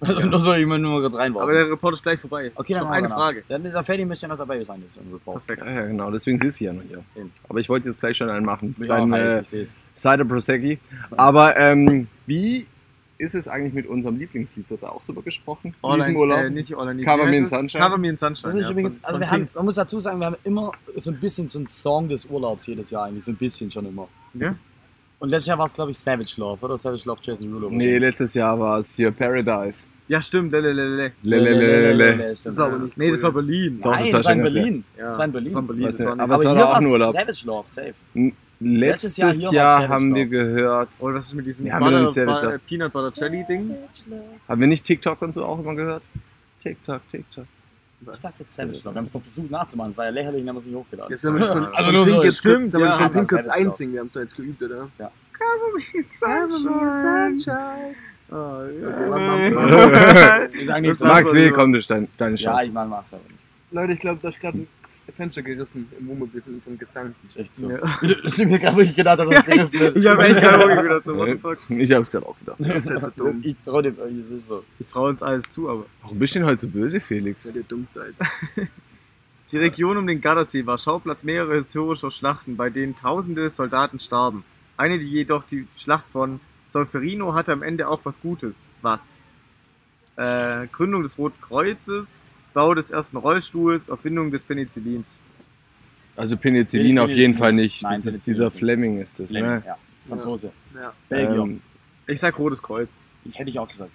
Nur 0.30 0.40
soll 0.40 0.58
ich 0.58 0.66
mal 0.66 0.78
nur 0.78 0.92
mal 0.92 1.00
kurz 1.00 1.16
reinwerfen. 1.16 1.42
Aber 1.42 1.52
der 1.52 1.68
Report 1.72 1.92
ist 1.94 2.04
gleich 2.04 2.20
vorbei. 2.20 2.52
okay, 2.54 2.72
dann 2.74 2.84
Noch 2.84 2.90
eine 2.90 3.08
danach. 3.08 3.16
Frage. 3.16 3.42
Dann 3.48 3.64
der 3.64 3.82
Ferdi 3.82 4.04
müsste 4.04 4.26
ja 4.26 4.28
noch 4.28 4.38
dabei 4.38 4.62
sein, 4.62 4.80
jetzt 4.80 4.96
im 4.96 5.12
Report. 5.12 5.44
Perfekt. 5.44 5.66
Ja, 5.66 5.86
genau, 5.86 6.10
deswegen 6.12 6.38
sitze 6.38 6.62
ich 6.62 6.66
ja 6.68 6.72
noch 6.72 6.82
hier. 6.82 7.02
Aber 7.48 7.58
ich 7.58 7.68
wollte 7.68 7.88
jetzt 7.88 7.98
gleich 7.98 8.16
schon 8.16 8.30
einen 8.30 8.46
machen. 8.46 8.76
Ja, 8.78 8.84
Kleinen, 8.84 9.12
heiß, 9.12 9.52
äh. 9.54 9.66
Cider 9.96 10.24
Prosecchi. 10.24 10.78
Aber 11.16 11.56
ähm, 11.56 12.06
wie 12.26 12.66
ist 13.18 13.34
es 13.34 13.48
eigentlich 13.48 13.74
mit 13.74 13.86
unserem 13.86 14.16
Lieblingslied? 14.18 14.70
Wird 14.70 14.82
da 14.82 14.88
auch 14.90 15.02
drüber 15.04 15.22
gesprochen? 15.22 15.68
In 15.68 15.74
All 15.90 15.96
diesem 15.98 16.12
I- 16.12 16.16
Urlaub? 16.16 16.38
Äh, 16.40 16.50
nicht 16.50 16.74
All 16.76 16.90
I 16.92 16.94
Need. 16.96 17.04
Cover 17.04 17.26
Me 17.26 17.36
in? 17.38 17.48
Sunshine. 17.48 17.82
Cover 17.84 17.98
Me 17.98 18.08
in 18.08 18.16
Sunshine. 18.16 18.48
Das 18.48 18.54
ist 18.54 18.64
ja, 18.66 18.70
übrigens, 18.70 18.96
von- 18.98 19.04
also 19.06 19.20
wir 19.20 19.30
haben, 19.30 19.48
man 19.54 19.64
muss 19.64 19.74
dazu 19.74 20.00
sagen, 20.00 20.18
wir 20.20 20.26
haben 20.26 20.36
immer 20.44 20.72
so 20.96 21.10
ein 21.10 21.18
bisschen 21.20 21.48
so 21.48 21.58
einen 21.58 21.68
Song 21.68 22.08
des 22.08 22.26
Urlaubs 22.26 22.66
jedes 22.66 22.90
Jahr 22.90 23.04
eigentlich, 23.06 23.24
so 23.24 23.30
ein 23.32 23.36
bisschen 23.36 23.70
schon 23.72 23.86
immer. 23.86 24.08
Ja? 24.34 24.54
Und 25.18 25.30
letztes 25.30 25.46
Jahr 25.48 25.58
war 25.58 25.66
es, 25.66 25.74
glaube 25.74 25.90
ich, 25.90 25.98
Savage 25.98 26.34
Love, 26.36 26.64
oder? 26.64 26.78
Savage 26.78 27.02
Love 27.06 27.20
Jason 27.22 27.48
Derulo. 27.50 27.70
Nee, 27.70 27.98
letztes 27.98 28.34
Jahr 28.34 28.58
war 28.60 28.78
es 28.78 28.94
hier 28.94 29.10
Paradise. 29.10 29.80
ja, 30.06 30.22
stimmt. 30.22 30.52
Lelelele. 30.52 31.10
Lelelelele. 31.24 32.30
Das 32.30 32.46
ist 32.46 32.58
aber 32.58 32.78
nicht 32.78 32.96
Nee, 32.96 33.10
das 33.10 33.22
war. 33.24 33.32
Berlin. 33.32 33.80
Nein, 33.82 34.04
das 34.04 34.12
das 34.12 34.24
war 34.26 34.32
in 34.32 34.42
Berlin. 34.42 34.84
Das 34.96 35.18
war 35.18 35.24
in 35.24 35.32
Berlin. 35.32 35.52
Das 35.52 35.54
war 35.54 35.60
in 35.62 35.66
Berlin. 35.66 35.86
Das 35.86 35.98
war 36.06 36.12
aber 36.20 36.28
war 36.28 36.38
hier 36.40 36.54
war 36.56 36.76
ein 36.76 36.86
Urlaub. 36.86 37.14
Savage 37.14 37.42
Love, 37.46 37.64
safe. 37.68 37.94
Letztes 38.60 39.16
Jahr 39.16 39.32
Jahr, 39.34 39.52
Savage 39.52 39.88
haben 39.88 40.14
wir 40.14 40.26
gehört, 40.26 40.88
Oder 40.98 41.14
was 41.16 41.26
ist 41.26 41.34
mit 41.34 41.46
diesem 41.46 41.66
Ja, 41.66 41.78
noch 41.78 41.86
Butter, 42.08 42.24
Butter. 42.26 42.58
Peanut 42.66 42.92
Butter 42.92 43.12
Jelly 43.16 43.44
Ding? 43.48 43.74
haben 44.48 44.60
wir 44.60 44.66
nicht 44.66 44.84
TikTok 44.84 45.22
und 45.22 45.34
so 45.34 45.44
auch 45.44 45.58
immer 45.60 45.74
gehört? 45.76 46.02
TikTok, 46.62 47.00
TikTok. 47.12 47.44
Ich 48.00 48.06
dachte 48.20 48.34
jetzt 48.40 48.54
Savage 48.54 48.78
Love. 48.84 48.94
Wir 48.94 48.98
haben 49.00 49.04
es 49.12 49.22
versucht 49.24 49.50
nachzumachen, 49.50 49.90
es 49.92 49.96
war 49.98 50.04
ja 50.06 50.10
lächerlich, 50.10 50.40
dann 50.44 50.48
haben 50.50 50.56
wir 50.56 50.60
es 50.60 50.66
nicht 50.66 50.76
hochgeladen. 50.76 51.12
Jetzt 51.12 51.24
haben 51.24 51.34
wir 51.34 51.40
das 51.40 51.48
von, 51.50 51.66
Also 51.66 51.90
nur 51.92 52.04
Pink 52.06 52.24
jetzt, 52.24 52.38
stimmt, 52.38 52.64
das 52.74 52.80
ja, 52.80 53.08
Pink 53.08 53.30
Love. 53.32 53.52
einsingen? 53.52 53.92
Wir 53.94 54.00
haben 54.00 54.06
es 54.08 54.12
doch 54.12 54.20
jetzt 54.20 54.36
geübt, 54.36 54.62
oder? 54.62 54.88
Oh, 58.30 58.34
sagen 60.64 60.82
nichts. 60.82 60.98
Das 60.98 61.00
war 61.00 61.08
Max, 61.14 61.32
lieber. 61.32 61.56
kommt 61.56 61.90
deine, 61.90 62.08
deine 62.18 62.36
Ja, 62.36 62.50
Chance? 62.52 62.66
ich 62.66 62.72
meine, 62.72 62.88
mach's 62.90 63.12
aber 63.12 63.22
nicht. 63.28 63.38
Leute, 63.70 63.92
ich 63.92 63.98
glaube, 63.98 64.18
da 64.22 64.28
ist 64.28 64.40
gerade 64.40 64.58
ein 64.58 64.68
Fenster 65.12 65.42
gerissen 65.42 65.88
im 65.98 66.08
Wohnmobil 66.08 66.42
von 66.42 66.54
unserem 66.54 66.78
Gesang. 66.78 67.14
Echt 67.34 67.54
so. 67.54 67.70
Ja. 67.70 67.78
Ich 68.02 68.38
hab 68.40 68.46
mir 68.46 68.58
gerade 68.58 68.76
wirklich 68.76 68.96
gedacht, 68.96 69.18
dass 69.18 69.28
es 69.30 69.44
gerissen 69.44 69.80
ist. 69.80 69.96
Ich 69.96 70.06
habe 70.06 70.24
echt 70.24 70.40
keine 70.40 70.64
Ahnung 70.64 70.82
gedacht. 70.82 71.04
So, 71.04 71.16
what 71.16 71.28
the 71.28 71.38
fuck? 71.38 71.58
Ich 71.68 71.92
hab's 71.92 72.10
gerade 72.10 72.26
auch 72.26 72.38
gedacht. 72.38 72.56
Das 72.60 72.84
ist 72.84 72.90
halt 72.90 73.04
so 73.04 73.10
dumm, 73.24 73.40
Ich 73.42 73.56
trau 73.64 73.82
dem, 73.82 73.94
es 73.94 74.30
ist 74.30 74.48
so. 74.48 74.64
Ich 74.78 74.88
traue 74.88 75.10
uns 75.10 75.22
alles 75.22 75.52
zu, 75.52 75.68
aber. 75.68 75.86
Warum 76.02 76.18
bist 76.18 76.34
du 76.34 76.38
denn 76.40 76.48
heute 76.48 76.60
so 76.62 76.68
böse, 76.68 77.00
Felix? 77.00 77.48
weil 77.48 77.56
ihr 77.56 77.64
dumm 77.64 77.86
seid. 77.86 78.14
Die 79.50 79.56
Region 79.56 79.96
um 79.96 80.06
den 80.06 80.20
Gardasee 80.20 80.66
war 80.66 80.76
Schauplatz 80.76 81.22
mehrerer 81.22 81.54
historischer 81.54 82.10
Schlachten, 82.10 82.56
bei 82.56 82.68
denen 82.68 82.94
tausende 82.96 83.48
Soldaten 83.48 83.98
starben. 83.98 84.44
Eine, 84.76 84.98
die 84.98 85.06
jedoch 85.08 85.42
die 85.50 85.66
Schlacht 85.76 86.04
von 86.12 86.38
Solferino 86.66 87.32
hatte 87.32 87.52
am 87.52 87.62
Ende 87.62 87.88
auch 87.88 88.00
was 88.04 88.20
Gutes. 88.20 88.56
Was? 88.82 89.08
Äh, 90.16 90.66
Gründung 90.66 91.02
des 91.02 91.16
Roten 91.16 91.40
Kreuzes, 91.40 92.20
Bau 92.58 92.74
des 92.74 92.90
ersten 92.90 93.16
Rollstuhls, 93.18 93.88
Erfindung 93.88 94.32
des 94.32 94.42
Penicillins. 94.42 95.06
Also 96.16 96.36
Penicillin, 96.36 96.96
Penicillin 96.96 96.98
auf 96.98 97.10
jeden 97.10 97.38
Fall 97.38 97.52
nicht. 97.52 97.82
Nein, 97.82 98.02
das 98.04 98.14
ist 98.14 98.26
dieser. 98.26 98.50
Fleming 98.50 99.00
ist 99.00 99.16
das, 99.20 99.28
Fleming, 99.28 99.50
ne? 99.50 99.62
ja. 99.64 99.76
Franzose. 100.08 100.50
Ja. 100.74 100.92
Belgier. 101.08 101.42
Ähm, 101.42 101.62
Ich 102.08 102.18
sag 102.18 102.36
Rotes 102.36 102.60
Kreuz. 102.60 102.88
Ich 103.24 103.38
hätte 103.38 103.50
ich 103.50 103.58
auch 103.60 103.68
gesagt. 103.68 103.92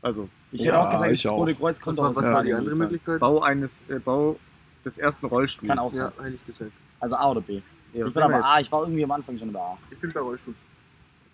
Also, 0.00 0.30
Ich 0.50 0.62
Ja, 0.62 0.72
hätte 0.72 0.80
auch 0.80 0.90
gesagt, 0.92 1.12
ich 1.12 1.28
auch. 1.28 1.36
Rote 1.36 1.54
Kreuz 1.54 1.76
Was 1.76 1.82
kommt 1.82 1.98
war, 1.98 2.08
aus 2.08 2.16
was 2.16 2.24
der 2.24 2.32
war 2.32 2.42
die 2.42 2.54
andere 2.54 2.74
Möglichkeit? 2.74 3.20
Bau 3.20 3.42
eines, 3.42 3.80
äh, 3.90 3.98
Bau 3.98 4.38
des 4.82 4.96
ersten 4.96 5.26
Rollstuhls. 5.26 5.68
Kann 5.68 5.78
auch 5.78 5.92
Ja, 5.92 6.10
sein. 6.16 6.24
hätte 6.24 6.36
ich 6.36 6.46
gesagt. 6.56 6.72
Also 7.00 7.16
A 7.16 7.30
oder 7.32 7.42
B. 7.42 7.52
Ja, 7.52 7.60
ich 7.92 8.04
was 8.06 8.14
bin 8.14 8.22
aber 8.22 8.42
A, 8.42 8.60
ich 8.60 8.72
war 8.72 8.80
irgendwie 8.80 9.04
am 9.04 9.10
Anfang 9.10 9.38
schon 9.38 9.52
bei 9.52 9.60
A. 9.60 9.76
Ich 9.90 9.98
bin 9.98 10.10
bei 10.10 10.20
Rollstuhl. 10.20 10.54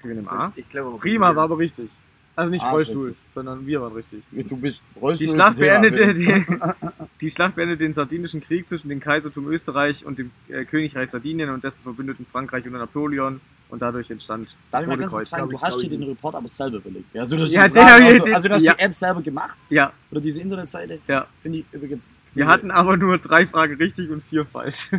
Okay, 0.01 0.09
wir 0.09 0.15
nehmen 0.17 0.27
A. 0.29 0.53
Ich 0.57 0.69
glaube 0.69 0.99
Prima, 0.99 1.37
war 1.37 1.45
aber 1.45 1.59
richtig. 1.59 1.91
Also 2.37 2.51
nicht 2.51 2.63
A 2.63 2.67
ist 2.69 2.73
Rollstuhl, 2.75 3.07
richtig. 3.09 3.25
sondern 3.35 3.67
wir 3.67 3.81
waren 3.81 3.93
richtig. 3.95 4.23
Du 4.31 4.57
bist 4.59 4.83
Die 4.95 4.99
Rollstuhl. 5.01 5.29
Schlacht, 5.31 5.53
ist 5.55 5.63
ein 5.63 5.65
Thema, 5.65 5.81
beendete 5.81 6.15
den, 6.15 6.63
die 7.23 7.31
Schlacht 7.31 7.55
beendete 7.57 7.83
den 7.83 7.95
Sardinischen 7.95 8.43
Krieg 8.43 8.69
zwischen 8.69 8.91
dem 8.91 9.01
Kaisertum 9.01 9.49
Österreich 9.51 10.05
und 10.05 10.19
dem 10.19 10.31
äh, 10.51 10.65
Königreich 10.67 11.09
Sardinien 11.11 11.49
und 11.49 11.65
dessen 11.65 11.81
Verbündeten 11.83 12.27
Frankreich 12.31 12.67
unter 12.67 12.79
Napoleon 12.79 13.41
und 13.71 13.81
dadurch 13.83 14.11
entstand 14.11 14.49
Darf 14.71 14.87
mal 14.87 14.97
Rote 14.97 15.09
Kreuz. 15.09 15.29
fragen, 15.31 15.49
du 15.51 15.61
hast 15.61 15.81
dir 15.81 15.89
den. 15.89 16.03
Report 16.03 16.35
aber 16.35 16.49
selber 16.49 16.79
belegt. 16.79 17.07
Ja, 17.15 17.23
also, 17.23 17.37
du 17.37 17.43
hast 17.43 17.53
Ja, 17.53 17.67
die 17.69 17.75
den 17.75 17.83
Fragen 17.83 18.05
hab 18.05 18.13
ich- 18.13 18.21
auch 18.21 18.27
so, 18.27 18.35
also 18.35 18.49
du 18.49 18.55
hast 18.55 18.63
ja. 18.63 18.75
die 18.75 18.81
App 18.81 18.95
selber 18.95 19.23
gemacht 19.23 19.59
Ja, 19.71 19.93
oder 20.11 20.21
diese 20.21 20.41
Internetseite. 20.43 20.99
Ja. 21.09 21.27
Finde 21.43 21.59
ich 21.61 21.65
übrigens. 21.73 22.11
wir 22.35 22.47
hatten 22.47 22.71
aber 22.71 22.99
nur 22.99 23.17
drei 23.17 23.47
Fragen 23.47 23.75
richtig 23.77 24.11
und 24.11 24.23
vier 24.29 24.45
falsch. 24.45 24.91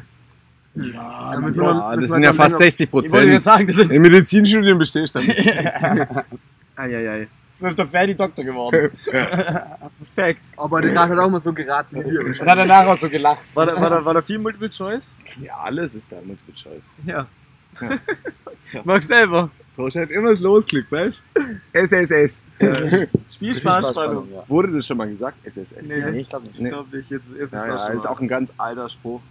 Ja, 0.73 1.33
Ja, 1.39 1.95
das 1.95 2.05
sind 2.05 2.23
ja 2.23 2.33
fast 2.33 2.51
länger- 2.53 2.57
60 2.71 2.87
Ich 2.87 2.93
wollte 2.93 3.09
Prozent. 3.09 3.43
sagen, 3.43 3.67
das 3.67 3.77
ist, 3.77 3.89
In 3.91 4.01
Medizinstudien 4.01 4.77
bestehst 4.77 5.13
du. 5.15 5.19
Eieiei. 6.77 7.27
das 7.59 7.71
ist 7.71 7.79
der 7.79 7.87
Ferdi 7.87 8.15
Doktor 8.15 8.43
geworden. 8.43 8.91
Perfekt. 9.11 10.41
Aber 10.57 10.81
der 10.81 10.99
hat 10.99 11.17
auch 11.17 11.29
mal 11.29 11.41
so 11.41 11.51
geraten 11.53 12.03
wie 12.05 12.11
wir. 12.11 12.21
Und 12.21 12.39
hat 12.41 12.57
danach 12.57 12.85
auch 12.87 12.97
so 12.97 13.09
gelacht. 13.09 13.55
War 13.55 13.65
da, 13.65 13.79
war, 13.81 13.89
da, 13.89 14.05
war 14.05 14.13
da 14.13 14.21
viel 14.21 14.37
Multiple 14.39 14.69
Choice? 14.69 15.15
Ja, 15.39 15.55
alles 15.63 15.95
ist 15.95 16.11
da 16.11 16.17
mit 16.25 16.37
Bescheid. 16.45 16.81
Ja. 17.05 17.27
Mag 18.83 19.03
selber. 19.03 19.49
So 19.75 19.89
scheint 19.91 20.09
immer 20.11 20.29
das 20.29 20.39
losklickt, 20.39 20.91
weißt 20.91 21.21
du? 21.35 21.41
SSS. 21.73 22.41
Spielspaß, 23.35 23.89
Spannung. 23.89 24.27
ja. 24.33 24.43
Wurde 24.47 24.71
das 24.71 24.87
schon 24.87 24.97
mal 24.97 25.07
gesagt? 25.07 25.37
SSS. 25.45 25.73
Nee, 25.83 26.03
Nee, 26.11 26.19
ich 26.21 26.29
glaube 26.29 26.47
nicht. 26.47 26.59
ich 26.59 26.69
glaube 26.69 26.97
nicht. 26.97 27.11
Jetzt, 27.11 27.25
jetzt 27.39 27.53
Ja, 27.53 27.61
ist 27.61 27.67
ja, 27.67 27.73
das 27.75 27.85
schon 27.87 27.97
ist 27.97 28.03
mal. 28.03 28.09
auch 28.09 28.19
ein 28.19 28.27
ganz 28.27 28.49
alter 28.57 28.89
Spruch 28.89 29.21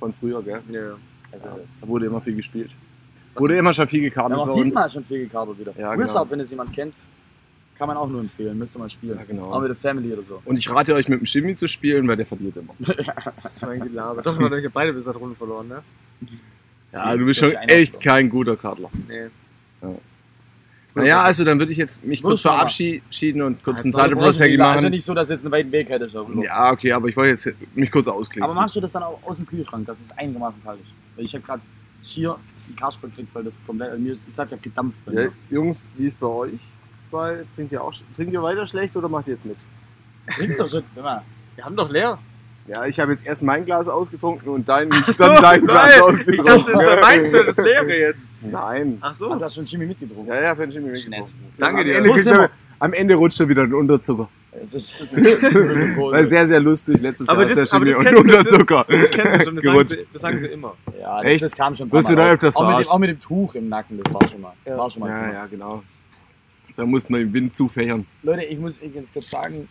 von 0.00 0.12
früher, 0.18 0.42
gell? 0.42 0.60
Ja, 0.70 0.80
ja. 0.80 0.86
Also, 1.32 1.44
das- 1.56 1.76
Da 1.80 1.86
wurde 1.86 2.06
immer 2.06 2.20
viel 2.20 2.34
gespielt. 2.34 2.70
Wurde 3.34 3.56
immer 3.56 3.72
schon 3.72 3.88
viel 3.88 4.02
Wir 4.02 4.14
haben 4.16 4.30
bei 4.32 4.52
auch 4.52 4.54
diesmal 4.54 4.90
schon 4.90 5.04
viel 5.04 5.20
gekartet 5.20 5.58
wieder. 5.58 5.72
Ja, 5.78 5.98
Wizard, 5.98 6.24
genau. 6.24 6.30
wenn 6.30 6.40
es 6.40 6.50
jemand 6.50 6.72
kennt, 6.72 6.94
kann 7.78 7.88
man 7.88 7.96
auch 7.96 8.08
nur 8.08 8.20
empfehlen. 8.20 8.58
Müsste 8.58 8.78
man 8.78 8.90
spielen. 8.90 9.16
Ja, 9.18 9.24
genau. 9.24 9.52
Auch 9.52 9.60
mit 9.60 9.70
der 9.70 9.76
Family 9.76 10.12
oder 10.12 10.22
so. 10.22 10.42
Und 10.44 10.56
ich 10.56 10.68
rate 10.70 10.94
euch 10.94 11.08
mit 11.08 11.20
dem 11.20 11.26
Shimmy 11.26 11.56
zu 11.56 11.66
spielen, 11.68 12.06
weil 12.06 12.16
der 12.16 12.26
verliert 12.26 12.56
immer. 12.56 12.74
Das 13.36 13.44
ist 13.46 13.56
so 13.56 13.66
ein 13.66 13.80
Gelaber. 13.80 14.22
Doch, 14.22 14.38
wir 14.38 14.48
haben 14.48 14.62
ja 14.62 14.70
beide 14.72 14.92
bis 14.92 15.06
Runde 15.14 15.34
verloren, 15.34 15.68
ne? 15.68 15.82
Ja, 16.92 17.16
du 17.16 17.24
bist 17.24 17.40
schon 17.40 17.52
echt 17.52 18.00
kein 18.00 18.28
guter 18.28 18.56
Kartler. 18.56 18.90
Nee. 19.08 19.28
Naja, 20.94 21.22
also 21.22 21.44
dann 21.44 21.58
würde 21.58 21.72
ich 21.72 21.78
jetzt 21.78 22.04
mich 22.04 22.22
kurz 22.22 22.42
verabschieden 22.42 23.42
und 23.42 23.64
kurz 23.64 23.78
Ja, 23.78 23.82
einen 23.84 23.92
jetzt 23.92 24.14
brauchst 24.14 24.40
Also 24.40 24.62
Also 24.62 24.76
machen. 24.82 24.90
nicht 24.90 25.04
so, 25.04 25.14
dass 25.14 25.30
jetzt 25.30 25.42
einen 25.42 25.52
weiten 25.52 25.72
Weg 25.72 25.88
hättest. 25.88 26.14
Ja, 26.14 26.70
okay, 26.70 26.92
aber 26.92 27.08
ich 27.08 27.16
wollte 27.16 27.48
jetzt 27.48 27.76
mich 27.76 27.90
kurz 27.90 28.06
ausklicken. 28.08 28.42
Aber 28.44 28.54
machst 28.54 28.76
du 28.76 28.80
das 28.80 28.92
dann 28.92 29.02
auch 29.02 29.18
aus 29.22 29.36
dem 29.36 29.46
Kühlschrank, 29.46 29.86
dass 29.86 30.00
es 30.02 30.10
einigermaßen 30.16 30.62
kalt 30.62 30.80
ist? 30.80 30.90
Weil 31.16 31.24
ich 31.24 31.34
habe 31.34 31.42
gerade 31.44 31.62
Schier 32.02 32.36
Kasper 32.74 33.08
gekriegt, 33.08 33.34
weil 33.34 33.44
das 33.44 33.60
komplett, 33.66 33.90
also 33.90 34.02
mir, 34.02 34.12
ich 34.12 34.34
sag 34.34 34.50
ja 34.50 34.56
gedampft 34.60 35.04
bei 35.04 35.12
Ja, 35.12 35.20
mir. 35.22 35.32
Jungs, 35.50 35.88
wie 35.96 36.06
ist 36.06 36.18
bei 36.18 36.26
euch? 36.26 36.60
Zwei, 37.10 37.44
trinkt 37.54 37.72
ihr 37.72 37.82
auch 37.82 37.92
trinkt 38.16 38.32
ihr 38.32 38.42
weiter 38.42 38.66
schlecht 38.66 38.96
oder 38.96 39.08
macht 39.08 39.26
ihr 39.28 39.34
jetzt 39.34 39.44
mit? 39.44 39.56
Trink 40.36 40.56
doch 40.56 40.68
schon. 40.68 40.82
Wir 40.94 41.64
haben 41.64 41.76
doch 41.76 41.90
leer. 41.90 42.18
Ja, 42.68 42.86
ich 42.86 43.00
habe 43.00 43.12
jetzt 43.12 43.26
erst 43.26 43.42
mein 43.42 43.64
Glas 43.64 43.88
ausgetrunken 43.88 44.48
und 44.48 44.68
dein, 44.68 44.88
so, 45.08 45.24
dann 45.24 45.42
dein 45.42 45.66
Glas 45.66 45.88
geil. 45.88 45.94
Ich 45.96 46.02
ausgetrunken. 46.02 46.44
dachte, 46.46 46.72
das 46.72 46.80
wäre 46.80 47.00
meins 47.00 47.30
für 47.30 47.44
das 47.44 47.56
Leere 47.56 47.98
jetzt. 47.98 48.30
Nein. 48.40 48.98
Ach 49.00 49.14
so. 49.16 49.34
du 49.34 49.44
hast 49.44 49.54
schon 49.56 49.66
Chemie 49.66 49.86
mitgetrunken. 49.86 50.28
Ja, 50.32 50.40
ja, 50.40 50.54
finde 50.54 50.78
ich 50.78 50.84
mir 50.84 50.92
mitgetrunken. 50.92 51.34
Danke 51.58 51.80
am 51.80 51.86
dir. 51.86 51.96
Ende, 51.96 52.10
kriegt 52.10 52.24
sind 52.24 52.34
er, 52.34 52.50
am 52.78 52.92
Ende 52.92 53.14
rutscht 53.16 53.40
er 53.40 53.48
wieder 53.48 53.64
in 53.64 53.74
Unterzucker. 53.74 54.28
Das 54.52 54.74
ist, 54.74 54.94
das 55.00 55.12
ist 55.12 55.16
War 55.96 56.26
sehr, 56.26 56.46
sehr 56.46 56.60
lustig. 56.60 57.00
Letztes 57.00 57.26
Aber 57.28 57.40
Jahr 57.42 57.50
ist 57.50 57.56
das- 57.56 57.70
der 57.70 57.78
Chemie 57.78 57.90
das 57.90 57.98
und 57.98 58.04
kennst 58.04 58.30
du, 58.30 58.38
Unterzucker. 58.38 58.86
Das 58.88 59.10
kennst 59.10 59.40
du 59.40 59.44
schon, 59.44 59.54
das 59.56 59.64
sagen, 59.64 59.88
sie, 59.88 60.06
das 60.12 60.22
sagen 60.22 60.38
sie 60.38 60.46
immer. 60.48 60.76
Ja, 61.00 61.22
das, 61.22 61.32
Echt? 61.32 61.42
das 61.42 61.56
kam 61.56 61.74
schon 61.76 61.86
ein 61.86 61.90
paar 61.90 61.98
Wirst 61.98 62.10
du 62.10 62.14
Mal 62.14 62.26
da 62.26 62.32
öfters 62.34 62.56
auch 62.56 62.68
mit, 62.76 62.86
dem, 62.86 62.90
auch 62.90 62.98
mit 62.98 63.10
dem 63.10 63.20
Tuch 63.20 63.54
im 63.54 63.68
Nacken, 63.70 64.00
das 64.02 64.12
war 64.12 64.28
schon 64.28 64.40
mal. 64.42 64.52
Ja. 64.66 64.76
War 64.76 64.90
schon 64.90 65.00
mal 65.00 65.08
Ja, 65.10 65.32
ja, 65.32 65.46
genau. 65.46 65.82
Da 66.76 66.84
musste 66.86 67.12
man 67.12 67.22
im 67.22 67.32
Wind 67.32 67.56
zufächern. 67.56 68.06
Leute, 68.22 68.44
ich 68.44 68.58
muss 68.58 68.80
euch 68.82 68.94
ganz 68.94 69.12
kurz 69.12 69.30
sagen, 69.30 69.68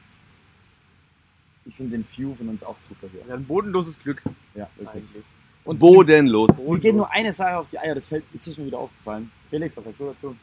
ich 1.66 1.76
finde 1.76 1.98
den 1.98 2.06
View 2.16 2.34
von 2.36 2.50
uns 2.50 2.64
auch 2.64 2.78
super 2.78 3.08
hier. 3.12 3.22
Ja, 3.28 3.36
ein 3.36 3.46
bodenloses 3.46 4.00
Glück. 4.02 4.22
Ja, 4.56 4.68
wirklich. 4.78 5.04
Eigentlich. 5.04 5.24
Und 5.64 5.78
Bodenlos. 5.80 6.58
mir 6.58 6.80
geht 6.80 6.96
nur 6.96 7.12
eine 7.12 7.32
Sache 7.32 7.58
auf 7.58 7.68
die 7.72 7.78
Eier, 7.78 7.94
das 7.94 8.08
fällt 8.08 8.24
jetzt 8.34 8.48
ist 8.48 8.58
mir 8.58 8.66
wieder 8.66 8.80
aufgefallen. 8.80 9.30
Felix, 9.52 9.78
was 9.78 9.84
sagst 9.84 10.00
du 10.00 10.06
dazu? 10.06 10.36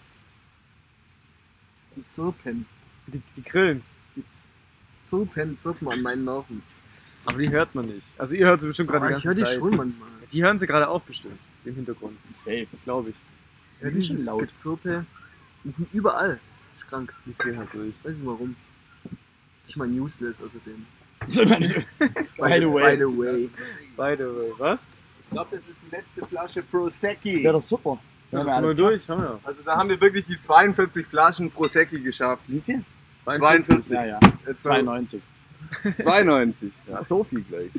Die 1.96 2.08
Zirpen. 2.08 2.66
Die, 3.08 3.20
die 3.36 3.42
Grillen. 3.42 3.82
Zirpen, 5.08 5.58
Zirpen 5.58 5.88
an 5.88 6.02
meinen 6.02 6.24
Nerven. 6.24 6.62
Aber 7.24 7.38
die 7.38 7.50
hört 7.50 7.74
man 7.74 7.86
nicht. 7.86 8.02
Also 8.16 8.34
ihr 8.34 8.46
hört 8.46 8.60
sie 8.60 8.66
bestimmt 8.68 8.90
gerade 8.90 9.04
Aber 9.06 9.14
die 9.14 9.18
ich 9.18 9.24
ganze 9.24 9.28
höre 9.40 9.46
die 9.46 9.50
Zeit. 9.50 9.58
schon 9.60 9.76
manchmal. 9.76 10.08
Die 10.32 10.42
hören 10.42 10.58
sie 10.58 10.66
gerade 10.66 10.88
auch 10.88 11.02
bestimmt. 11.02 11.38
Im 11.64 11.74
Hintergrund. 11.74 12.16
Safe. 12.34 12.66
Glaube 12.84 13.10
ich. 13.10 13.16
Ja, 13.82 13.90
die 13.90 14.02
sind 14.02 14.24
laut. 14.24 14.40
Gezirpe. 14.48 15.04
Die 15.64 15.72
sind 15.72 15.92
überall. 15.92 16.38
Krank. 16.88 17.12
Die 17.26 17.34
gehen 17.42 17.56
halt 17.58 17.68
durch. 17.74 17.92
Weiß 18.02 18.14
nicht 18.14 18.26
warum. 18.26 18.54
Ich 19.66 19.76
mein 19.76 20.00
useless 20.00 20.36
außerdem. 20.40 20.86
By 22.38 22.60
the 22.60 22.72
way. 22.72 22.96
By 22.96 22.96
the 22.96 23.18
way. 23.18 23.50
By 23.96 24.16
the 24.16 24.24
way. 24.24 24.52
Was? 24.58 24.80
Ich 25.24 25.30
glaube, 25.30 25.48
das 25.56 25.68
ist 25.68 25.76
die 25.86 25.94
letzte 25.94 26.26
Flasche 26.26 26.60
Das 26.60 26.70
Prosecchi. 26.70 27.42
wäre 27.44 27.52
doch 27.54 27.62
super. 27.62 27.98
Ja, 28.30 28.38
Ja, 28.44 28.60
das 28.60 28.62
wir 28.70 28.74
durch. 28.74 29.08
Haben 29.08 29.22
wir. 29.22 29.40
Also 29.44 29.60
da 29.64 29.76
haben 29.76 29.88
wir 29.88 30.00
wirklich 30.00 30.24
die 30.26 30.40
42 30.40 31.06
Flaschen 31.06 31.50
Prosecchi 31.50 32.00
geschafft. 32.00 32.42
Wie 32.46 32.60
viel? 32.60 32.82
42. 33.36 33.90
Ja, 33.90 34.04
ja. 34.06 34.20
Jetzt 34.46 34.62
92. 34.62 35.20
92. 36.02 36.72
Ja, 36.88 37.04
so 37.04 37.24
viel 37.24 37.42
gleich. 37.42 37.70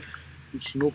Schnuff. 0.63 0.93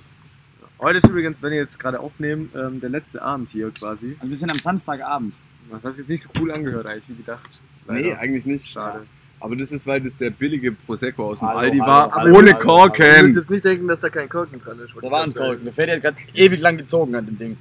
Heute 0.80 0.98
ist 0.98 1.06
übrigens, 1.08 1.36
wenn 1.40 1.52
ihr 1.52 1.60
jetzt 1.60 1.78
gerade 1.78 2.00
aufnehmen, 2.00 2.50
ähm, 2.54 2.80
der 2.80 2.90
letzte 2.90 3.22
Abend 3.22 3.50
hier 3.50 3.70
quasi. 3.70 4.16
Also 4.18 4.30
wir 4.30 4.36
sind 4.36 4.50
am 4.50 4.58
Samstagabend. 4.58 5.32
Das 5.70 5.82
hat 5.82 5.92
sich 5.92 5.98
jetzt 6.00 6.08
nicht 6.08 6.22
so 6.24 6.40
cool 6.40 6.50
angehört 6.52 6.86
eigentlich, 6.86 7.08
wie 7.08 7.14
gedacht. 7.14 7.48
Nee, 7.88 8.02
Leider. 8.10 8.18
eigentlich 8.20 8.44
nicht. 8.46 8.68
Schade. 8.68 9.04
Aber 9.40 9.56
das 9.56 9.72
ist, 9.72 9.86
weil 9.86 10.00
das 10.00 10.16
der 10.16 10.30
billige 10.30 10.72
Prosecco 10.72 11.30
aus 11.30 11.38
dem 11.38 11.48
Hallo, 11.48 11.58
Aldi 11.58 11.78
hallo, 11.78 11.90
war, 11.90 12.12
hallo, 12.12 12.38
ohne 12.38 12.54
hallo, 12.54 12.60
Du 12.62 12.66
musst 12.66 12.96
Korken. 12.98 13.34
jetzt 13.34 13.50
nicht 13.50 13.64
denken, 13.64 13.88
dass 13.88 14.00
da 14.00 14.08
kein 14.08 14.28
Korken 14.28 14.60
dran 14.60 14.78
ist. 14.78 14.90
Da 15.00 15.10
war 15.10 15.22
ein 15.22 15.34
Korken. 15.34 15.64
Der 15.64 15.72
Ferdi 15.72 15.92
hat 15.92 16.02
gerade 16.02 16.16
ewig 16.34 16.60
lang 16.60 16.76
gezogen 16.76 17.14
an 17.14 17.26
dem 17.26 17.38
Ding. 17.38 17.56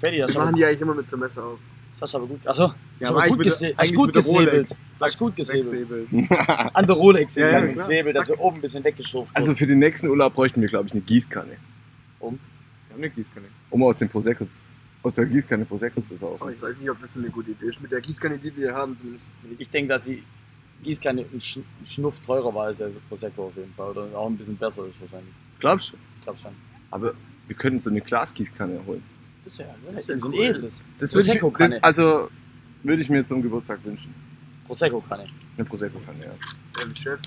Ferdi, 0.00 0.18
das 0.18 0.28
Das 0.28 0.36
machen 0.36 0.56
die 0.56 0.64
eigentlich 0.64 0.80
immer 0.80 0.94
mit 0.94 1.08
so 1.08 1.16
Messer 1.16 1.42
auf. 1.44 1.58
Hast 2.00 2.14
du 2.14 2.18
aber 2.18 2.26
gut. 2.26 2.46
Achso, 2.46 2.72
Ja, 2.98 3.08
aber 3.10 3.26
gut, 3.28 3.42
gese 3.42 3.72
gut 3.94 4.06
mit 4.06 4.14
der 4.16 4.22
gesäbelt. 4.22 4.52
Rolex. 4.52 4.76
Hast 5.00 5.18
gut 5.18 5.36
gesäbelt. 5.36 6.08
An 6.74 6.86
der 6.86 6.96
Rolex 6.96 7.34
Ja, 7.36 7.64
ja. 7.64 7.78
Säbel, 7.78 8.12
dass 8.12 8.28
wir 8.28 8.38
oben 8.40 8.56
ein 8.56 8.60
bisschen 8.62 8.82
weggeschoben 8.84 9.28
Also 9.34 9.54
für 9.54 9.66
den 9.66 9.78
nächsten 9.78 10.08
Urlaub 10.08 10.34
bräuchten 10.34 10.60
wir, 10.62 10.68
glaube 10.68 10.86
ich, 10.88 10.92
eine 10.92 11.02
Gießkanne. 11.02 11.52
Wir 12.20 12.26
haben 12.28 12.38
eine 12.96 13.10
Gießkanne. 13.10 13.46
Um 13.70 13.82
aus 13.84 13.98
dem 13.98 14.08
Prosecco, 14.08 14.46
aus 15.02 15.14
der 15.14 15.26
Gießkanne 15.26 15.64
Prosecco 15.64 16.00
zu 16.02 16.16
saufen. 16.16 16.50
ich 16.52 16.60
weiß 16.60 16.76
nicht, 16.78 16.90
ob 16.90 17.00
das 17.00 17.16
eine 17.16 17.28
gute 17.30 17.50
Idee 17.52 17.66
ist. 17.66 17.80
Mit 17.80 17.90
der 17.92 18.00
Gießkanne, 18.00 18.38
die 18.38 18.54
wir 18.56 18.74
haben, 18.74 18.96
zumindest. 18.98 19.28
Ich 19.58 19.70
denke, 19.70 19.88
dass 19.90 20.04
die 20.04 20.22
Gießkanne 20.82 21.22
ein 21.32 21.40
Sch- 21.40 21.62
Schnuff 21.88 22.18
teurer 22.20 22.54
war 22.54 22.64
als 22.66 22.78
der 22.78 22.90
Prosecco 23.08 23.46
auf 23.46 23.56
jeden 23.56 23.72
Fall. 23.74 23.90
Oder 23.90 24.06
auch 24.16 24.26
ein 24.28 24.36
bisschen 24.36 24.56
besser 24.56 24.86
ist 24.86 25.00
wahrscheinlich. 25.00 25.32
Glaubst 25.58 25.92
du? 25.92 25.96
Ich 26.18 26.24
glaube 26.24 26.38
schon. 26.40 26.52
Aber 26.90 27.12
wir 27.46 27.56
könnten 27.56 27.80
so 27.80 27.90
eine 27.90 28.00
Glasgießkanne 28.00 28.80
holen. 28.86 29.02
Das 29.44 29.58
wäre 29.58 29.68
ja, 29.68 29.74
Das 29.96 30.08
wär 30.08 30.18
so 30.18 30.26
ein 30.28 30.34
cool. 30.34 30.40
edles. 30.44 30.82
Das 30.98 31.12
würde 31.14 31.20
ich, 31.26 31.26
Prosecco-Kanne. 31.40 31.74
das, 31.76 31.84
also 31.84 32.28
würde 32.82 33.02
ich 33.02 33.08
mir 33.08 33.24
zum 33.24 33.42
Geburtstag 33.42 33.78
wünschen. 33.84 34.14
Prosecco-Kanne. 34.66 35.26
Eine 35.56 35.64
Prosecco-Kanne, 35.64 36.24
ja. 36.24 36.32
Beim 36.82 36.94
Chef. 36.96 37.18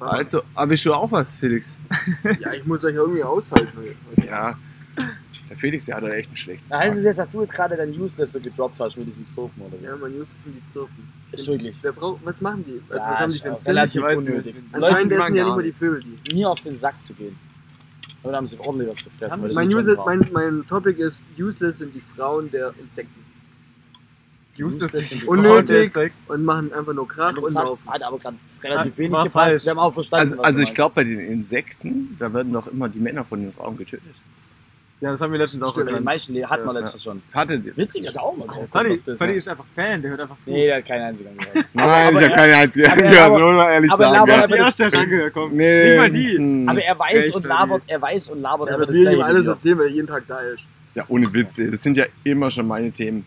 Also, 0.00 0.42
aber 0.54 0.72
ich 0.74 0.82
schon 0.82 0.92
auch 0.92 1.10
was, 1.12 1.36
Felix. 1.36 1.70
Ja, 2.40 2.52
ich 2.52 2.64
muss 2.66 2.82
euch 2.84 2.94
irgendwie 2.94 3.22
aushalten. 3.22 3.68
Ja. 4.26 4.58
Der 5.48 5.56
Felix, 5.56 5.86
der 5.86 5.96
hat 5.96 6.02
da 6.04 6.08
echt 6.10 6.28
einen 6.28 6.36
schlechten. 6.36 6.64
Da 6.68 6.80
heißt 6.80 6.98
es 6.98 7.04
jetzt, 7.04 7.18
dass 7.18 7.30
du 7.30 7.40
jetzt 7.40 7.52
gerade 7.54 7.76
dein 7.76 7.90
Useless 7.98 8.32
so 8.32 8.40
gedroppt 8.40 8.78
hast 8.80 8.96
mit 8.98 9.06
diesen 9.06 9.28
Zirpen 9.30 9.62
oder 9.62 9.80
wie? 9.80 9.84
Ja, 9.84 9.96
man 9.96 10.10
Justus 10.12 10.34
sind 10.44 10.56
die 10.56 10.72
Zirpen. 10.72 11.08
Ist 11.32 11.46
wirklich. 11.46 11.74
Wer 11.80 11.92
braucht, 11.92 12.24
was 12.24 12.40
machen 12.40 12.64
die? 12.66 12.80
Also, 12.92 13.04
Ja, 13.04 13.10
was 13.12 13.18
haben 13.20 13.32
die 13.32 13.38
für 13.38 13.44
Sinn? 13.54 13.56
relativ 13.66 13.94
Ich 13.96 14.02
weiß 14.02 14.20
nicht. 14.20 14.28
unnötig. 14.28 14.54
Anscheinend 14.72 15.12
die 15.12 15.16
essen 15.16 15.34
ja 15.34 15.44
nicht 15.44 15.54
mal 15.56 15.62
die. 15.62 15.72
Vögel 15.72 16.04
die. 16.24 16.34
Mir 16.34 16.50
auf 16.50 16.60
den 16.60 16.76
Sack 16.76 16.94
zu 17.06 17.14
gehen. 17.14 17.36
Aber 18.22 18.32
da 18.32 18.38
haben 18.38 18.48
sie 18.48 18.58
ordentlich 18.58 18.88
was 18.90 19.04
zu 19.04 19.10
fressen. 19.10 19.42
das 19.42 19.52
Mein, 19.54 19.68
Useless, 19.72 19.98
mein, 20.04 20.28
mein 20.32 20.64
Topic 20.68 21.00
ist, 21.00 21.22
useless 21.38 21.78
sind 21.78 21.94
die 21.94 22.00
Frauen 22.16 22.50
der 22.50 22.72
Insekten. 22.80 23.24
Useless 24.58 24.88
Useless 24.92 25.08
sind 25.10 25.22
die 25.22 25.26
Unnötig. 25.26 25.52
Frauen 25.52 25.66
der 25.66 25.82
Insekten. 25.84 26.32
Und 26.32 26.44
machen 26.44 26.72
einfach 26.72 26.92
nur 26.94 27.06
Krach 27.08 27.36
und 27.36 27.52
laufen. 27.54 27.88
hat 27.88 28.02
aber 28.02 28.18
gerade 28.18 28.36
relativ 28.62 28.92
Ah, 28.94 28.98
wenig 28.98 29.10
gepasst. 29.12 29.32
falsch. 29.32 29.64
Wir 29.64 29.70
haben 29.70 29.78
auch 29.78 29.94
verstanden, 29.94 30.24
Also, 30.26 30.38
was 30.38 30.44
also 30.46 30.60
ich 30.60 30.74
glaube, 30.74 30.94
bei 30.96 31.04
den 31.04 31.20
Insekten, 31.20 32.16
da 32.18 32.32
werden 32.32 32.52
doch 32.52 32.66
immer 32.66 32.88
die 32.88 32.98
Männer 32.98 33.24
von 33.24 33.40
den 33.40 33.52
Frauen 33.52 33.76
getötet. 33.76 34.02
Ja, 35.00 35.12
das 35.12 35.20
haben 35.20 35.30
wir 35.30 35.38
letztens 35.38 35.62
auch 35.62 35.74
Bei 35.74 35.82
den 35.82 35.86
gelernt. 35.86 36.04
meisten 36.06 36.34
le- 36.34 36.48
hat 36.50 36.64
man 36.64 36.74
Ja, 36.74 36.80
letztes 36.82 37.04
schon. 37.04 37.22
Hattet 37.32 37.64
ihr? 37.64 37.76
Witzig, 37.76 38.04
dass 38.04 38.16
er 38.16 38.22
auch 38.24 38.36
mal 38.36 38.46
drauf 38.48 38.68
kommt. 38.68 39.00
Das, 39.06 39.16
Fadi 39.16 39.32
ja. 39.32 39.38
ist 39.38 39.46
einfach 39.48 39.64
Fan, 39.76 40.02
der 40.02 40.10
hört 40.10 40.20
einfach 40.22 40.36
zu. 40.44 40.50
Nee, 40.50 40.66
der 40.66 40.76
hat 40.78 40.86
keinen 40.86 41.02
einzigen 41.02 41.36
gehört. 41.38 41.66
Nein, 41.72 41.88
aber 41.88 42.10
ich 42.10 42.16
habe 42.16 42.24
er- 42.32 42.36
keine 42.36 42.56
einzige 42.56 42.90
aber 42.92 43.02
er 43.02 43.10
gehört, 43.10 43.28
labert- 43.30 43.40
muss 43.40 43.54
man 43.56 43.70
ehrlich 43.70 43.92
aber 43.92 44.02
sagen. 44.02 44.14
labert 44.16 44.28
ja. 44.28 44.34
aber 44.42 44.46
die 44.48 44.54
erste, 44.62 44.82
der 44.82 44.90
schon 44.90 44.98
angehört 45.00 45.32
kommt. 45.34 45.54
Nee. 45.54 45.84
Nicht 45.84 45.96
mal 45.96 46.10
die. 46.10 46.36
hm. 46.36 46.68
Aber 46.68 46.82
er 46.82 46.98
weiß 46.98 47.30
und 47.32 47.46
labert, 47.46 47.82
er 47.86 48.02
weiß 48.02 48.28
und 48.30 48.40
labert 48.42 48.68
Ja, 48.70 48.74
aber 48.74 48.82
aber 48.84 48.92
das 48.92 49.00
will 49.00 49.12
ihm 49.12 49.20
alles 49.22 49.46
erzählen, 49.46 49.78
weil 49.78 49.86
er 49.86 49.92
jeden 49.92 50.06
Tag 50.08 50.24
da 50.26 50.40
ist. 50.40 50.62
Ja, 50.96 51.04
ohne 51.06 51.32
Witz, 51.32 51.58
ey. 51.58 51.70
das 51.70 51.80
sind 51.82 51.96
ja 51.96 52.06
immer 52.24 52.50
schon 52.50 52.66
meine 52.66 52.90
Themen. 52.90 53.24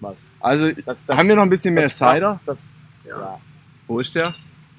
Was? 0.00 0.22
Also, 0.40 0.70
Das, 0.86 1.04
das, 1.04 1.18
haben 1.18 1.28
wir 1.28 1.36
noch 1.36 1.42
ein 1.42 1.50
bisschen 1.50 1.74
mehr 1.74 1.84
das- 1.84 1.98
Cider? 1.98 2.40
Das, 2.46 2.66
Ja. 3.06 3.38
Wo 3.86 4.00
ist 4.00 4.14
der? 4.14 4.34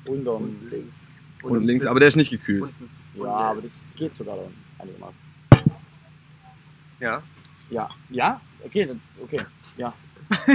unterm. 0.06 0.44
Und 0.44 0.72
links. 0.72 0.96
Und 1.44 1.64
links, 1.66 1.86
aber 1.86 2.00
der 2.00 2.08
ist 2.10 2.16
nicht 2.16 2.32
gekühlt. 2.32 2.64
Unten. 2.64 2.90
Ja, 3.22 3.26
aber 3.28 3.62
das 3.62 3.72
geht 3.96 4.16
sogar 4.16 4.38
dann 4.38 4.46
einigermaßen. 4.80 5.29
Ja. 7.00 7.22
Ja, 7.70 7.88
ja, 8.10 8.42
okay, 8.66 8.86
dann, 8.86 9.00
okay, 9.22 9.40
ja. 9.78 9.94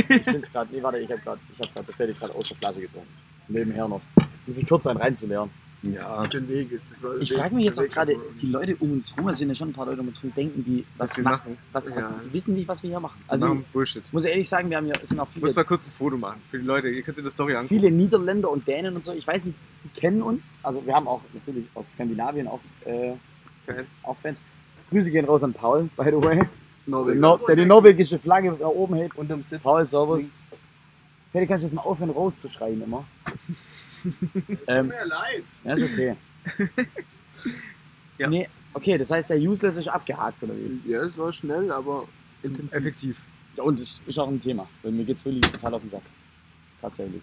Ich 0.09 0.23
find's 0.25 0.51
gerade, 0.53 0.73
nee, 0.75 0.83
warte, 0.83 0.99
ich 0.99 1.11
hab 1.11 1.23
gerade, 1.23 1.41
ich 1.53 1.61
hab 1.61 1.73
gerade, 1.75 1.87
das 1.87 1.99
werde 1.99 2.13
ich 2.13 2.19
gerade 2.19 2.35
aus 2.35 2.49
der 2.49 2.57
Flasche 2.57 2.81
getrunken. 2.81 3.09
Nebenher 3.49 3.87
noch. 3.89 4.01
Muss 4.47 4.59
ich 4.59 4.67
kurz 4.69 4.85
sein 4.85 4.97
reinzuleeren. 4.97 5.49
Ja. 5.83 6.27
Den 6.29 6.49
Weg. 6.49 6.69
Das 6.71 7.03
war 7.03 7.17
Ich 7.21 7.33
frage 7.33 7.55
mich 7.55 7.67
jetzt 7.67 7.79
auch 7.79 7.85
gerade, 7.89 8.17
die 8.41 8.47
Leute 8.47 8.75
um 8.81 8.93
uns 8.93 9.13
rum, 9.17 9.29
es 9.29 9.39
sind 9.39 9.51
ja 9.51 9.55
schon 9.55 9.69
ein 9.69 9.73
paar 9.75 9.85
Leute 9.87 10.01
um 10.01 10.09
uns 10.09 10.23
rum, 10.23 10.33
denken 10.35 10.65
die, 10.65 10.85
was, 10.97 11.11
Was 11.11 11.17
wir 11.19 11.25
ma- 11.25 11.31
machen. 11.33 11.59
was, 11.73 11.87
was, 11.91 11.95
Ja. 11.97 12.21
die 12.27 12.33
wissen 12.33 12.55
nicht, 12.55 12.67
was 12.69 12.83
wir 12.83 12.91
hier 12.91 13.01
machen. 13.01 13.21
Also, 13.29 13.47
machen 13.49 13.65
Bullshit. 13.73 14.03
ich 14.07 14.13
muss 14.13 14.25
ehrlich 14.25 14.49
sagen, 14.49 14.71
wir 14.71 14.77
haben 14.79 14.87
ja, 14.87 14.95
es 15.03 15.09
sind 15.11 15.21
auch 15.21 15.29
Ich 15.35 15.43
muss 15.43 15.51
viele, 15.51 15.55
mal 15.57 15.65
kurz 15.65 15.87
ein 15.87 15.93
Foto 15.99 16.17
machen 16.17 16.41
für 16.51 16.59
die 16.59 16.65
Leute. 16.65 16.89
Ihr 16.89 17.03
könnt 17.03 17.19
in 17.19 17.25
der 17.25 17.33
Story 17.33 17.53
angucken. 17.55 17.69
viele 17.69 17.91
Niederländer 17.91 18.51
und 18.51 18.67
Dänen 18.67 18.97
und 18.97 19.05
so. 19.05 19.13
Ich 19.13 19.27
weiß 19.27 19.45
nicht, 19.45 19.59
die 19.85 20.01
kennen 20.01 20.23
uns. 20.23 20.59
Also, 20.63 20.85
wir 20.87 20.95
haben 20.95 21.07
auch 21.07 21.21
natürlich 21.35 21.67
aus 21.75 21.93
Skandinavien 21.93 22.49
auch, 22.49 22.61
äh, 22.87 23.13
Fans. 23.67 23.87
auch 24.05 24.17
Fans. 24.17 24.43
Grüße 24.91 25.11
gehen 25.11 25.25
raus 25.25 25.43
an 25.43 25.53
Paul, 25.53 25.89
by 25.97 26.05
the 26.05 26.21
way. 26.21 26.37
Der, 26.87 27.15
Nor 27.15 27.39
der 27.47 27.57
die 27.57 27.65
norwegische 27.65 28.19
Flagge 28.19 28.55
da 28.59 28.67
oben 28.67 28.95
hält. 28.97 29.17
Und 29.17 29.33
Paul, 29.63 29.87
servus. 29.87 30.23
Vielleicht 31.33 31.49
kannst 31.49 31.63
du 31.63 31.67
jetzt 31.67 31.75
mal 31.75 31.83
aufhören 31.83 32.11
rauszuschreien 32.11 32.83
immer. 32.83 33.05
ähm, 34.67 34.91
Tut 34.91 34.99
mir 34.99 35.07
leid. 35.07 35.45
ja, 35.65 35.75
ist 35.75 35.83
okay. 35.83 36.17
Ja. 38.19 38.29
Nee, 38.29 38.49
okay, 38.75 38.97
das 38.97 39.11
heißt, 39.11 39.31
der 39.31 39.39
Useless 39.39 39.77
ist 39.77 39.89
abgehakt, 39.89 40.43
oder 40.43 40.55
wie? 40.55 40.91
Ja, 40.91 41.03
es 41.03 41.19
war 41.19 41.33
schnell, 41.33 41.73
aber 41.73 42.05
intensiv. 42.43 42.73
Effektiv. 42.73 43.17
Ja, 43.57 43.65
und 43.65 43.81
das 43.81 43.99
ist 44.07 44.19
auch 44.19 44.29
ein 44.29 44.41
Thema, 44.41 44.69
weil 44.83 44.93
mir 44.93 45.05
geht's 45.05 45.25
wirklich 45.25 45.51
total 45.51 45.75
auf 45.75 45.83
den 45.83 45.91
Sack. 45.91 46.03
Tatsächlich. 46.81 47.23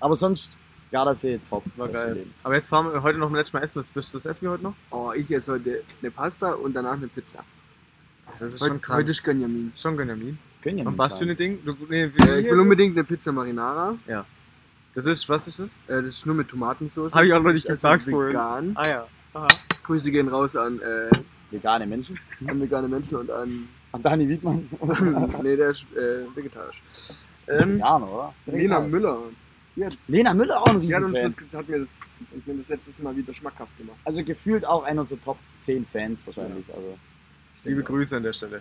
Aber 0.00 0.16
sonst, 0.16 0.52
Gardasee, 0.90 1.38
top. 1.50 1.62
War 1.76 1.88
geil. 1.88 2.24
Aber 2.44 2.54
jetzt 2.54 2.68
fahren 2.68 2.92
wir 2.92 3.02
heute 3.02 3.18
noch 3.18 3.28
ein 3.28 3.34
letztes 3.34 3.52
Mal 3.52 3.62
essen. 3.62 3.80
Was, 3.80 3.86
was, 3.94 4.14
was 4.14 4.24
essen 4.26 4.42
wir 4.42 4.50
heute 4.50 4.62
noch? 4.64 4.74
Oh, 4.90 5.12
ich 5.14 5.30
esse 5.30 5.52
heute 5.52 5.82
eine 6.00 6.10
Pasta 6.10 6.52
und 6.52 6.74
danach 6.74 6.94
eine 6.94 7.08
Pizza. 7.08 7.44
Das 8.38 8.52
ist 8.54 8.60
Heute, 8.60 8.72
schon 8.74 8.80
krank. 8.80 9.00
heute 9.00 9.10
ist 9.10 9.24
Gönjamin. 9.24 9.72
Schon 9.80 9.96
Gönjamin. 9.96 10.38
Ja 10.64 10.84
Und 10.84 10.98
was 10.98 11.16
für 11.16 11.24
ein 11.24 11.36
Ding? 11.36 11.58
Du, 11.64 11.74
nee, 11.88 12.04
Äh, 12.04 12.40
ich 12.40 12.46
will 12.50 12.60
unbedingt 12.60 12.96
eine 12.96 13.04
Pizza 13.04 13.32
Marinara. 13.32 13.94
Das 14.94 15.06
ist, 15.06 15.28
was 15.28 15.48
ist 15.48 15.58
das? 15.60 15.66
Äh, 15.88 16.02
das 16.02 16.06
ist 16.06 16.26
nur 16.26 16.34
mit 16.34 16.48
Tomatensauce. 16.48 17.12
Habe 17.14 17.26
ich 17.26 17.32
auch 17.32 17.42
noch 17.42 17.52
nicht 17.52 17.64
Das 17.68 17.76
gesagt 17.76 18.06
ist 18.06 18.10
vorhin. 18.10 18.30
vegan. 18.30 18.72
Ah 18.74 18.86
ja. 18.88 19.06
Aha. 19.34 19.48
Grüße 19.84 20.10
gehen 20.10 20.28
raus 20.28 20.56
an, 20.56 20.78
äh, 20.80 21.10
Vegane 21.50 21.86
Menschen. 21.86 22.18
an 22.46 22.60
vegane 22.60 22.88
Menschen 22.88 23.16
und 23.16 23.30
an. 23.30 23.68
Und 23.92 24.04
Dani 24.04 24.28
Wiedmann. 24.28 24.68
nee, 25.42 25.56
der 25.56 25.70
ist 25.70 25.84
äh, 25.96 26.24
vegetarisch. 26.36 26.82
Ähm, 27.48 27.76
Veganer, 27.76 28.12
oder? 28.12 28.34
Lena 28.46 28.80
Müller. 28.80 29.18
Lena 30.08 30.34
Müller 30.34 30.60
auch 30.60 30.66
ein 30.66 30.80
Die 30.80 30.94
hat, 30.94 31.02
uns 31.02 31.14
das, 31.14 31.36
hat 31.52 31.68
mir 31.68 31.80
das, 31.80 32.00
hat 32.00 32.46
mir 32.46 32.54
das 32.54 32.68
letztes 32.68 32.98
Mal 32.98 33.16
wieder 33.16 33.34
schmackhaft 33.34 33.76
gemacht. 33.78 33.98
Also 34.04 34.22
gefühlt 34.24 34.64
auch 34.64 34.84
einer 34.84 35.02
unserer 35.02 35.22
Top 35.22 35.38
10 35.60 35.86
Fans 35.86 36.26
wahrscheinlich. 36.26 36.64
Also, 36.68 36.98
Liebe 37.64 37.82
Grüße 37.82 38.16
an 38.16 38.22
der 38.22 38.32
Stelle. 38.32 38.60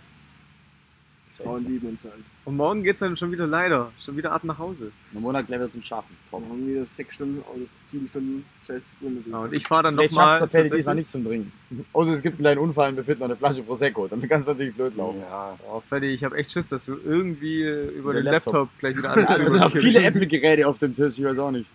Frauen 1.38 1.66
lieben 1.66 1.88
uns 1.90 2.04
halt. 2.04 2.14
Und 2.46 2.56
morgen 2.58 2.84
geht's 2.84 3.00
dann 3.00 3.16
schon 3.18 3.32
wieder 3.32 3.48
leider. 3.48 3.92
Schon 4.04 4.18
wieder 4.18 4.32
ab 4.32 4.44
nach 4.44 4.58
Hause. 4.58 4.92
Ein 5.14 5.22
Monat 5.22 5.48
gleich 5.48 5.60
wieder 5.60 5.72
zum 5.72 5.82
Schaffen. 5.82 6.16
Wir 6.32 6.40
haben 6.40 6.68
wieder 6.68 6.86
sechs 6.86 7.16
Stunden 7.16 7.40
oder 7.42 7.66
sieben 7.90 8.08
Stunden 8.08 8.46
scheiß. 8.66 8.84
Ja, 9.30 9.40
und 9.40 9.54
ich 9.54 9.68
fahre 9.68 9.84
dann 9.84 9.96
nochmal. 9.96 10.40
der 10.40 10.48
Fälle 10.48 10.70
diesmal 10.70 10.96
nichts 10.96 11.12
zum 11.12 11.26
Trinken. 11.26 11.52
Außer 11.94 12.12
es 12.12 12.22
gibt 12.22 12.36
einen 12.36 12.44
kleinen 12.44 12.60
Unfall 12.60 12.90
und 12.90 12.98
wir 12.98 13.04
finden 13.04 13.24
eine 13.24 13.36
Flasche 13.36 13.62
Prosecco. 13.62 14.08
Dann 14.08 14.22
kann 14.28 14.42
es 14.42 14.48
natürlich 14.48 14.76
blöd 14.76 14.96
laufen. 14.96 15.20
Ja. 15.20 15.58
Oh, 15.72 15.82
Freddy, 15.88 16.08
ich 16.08 16.24
habe 16.24 16.36
echt 16.38 16.52
Schiss, 16.52 16.70
dass 16.70 16.86
du 16.86 16.98
irgendwie 17.06 17.62
über 17.98 18.14
den 18.14 18.24
Laptop. 18.24 18.54
Laptop. 18.54 18.80
gleich 18.80 18.98
wieder 18.98 19.10
alles 19.14 19.28
Also, 19.28 19.44
es 19.44 19.52
sind 19.54 19.62
auch 19.62 19.72
drüber 19.72 19.84
viele. 19.84 20.04
Apple-Geräte 20.04 20.68
auf 20.68 20.80
dem 20.80 20.96
Tisch, 20.96 21.14
ich 21.18 21.24
weiß 21.24 21.38
auch 21.40 21.52
nicht. 21.52 21.70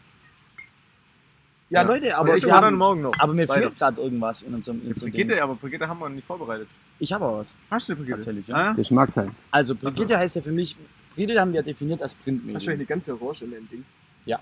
Ja, 1.73 1.83
Ja. 1.83 1.89
Leute, 1.89 2.17
Aber 2.17 2.37
ich 2.37 2.45
haben, 2.51 2.77
morgen 2.77 3.01
noch. 3.03 3.19
aber 3.19 3.33
mir 3.33 3.49
weiter. 3.49 3.63
fehlt 3.63 3.79
gerade 3.79 4.01
irgendwas 4.03 4.43
in 4.43 4.55
unserem, 4.55 4.81
in 4.83 4.89
unserem 4.89 5.11
Ding. 5.13 5.27
Brigitte, 5.27 5.43
aber 5.43 5.55
Brigitte 5.55 5.89
haben 5.89 5.99
wir 6.01 6.09
nicht 6.11 6.27
vorbereitet. 6.27 6.69
Ich 6.99 7.13
habe 7.13 7.25
aber 7.25 7.39
was. 7.39 7.47
Hast 7.71 7.89
du 7.89 7.93
eine 7.93 8.01
Brigitte? 8.01 8.19
Tatsächlich, 8.19 8.47
ja. 8.49 8.55
Ah, 8.55 8.63
ja? 8.65 8.73
Geschmacksseins. 8.75 9.33
Also, 9.51 9.75
Brigitte 9.75 10.19
heißt 10.19 10.37
ja 10.37 10.43
für 10.43 10.53
mich, 10.53 10.77
Brigitte 11.15 11.41
haben 11.41 11.53
wir 11.53 11.63
definiert 11.63 12.03
als 12.03 12.15
Wahrscheinlich 12.15 12.43
Printmedium. 12.45 12.73
eine 12.75 12.85
ganze 12.85 13.21
Orange 13.21 13.43
in 13.45 13.51
dem 13.53 13.69
Ding. 13.71 13.85
Ja. 14.27 14.39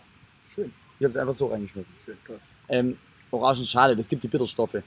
Schön. 0.54 0.72
Ich 0.98 1.04
habe 1.04 1.10
es 1.12 1.16
einfach 1.16 1.34
so 1.34 1.46
reingeschmissen. 1.46 1.92
Schön, 2.04 2.16
krass. 2.24 2.36
Ähm, 2.68 2.96
Orangenschale, 3.30 3.94
das 3.96 4.08
gibt 4.08 4.22
die 4.24 4.28
Bitterstoffe. 4.28 4.72
Das 4.72 4.82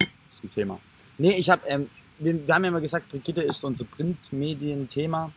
ist 0.00 0.44
ein 0.44 0.54
Thema. 0.54 0.78
Nee, 1.18 1.36
ich 1.36 1.50
habe, 1.50 1.66
ähm, 1.66 1.88
wir, 2.20 2.46
wir 2.46 2.54
haben 2.54 2.62
ja 2.64 2.68
immer 2.70 2.80
gesagt, 2.80 3.10
Brigitte 3.10 3.42
ist 3.42 3.60
so 3.60 3.66
unser 3.66 3.84
Printmedien-Thema. 3.84 5.32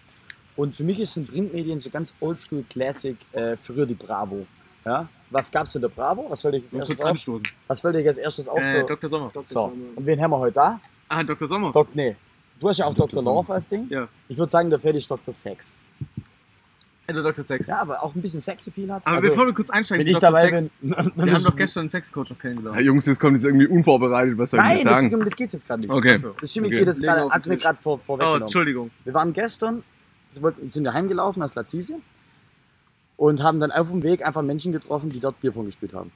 Und 0.55 0.75
für 0.75 0.83
mich 0.83 0.99
ist 0.99 1.15
ein 1.17 1.25
Printmedien 1.25 1.79
so 1.79 1.89
ganz 1.89 2.13
oldschool 2.19 2.63
Classic, 2.69 3.17
äh, 3.31 3.55
früher 3.57 3.85
die 3.85 3.93
Bravo. 3.95 4.45
Ja? 4.85 5.07
Was 5.29 5.51
gab's 5.51 5.75
in 5.75 5.81
der 5.81 5.89
Bravo? 5.89 6.25
Was 6.29 6.43
wollte 6.43 6.57
ich 6.57 6.63
jetzt 6.63 6.73
erstes 6.73 7.01
anstoßen. 7.01 7.47
Was 7.67 7.83
wollte 7.83 8.01
ich 8.01 8.07
als 8.07 8.17
erstes 8.17 8.47
auf? 8.47 8.59
Äh? 8.59 8.83
Dr. 8.85 9.09
Sommer. 9.09 9.31
Dr. 9.33 9.43
so. 9.47 9.53
Sommer. 9.53 9.73
Und 9.95 10.05
wen 10.05 10.21
haben 10.21 10.31
wir 10.31 10.39
heute 10.39 10.55
da? 10.55 10.79
Ah, 11.07 11.23
Dr. 11.23 11.47
Sommer. 11.47 11.71
Dok 11.71 11.95
nee. 11.95 12.15
Du 12.59 12.69
hast 12.69 12.77
ja 12.77 12.85
auch 12.85 12.93
Dr. 12.93 13.23
Love 13.23 13.53
als 13.53 13.67
Ding. 13.69 13.87
Ja. 13.89 14.07
Ich 14.27 14.37
würde 14.37 14.51
sagen, 14.51 14.69
der 14.69 14.83
ist 14.83 15.09
Dr. 15.09 15.33
Sex. 15.33 15.75
Äh, 17.07 17.13
der 17.13 17.23
Dr. 17.23 17.43
Sex. 17.43 17.67
Ja, 17.67 17.81
aber 17.81 18.03
auch 18.03 18.13
ein 18.13 18.21
bisschen 18.21 18.41
Sexappeal 18.41 18.91
hat. 18.91 19.07
Aber 19.07 19.15
also, 19.17 19.29
bevor 19.29 19.47
wir 19.47 19.53
kurz 19.53 19.69
einsteigen, 19.69 20.05
wenn 20.05 20.13
ich 20.13 20.19
Dr. 20.19 20.31
dabei 20.31 20.49
Sex, 20.51 20.69
bin. 20.79 20.91
dann 20.91 21.11
Wir 21.15 21.33
haben 21.33 21.43
doch 21.43 21.55
gestern 21.55 21.81
einen 21.81 21.89
Sexcoach 21.89 22.29
noch 22.29 22.37
Ja, 22.37 22.41
kennengelernt. 22.41 22.81
Jungs, 22.81 23.05
das 23.05 23.19
kommt 23.19 23.37
jetzt 23.37 23.45
irgendwie 23.45 23.67
unvorbereitet. 23.67 24.37
Was 24.37 24.51
soll 24.51 24.59
ich 24.59 24.65
Nein, 24.65 24.77
jetzt 24.77 24.85
das, 24.85 24.93
sagen? 24.93 25.15
um 25.15 25.25
das 25.25 25.35
geht's 25.35 25.53
jetzt 25.53 25.67
gerade 25.67 25.81
nicht. 25.81 25.89
Okay. 25.89 26.13
Achso. 26.13 26.35
Das 26.39 26.51
Chemie 26.51 26.67
Okay. 26.67 26.77
geht 26.79 26.87
jetzt 26.87 27.01
gerade, 27.01 27.29
hat's 27.29 27.47
mir 27.47 27.57
gerade 27.57 27.77
vor, 27.81 27.95
Oh, 27.95 27.99
vorweggenommen. 28.05 28.43
Entschuldigung. 28.43 28.91
Wir 29.03 29.13
waren 29.13 29.33
gestern, 29.33 29.83
sind 30.29 30.83
wir 30.83 30.93
heimgelaufen 30.93 31.41
aus 31.41 31.55
Lazise 31.55 31.95
und 33.21 33.43
haben 33.43 33.59
dann 33.59 33.71
auf 33.71 33.87
dem 33.87 34.01
Weg 34.01 34.25
einfach 34.25 34.41
Menschen 34.41 34.71
getroffen, 34.71 35.11
die 35.11 35.19
dort 35.19 35.39
Bierpong 35.41 35.67
gespielt 35.67 35.93
haben. 35.93 36.11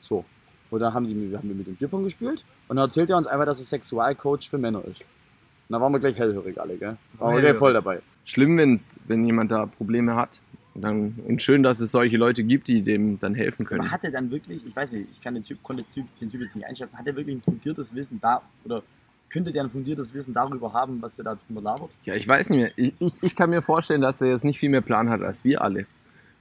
So. 0.00 0.24
Und 0.72 0.80
dann 0.80 0.92
haben, 0.92 1.06
die, 1.06 1.36
haben 1.36 1.48
wir 1.48 1.54
mit 1.54 1.68
dem 1.68 1.76
Bierpong 1.76 2.02
gespielt 2.02 2.42
und 2.66 2.74
dann 2.74 2.88
erzählt 2.88 3.08
er 3.08 3.18
uns 3.18 3.28
einfach, 3.28 3.46
dass 3.46 3.60
er 3.60 3.66
Sexualcoach 3.66 4.50
für 4.50 4.58
Männer 4.58 4.84
ist. 4.84 5.00
Und 5.00 5.74
da 5.74 5.80
waren 5.80 5.92
wir 5.92 6.00
gleich 6.00 6.18
hellhörig 6.18 6.60
alle, 6.60 6.76
gell? 6.76 6.96
Waren 7.18 7.36
wir 7.36 7.42
gleich 7.42 7.56
voll 7.56 7.72
dabei. 7.72 8.00
Schlimm, 8.24 8.58
wenn's, 8.58 8.96
wenn 9.06 9.24
jemand 9.24 9.52
da 9.52 9.66
Probleme 9.66 10.16
hat. 10.16 10.40
Und, 10.74 10.82
dann, 10.82 11.14
und 11.28 11.40
schön, 11.40 11.62
dass 11.62 11.78
es 11.78 11.92
solche 11.92 12.16
Leute 12.16 12.42
gibt, 12.42 12.66
die 12.66 12.82
dem 12.82 13.20
dann 13.20 13.36
helfen 13.36 13.64
können. 13.64 13.82
Aber 13.82 13.92
hat 13.92 14.02
er 14.02 14.10
dann 14.10 14.32
wirklich, 14.32 14.66
ich 14.66 14.74
weiß 14.74 14.94
nicht, 14.94 15.06
ich 15.12 15.22
kann 15.22 15.34
den 15.34 15.44
Typ, 15.44 15.62
konnte 15.62 15.84
den 15.84 15.92
Typ, 15.92 16.06
den 16.20 16.32
typ 16.32 16.40
jetzt 16.40 16.56
nicht 16.56 16.66
einschätzen, 16.66 16.98
hat 16.98 17.06
er 17.06 17.14
wirklich 17.14 17.36
ein 17.36 17.42
fundiertes 17.42 17.94
Wissen 17.94 18.18
da, 18.20 18.42
oder 18.64 18.82
könnte 19.28 19.52
der 19.52 19.62
ein 19.62 19.70
fundiertes 19.70 20.12
Wissen 20.14 20.34
darüber 20.34 20.72
haben, 20.72 21.00
was 21.00 21.16
er 21.16 21.24
da 21.24 21.38
drüber 21.46 21.60
labert? 21.60 21.90
Ja, 22.04 22.14
ich 22.16 22.26
weiß 22.26 22.50
nicht 22.50 22.58
mehr. 22.58 22.72
Ich, 22.74 22.94
ich, 22.98 23.12
ich 23.22 23.36
kann 23.36 23.50
mir 23.50 23.62
vorstellen, 23.62 24.00
dass 24.00 24.20
er 24.20 24.26
jetzt 24.26 24.42
nicht 24.42 24.58
viel 24.58 24.70
mehr 24.70 24.80
Plan 24.80 25.10
hat 25.10 25.22
als 25.22 25.44
wir 25.44 25.62
alle. 25.62 25.86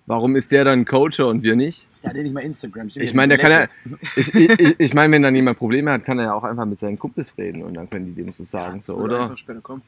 Warum 0.10 0.36
ist 0.36 0.52
der 0.52 0.64
dann 0.66 0.86
Coacher 0.86 1.28
und 1.28 1.44
wir 1.44 1.56
nicht? 1.56 1.86
Der 2.02 2.16
ja 2.16 2.24
nicht 2.24 2.34
mal 2.34 2.40
Instagram. 2.40 2.90
Ich 2.96 3.14
meine, 3.14 3.38
der 3.38 3.44
kann 3.44 3.52
ja, 3.52 3.68
ich, 4.16 4.34
ich, 4.34 4.50
ich- 4.60 4.80
ich 4.80 4.94
meine, 4.96 5.14
wenn 5.14 5.22
dann 5.22 5.36
jemand 5.36 5.60
Probleme 5.60 5.92
hat, 5.92 6.04
kann 6.04 6.18
er 6.18 6.26
ja 6.26 6.34
auch 6.34 6.44
einfach 6.44 6.66
mit 6.66 6.80
seinen 6.80 6.98
Kumpels 6.98 7.38
reden 7.38 7.62
und 7.62 7.76
dann 7.76 7.88
können 7.88 8.08
die 8.08 8.14
dem 8.24 8.34
so 8.34 8.44
sagen, 8.44 8.82
so, 8.84 8.96
oder? 8.96 9.22
einfach 9.22 9.38
später 9.38 9.62
kommen. 9.62 9.84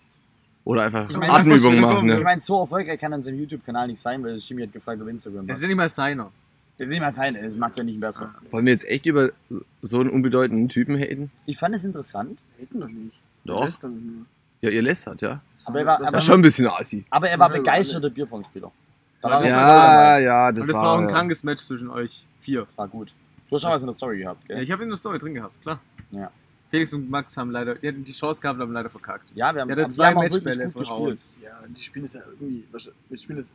Oder 0.64 0.84
einfach 0.84 1.10
Ich 1.10 1.16
Atemübungen 1.18 1.80
machen, 1.82 2.02
schön, 2.02 2.10
Ich 2.12 2.18
ne? 2.18 2.24
meine, 2.24 2.40
so 2.40 2.60
erfolgreich 2.62 3.00
kann 3.00 3.12
er 3.14 3.16
in 3.16 3.24
seinem 3.24 3.40
YouTube-Kanal 3.40 3.88
nicht 3.88 4.00
sein, 4.00 4.24
weil 4.24 4.36
Jimmy 4.38 4.62
hat 4.62 4.72
gefragt, 4.74 5.02
ob 5.02 5.08
Instagram 5.08 5.48
Das 5.48 5.58
ist 5.58 5.64
ja 5.64 5.68
nicht 5.70 5.78
mal 5.78 5.90
seiner. 5.90 6.30
Das 6.78 6.86
ist 6.86 6.92
nicht 6.92 7.02
mal 7.02 7.12
sein, 7.12 7.36
das 7.42 7.56
macht 7.56 7.78
ja 7.80 7.84
nicht 7.84 8.00
besser. 8.00 8.32
Wollen 8.52 8.66
wir 8.68 8.74
jetzt 8.74 8.88
echt 8.88 9.08
über 9.08 9.30
so 9.82 10.02
einen 10.02 10.12
unbedeutenden 10.12 10.70
Typen 10.70 10.98
haten? 11.00 11.32
Ich 11.48 11.58
fand 11.58 11.74
es 11.74 11.84
interessant, 11.84 12.38
Hätten 12.60 12.80
doch 12.80 12.88
nicht. 12.88 13.16
Doch. 13.44 13.68
Dann. 13.80 14.28
Ja, 14.62 14.70
ihr 14.70 14.84
lästert, 14.84 15.22
ja? 15.22 15.42
aber 15.66 15.80
er 15.80 15.86
war, 15.88 15.98
Das 15.98 16.08
aber, 16.10 16.22
schon 16.22 16.36
ein 16.36 16.42
bisschen 16.44 16.68
assi. 16.68 17.06
aber 17.10 17.28
er 17.30 17.40
war 17.40 17.50
Ja, 17.52 17.58
begeisterter 17.58 18.12
Bierpong-Spieler. 18.12 18.72
Ja, 19.24 19.30
war 19.30 19.46
Ja, 19.46 20.18
ja, 20.20 20.52
das, 20.52 20.62
Und 20.62 20.68
das 20.70 20.78
war 20.78 20.94
auch 20.94 20.98
ein 21.00 21.06
ja. 21.10 21.12
krankes 21.12 21.44
Match 21.44 21.64
zwischen 21.64 21.90
euch 21.90 22.24
vier. 22.42 22.68
war 22.76 22.88
gut. 22.88 23.12
Du 23.50 23.56
hast 23.56 23.62
schon 23.64 23.72
was 23.72 23.82
in 23.82 23.88
der 23.88 23.96
Story 23.96 24.20
gehabt, 24.20 24.40
Ja, 24.48 24.56
gell? 24.56 24.64
ich 24.64 24.72
habe 24.72 24.84
in 24.84 24.90
der 24.90 24.98
Story 24.98 25.20
drin 25.20 25.34
gehabt, 25.34 25.54
klar. 25.62 25.80
Ja. 26.12 26.32
Felix 26.70 26.94
und 26.94 27.10
Max 27.10 27.36
haben 27.36 27.52
leider, 27.52 27.76
die 27.76 27.88
hatten 27.90 28.06
die 28.06 28.14
Chance 28.14 28.40
gehabt, 28.42 28.60
aber 28.62 28.72
leider 28.72 28.90
verkackt. 28.90 29.26
Ja, 29.36 29.54
wir 29.54 29.62
haben, 29.62 29.70
Ja, 29.78 29.90
zwei 29.90 30.08
haben 30.08 30.18
auch 30.18 30.24
wirklich 30.24 30.44
Matchbälle 30.46 30.70
gespielt. 30.72 31.20
Ja, 31.44 31.50
die 31.68 31.82
spielen 31.82 32.06
es 32.06 32.14
ja 32.14 32.22
irgendwie. 32.26 32.64
Wir 33.10 33.18
spielen 33.18 33.40
es 33.40 33.48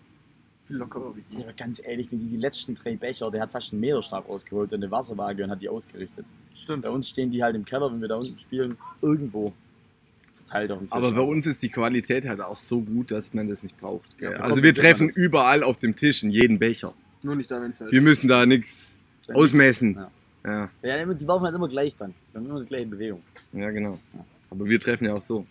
viel 0.67 0.77
lockerer 0.77 1.17
wie 1.17 1.21
Ja, 1.31 1.39
die. 1.39 1.45
aber 1.45 1.53
ganz 1.55 1.81
ehrlich, 1.83 2.11
die, 2.11 2.19
die 2.19 2.37
letzten 2.37 2.75
drei 2.75 2.97
Becher, 2.97 3.31
der 3.31 3.41
hat 3.41 3.53
fast 3.53 3.73
einen 3.73 3.81
Meterstab 3.81 4.29
ausgeholt 4.29 4.71
und 4.73 4.83
eine 4.83 4.91
Wasserwaage 4.91 5.45
und 5.45 5.51
hat 5.51 5.63
die 5.63 5.69
ausgerichtet. 5.71 6.27
Stimmt. 6.55 6.83
Bei 6.83 6.91
uns 6.91 7.09
stehen 7.09 7.31
die 7.31 7.43
halt 7.43 7.57
im 7.57 7.65
Keller, 7.65 7.91
wenn 7.91 8.01
wir 8.03 8.09
da 8.09 8.17
unten 8.17 8.39
spielen, 8.39 8.77
irgendwo 9.01 9.55
Tisch. 10.51 10.93
Aber 10.93 11.13
bei 11.13 11.21
uns 11.21 11.47
ist 11.47 11.63
die 11.63 11.69
Qualität 11.69 12.27
halt 12.27 12.41
auch 12.41 12.59
so 12.59 12.81
gut, 12.81 13.11
dass 13.11 13.35
man 13.35 13.49
das 13.49 13.63
nicht 13.63 13.79
braucht. 13.81 14.05
Ja, 14.21 14.31
also 14.33 14.63
wir 14.63 14.75
treffen 14.75 15.09
das. 15.09 15.17
überall 15.17 15.63
auf 15.63 15.79
dem 15.79 15.95
Tisch 15.97 16.23
in 16.23 16.31
jeden 16.31 16.59
Becher. 16.59 16.95
Nur 17.23 17.35
nicht 17.37 17.51
da, 17.51 17.61
wenn 17.61 17.71
es 17.73 17.81
halt. 17.81 17.91
Wir 17.93 18.01
müssen 18.01 18.29
da 18.29 18.47
nichts 18.47 18.95
ausmessen. 19.33 19.95
Ja. 19.97 20.11
Ja, 20.45 20.71
Ja, 20.83 20.97
immer- 20.99 21.15
die 21.15 21.25
laufen 21.25 21.45
halt 21.45 21.55
immer 21.57 21.69
gleich 21.69 21.95
dann. 21.97 22.15
Wir 22.33 22.41
haben 22.41 22.49
immer 22.49 22.61
die 22.61 22.67
gleiche 22.69 22.89
Bewegung. 22.89 23.21
ja, 23.53 23.71
genau. 23.71 23.99
Aber 24.51 24.65
wir 24.65 24.79
treffen 24.79 25.07
ja 25.07 25.15
auch 25.15 25.23
so. 25.23 25.45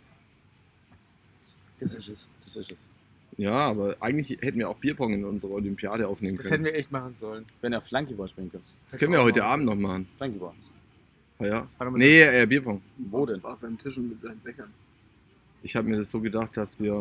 Das 1.80 1.94
ist 1.94 2.08
es. 2.08 2.28
Das 2.46 2.56
ist 2.56 2.72
es. 2.72 2.80
Ja, 3.38 3.52
aber 3.68 3.98
eigentlich 4.00 4.38
hätten 4.42 4.60
wir 4.60 4.70
auch 4.70 4.78
Bierpong 4.80 5.12
in 5.14 5.26
unserer 5.26 5.52
Olympiade 5.52 6.08
aufnehmen 6.08 6.38
Das 6.38 6.46
können. 6.48 6.64
hätten 6.64 6.74
wir 6.74 6.80
echt 6.80 6.92
machen 6.94 7.14
sollen. 7.16 7.44
Wenn 7.60 7.74
er 7.74 7.82
Flankyball 7.82 8.30
spielen 8.30 8.50
kann. 8.50 8.62
Das 8.92 8.98
können 9.00 9.12
wir 9.12 9.22
heute 9.24 9.44
Abend 9.44 9.66
noch 9.66 9.76
machen. 9.76 10.08
Flankyball. 10.16 10.54
Ja. 11.40 11.68
Nee, 11.94 12.22
äh, 12.22 12.46
Bierpong. 12.46 12.82
Wo 13.12 13.26
denn? 13.26 13.44
Auf 13.44 13.64
einem 13.64 13.78
Tisch 13.78 13.98
und 13.98 14.10
mit 14.10 14.22
seinen 14.22 14.40
Bechern. 14.40 14.70
Ich 15.64 15.76
habe 15.76 15.88
mir 15.90 15.98
das 15.98 16.10
so 16.10 16.20
gedacht, 16.22 16.56
dass 16.56 16.80
wir 16.80 16.94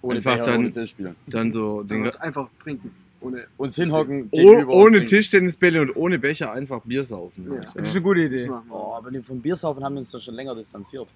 Ohne 0.00 0.16
Einfach 0.16 0.32
Becher, 0.32 0.44
dann- 0.44 0.60
ohne 0.60 0.72
Tisch 0.72 0.90
spielen. 0.90 1.16
dann 1.26 1.52
so 1.52 1.82
den, 1.82 2.04
Einfach, 2.06 2.20
einfach 2.20 2.48
trinken. 2.62 2.90
Ohne. 3.20 3.44
Uns 3.56 3.76
hinhocken. 3.76 4.28
oh, 4.32 4.64
ohne. 4.66 5.04
Tischtennisbälle 5.04 5.80
und 5.82 5.94
ohne 5.94 6.18
Becher 6.18 6.50
einfach 6.50 6.82
Bier 6.82 7.04
saufen. 7.06 7.46
Ja. 7.52 7.60
Das 7.60 7.76
ist 7.76 7.92
eine 7.94 8.02
gute 8.02 8.20
Idee. 8.22 8.50
Oh, 8.70 8.94
aber 8.94 9.12
vom 9.22 9.40
Biersaufen 9.40 9.84
haben 9.84 9.94
wir 9.94 10.00
uns 10.00 10.10
doch 10.10 10.20
schon 10.20 10.34
länger 10.34 10.54
distanziert. 10.56 11.06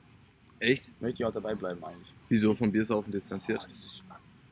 Echt? 0.60 0.90
Möchte 1.02 1.22
ich 1.22 1.24
auch 1.26 1.32
dabei 1.32 1.54
bleiben 1.54 1.82
eigentlich. 1.82 2.06
Wieso 2.28 2.54
vom 2.54 2.70
Biersaufen 2.70 3.10
distanziert? 3.12 3.58
Das 3.62 3.76
ist, 3.76 4.02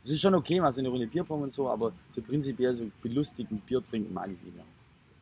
das 0.03 0.11
ist 0.11 0.21
schon 0.21 0.35
okay, 0.35 0.61
mal 0.61 0.73
so 0.73 0.81
eine 0.81 0.89
Runde 0.89 1.07
Bierpong 1.07 1.43
und 1.43 1.53
so, 1.53 1.69
aber 1.69 1.93
so 2.15 2.21
prinzipiell 2.21 2.75
so 2.75 2.91
belustigend 3.03 3.65
Bier 3.67 3.83
trinken 3.89 4.13
mag 4.13 4.27
ich 4.31 4.43
nicht 4.45 4.57
mehr. 4.57 4.65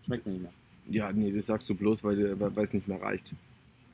Schmeckt 0.06 0.24
mir 0.26 0.32
nicht 0.32 0.42
mehr. 0.42 0.52
Ja, 0.86 1.12
nee, 1.12 1.32
das 1.32 1.46
sagst 1.46 1.68
du 1.68 1.74
bloß, 1.76 2.02
weil 2.04 2.16
dir- 2.16 2.40
weil 2.40 2.64
es 2.64 2.72
nicht 2.72 2.88
mehr 2.88 3.00
reicht. 3.00 3.26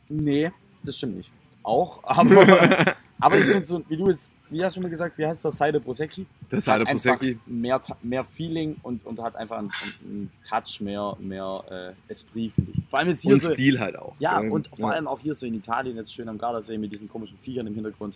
Nee, 0.08 0.50
das 0.84 0.96
stimmt 0.96 1.16
nicht. 1.16 1.30
Auch, 1.62 2.02
aber, 2.04 2.94
aber 3.20 3.38
ich 3.38 3.44
finde 3.44 3.66
so, 3.66 3.82
wie 3.88 3.96
du 3.96 4.08
es, 4.08 4.28
wie 4.50 4.64
hast 4.64 4.72
du 4.72 4.76
schon 4.78 4.84
mal 4.84 4.88
gesagt, 4.88 5.18
wie 5.18 5.26
heißt 5.26 5.44
das? 5.44 5.56
Cider 5.58 5.80
Prosecchi? 5.80 6.26
Das 6.48 6.66
einfach 6.68 6.90
Prosecchi. 6.90 7.38
Mehr, 7.46 7.82
mehr 8.02 8.24
Feeling 8.24 8.76
und, 8.82 9.04
und 9.04 9.20
hat 9.20 9.36
einfach 9.36 9.58
einen, 9.58 9.70
einen 10.04 10.30
Touch 10.48 10.80
mehr, 10.80 11.14
mehr 11.20 11.62
äh, 12.08 12.12
Esprit, 12.12 12.52
finde 12.54 12.72
ich. 12.74 12.84
Vor 12.88 12.98
allem 13.00 13.08
jetzt 13.10 13.22
hier 13.22 13.34
Und 13.34 13.42
so, 13.42 13.52
Stil 13.52 13.78
halt 13.78 13.98
auch. 13.98 14.14
ja, 14.18 14.40
Ähm, 14.40 14.52
und 14.52 14.68
vor 14.68 14.78
ja. 14.78 14.94
allem 14.94 15.06
auch 15.06 15.20
hier 15.20 15.34
so 15.34 15.44
in 15.44 15.52
Italien, 15.54 15.96
jetzt 15.96 16.14
schön 16.14 16.28
am 16.30 16.38
Gardasee 16.38 16.78
mit 16.78 16.90
diesen 16.90 17.08
komischen 17.10 17.36
Viechern 17.36 17.66
im 17.66 17.74
Hintergrund. 17.74 18.14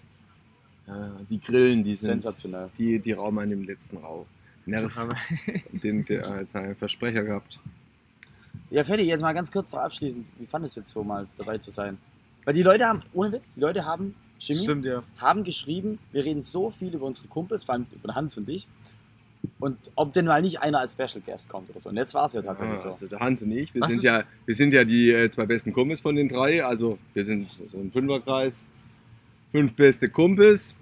Ja, 0.87 1.11
die 1.29 1.39
Grillen, 1.41 1.85
die 1.85 1.95
sind, 1.95 2.23
Sensationell. 2.23 2.71
die, 2.79 2.99
die 2.99 3.13
rauben 3.13 3.39
einen 3.41 3.53
im 3.53 3.65
letzten 3.65 3.99
Rauch. 3.99 4.25
Nerv, 4.65 4.99
den, 5.83 6.05
der 6.07 6.29
hat 6.29 6.55
einen 6.57 6.75
Versprecher 6.75 7.23
gehabt. 7.25 7.59
Ja, 8.73 8.85
Ferdi, 8.85 9.03
jetzt 9.05 9.21
mal 9.21 9.33
ganz 9.35 9.53
kurz 9.53 9.71
noch 9.73 9.81
abschließend. 9.81 10.25
Wie 10.39 10.47
fandest 10.47 10.77
du 10.77 10.81
jetzt 10.81 10.93
so 10.93 11.05
mal 11.05 11.27
dabei 11.37 11.59
zu 11.59 11.71
sein? 11.71 11.99
Weil 12.45 12.55
die 12.55 12.63
Leute 12.63 12.87
haben, 12.87 13.03
ohne 13.13 13.33
Witz, 13.33 13.43
die 13.55 13.61
Leute 13.61 13.85
haben 13.85 14.15
Chemie, 14.41 14.61
Stimmt, 14.65 14.85
ja. 14.85 15.03
haben 15.19 15.45
geschrieben, 15.45 15.99
wir 16.11 16.25
reden 16.25 16.43
so 16.43 16.71
viel 16.71 16.95
über 16.95 17.05
unsere 17.07 17.29
Kumpels, 17.29 17.65
vor 17.65 17.75
allem 17.75 17.87
über 17.93 18.15
Hans 18.15 18.37
und 18.39 18.47
dich. 18.49 18.67
Und 19.61 19.77
ob 19.97 20.13
denn 20.15 20.25
mal 20.25 20.41
nicht 20.41 20.61
einer 20.63 20.79
als 20.81 20.93
Special 20.93 21.21
Guest 21.25 21.49
kommt 21.49 21.69
oder 21.71 21.81
so. 21.81 21.89
Und 21.91 21.97
jetzt 21.97 22.15
war 22.15 22.27
es 22.27 22.33
ja 22.33 22.43
tatsächlich 22.43 22.79
Ah, 22.79 22.83
so. 22.83 22.89
also 22.91 23.07
der 23.09 23.21
Hans 23.21 23.43
und 23.43 23.53
ich, 23.53 23.75
wir 23.75 23.83
Was 23.83 23.89
sind 23.91 23.99
ist- 23.99 24.05
ja, 24.05 24.23
wir 24.47 24.55
sind 24.55 24.73
ja 24.73 24.85
die 24.85 25.11
äh, 25.11 25.31
zwei 25.31 25.47
besten 25.47 25.73
Kumpels 25.73 26.01
von 26.01 26.17
den 26.17 26.29
drei. 26.29 26.65
Also 26.65 26.99
wir 27.13 27.25
sind 27.25 27.49
so 27.71 27.79
ein 27.79 27.93
Fünferkreis. 27.93 28.63
Fünf 29.51 29.75
beste 29.77 30.09
Kumpels. 30.09 30.75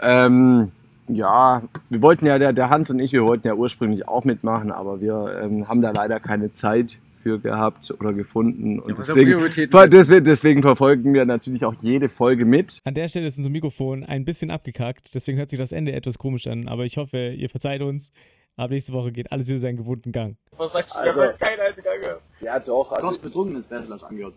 Ähm, 0.00 0.70
ja, 1.08 1.62
wir 1.90 2.02
wollten 2.02 2.26
ja, 2.26 2.38
der, 2.38 2.52
der 2.52 2.70
Hans 2.70 2.90
und 2.90 3.00
ich, 3.00 3.12
wir 3.12 3.24
wollten 3.24 3.46
ja 3.46 3.54
ursprünglich 3.54 4.06
auch 4.08 4.24
mitmachen, 4.24 4.70
aber 4.72 5.00
wir 5.00 5.40
ähm, 5.42 5.68
haben 5.68 5.82
da 5.82 5.90
leider 5.90 6.20
keine 6.20 6.52
Zeit 6.54 6.96
für 7.22 7.38
gehabt 7.38 7.92
oder 7.98 8.12
gefunden. 8.12 8.78
Und 8.78 8.90
Ja, 8.90 8.96
deswegen, 8.96 9.90
deswegen, 9.90 10.24
deswegen 10.24 10.62
verfolgen 10.62 11.14
wir 11.14 11.24
natürlich 11.24 11.64
auch 11.64 11.74
jede 11.82 12.08
Folge 12.08 12.44
mit. 12.44 12.78
An 12.84 12.94
der 12.94 13.08
Stelle 13.08 13.26
ist 13.26 13.38
unser 13.38 13.50
Mikrofon 13.50 14.04
ein 14.04 14.24
bisschen 14.24 14.50
abgekackt, 14.50 15.14
deswegen 15.14 15.38
hört 15.38 15.50
sich 15.50 15.58
das 15.58 15.72
Ende 15.72 15.92
etwas 15.92 16.18
komisch 16.18 16.46
an, 16.46 16.68
aber 16.68 16.84
ich 16.84 16.96
hoffe, 16.96 17.30
ihr 17.36 17.50
verzeiht 17.50 17.82
uns. 17.82 18.12
Aber 18.58 18.70
nächste 18.72 18.92
Woche 18.92 19.12
geht 19.12 19.30
alles 19.30 19.46
wieder 19.46 19.58
seinen 19.58 19.76
gewohnten 19.76 20.10
Gang. 20.10 20.36
Was 20.56 20.72
sagst 20.72 20.92
du? 20.92 20.98
Also- 20.98 21.22
Ich 21.22 21.28
hab 21.28 21.38
keine 21.38 21.62
einzige 21.62 21.92
angehört. 21.92 22.20
Ja, 22.40 22.58
doch. 22.58 22.90
Also, 22.90 23.16
betrunkenes 23.22 23.66
Special 23.66 23.86
hast 23.88 24.02
angehört, 24.02 24.34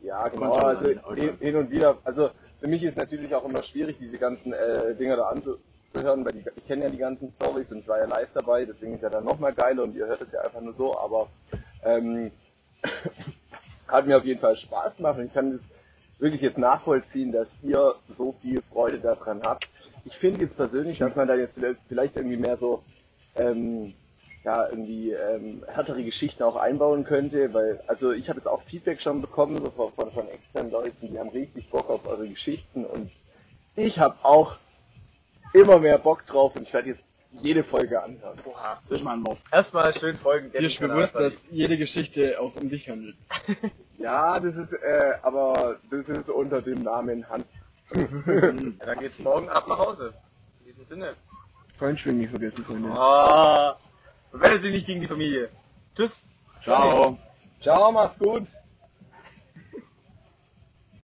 ja, 0.00 0.26
genau. 0.28 0.52
Also 0.54 0.86
hin, 1.38 1.56
und 1.56 1.70
wieder. 1.70 1.98
Also 2.02 2.30
für 2.60 2.66
mich 2.66 2.82
ist 2.82 2.96
natürlich 2.96 3.34
auch 3.34 3.46
immer 3.46 3.62
schwierig, 3.62 3.96
diese 4.00 4.16
ganzen 4.16 4.54
äh, 4.54 4.94
Dinger 4.98 5.16
da 5.16 5.28
anzuhören, 5.94 6.24
weil 6.24 6.32
die, 6.32 6.44
ich 6.56 6.66
kenne 6.66 6.84
ja 6.84 6.90
die 6.90 6.98
ganzen 6.98 7.32
Stories 7.36 7.70
und 7.70 7.78
ich 7.78 7.88
war 7.88 7.98
ja 7.98 8.06
live 8.06 8.28
dabei, 8.34 8.64
deswegen 8.64 8.94
ist 8.94 9.02
ja 9.02 9.10
dann 9.10 9.24
nochmal 9.24 9.52
geiler 9.52 9.82
und 9.84 9.94
ihr 9.94 10.06
hört 10.06 10.20
es 10.20 10.32
ja 10.32 10.40
einfach 10.40 10.60
nur 10.60 10.74
so, 10.74 10.98
aber 10.98 11.28
ähm, 11.84 12.30
hat 13.88 14.06
mir 14.06 14.16
auf 14.16 14.24
jeden 14.24 14.40
Fall 14.40 14.56
Spaß 14.56 14.96
gemacht 14.96 15.18
und 15.18 15.26
ich 15.26 15.34
kann 15.34 15.52
das 15.52 15.68
wirklich 16.18 16.40
jetzt 16.42 16.58
nachvollziehen, 16.58 17.32
dass 17.32 17.48
ihr 17.62 17.94
so 18.08 18.32
viel 18.40 18.62
Freude 18.62 18.98
daran 18.98 19.42
habt. 19.42 19.68
Ich 20.04 20.16
finde 20.16 20.40
jetzt 20.42 20.56
persönlich, 20.56 20.98
dass 20.98 21.16
man 21.16 21.28
da 21.28 21.34
jetzt 21.34 21.54
vielleicht- 21.54 21.80
vielleicht 21.88 22.16
irgendwie 22.16 22.36
mehr 22.36 22.56
so 22.56 22.82
ähm, 23.36 23.92
ja, 24.44 24.68
irgendwie 24.68 25.12
ähm, 25.12 25.62
härtere 25.68 26.02
Geschichten 26.02 26.42
auch 26.42 26.56
einbauen 26.56 27.04
könnte, 27.04 27.54
weil, 27.54 27.80
also 27.86 28.12
ich 28.12 28.28
habe 28.28 28.38
jetzt 28.40 28.48
auch 28.48 28.60
Feedback 28.62 29.00
schon 29.00 29.20
bekommen 29.20 29.60
so 29.62 29.70
von, 29.70 29.92
von, 29.92 30.10
von 30.10 30.28
externen 30.28 30.72
Leuten, 30.72 31.08
die 31.08 31.18
haben 31.18 31.28
richtig 31.28 31.70
Bock 31.70 31.88
auf 31.88 32.06
eure 32.06 32.28
Geschichten 32.28 32.84
und 32.84 33.08
ich 33.76 34.00
habe 34.00 34.16
auch 34.24 34.56
immer 35.52 35.78
mehr 35.78 35.98
Bock 35.98 36.26
drauf 36.26 36.56
und 36.56 36.62
ich 36.62 36.72
werde 36.72 36.88
jetzt 36.88 37.04
jede 37.40 37.64
Folge 37.64 38.02
anhören. 38.02 38.38
Das 38.88 38.98
ist 38.98 39.04
mal 39.04 39.14
ein 39.14 39.24
Wort. 39.24 39.38
Erstmal 39.50 39.92
schön 39.98 40.18
folgen. 40.18 40.50
Dir 40.52 40.60
ist 40.60 40.78
bewusst, 40.78 41.14
dass 41.14 41.44
jede 41.50 41.78
Geschichte 41.78 42.38
auch 42.40 42.54
um 42.56 42.68
dich 42.68 42.88
handelt. 42.88 43.16
Ja, 43.98 44.40
das 44.40 44.56
ist, 44.56 44.72
äh, 44.72 45.12
aber 45.22 45.76
das 45.88 46.08
ist 46.08 46.28
unter 46.28 46.60
dem 46.60 46.82
Namen 46.82 47.28
Hans. 47.30 47.46
Ja, 47.94 48.02
dann 48.84 48.98
geht's 48.98 49.20
morgen 49.20 49.48
ab 49.48 49.68
nach 49.68 49.78
Hause. 49.78 50.12
In 50.60 50.72
diesem 50.72 50.86
Sinne. 50.86 51.12
Freundschwing 51.78 52.18
nicht 52.18 52.30
vergessen, 52.30 52.64
Freunde. 52.64 52.88
Oh, 52.92 53.72
wendet 54.32 54.62
sich 54.62 54.72
nicht 54.72 54.86
gegen 54.86 55.02
die 55.02 55.06
Familie. 55.06 55.48
Tschüss. 55.94 56.24
Ciao. 56.64 57.16
Ciao, 57.60 57.92
macht's 57.92 58.18
gut. 58.18 58.42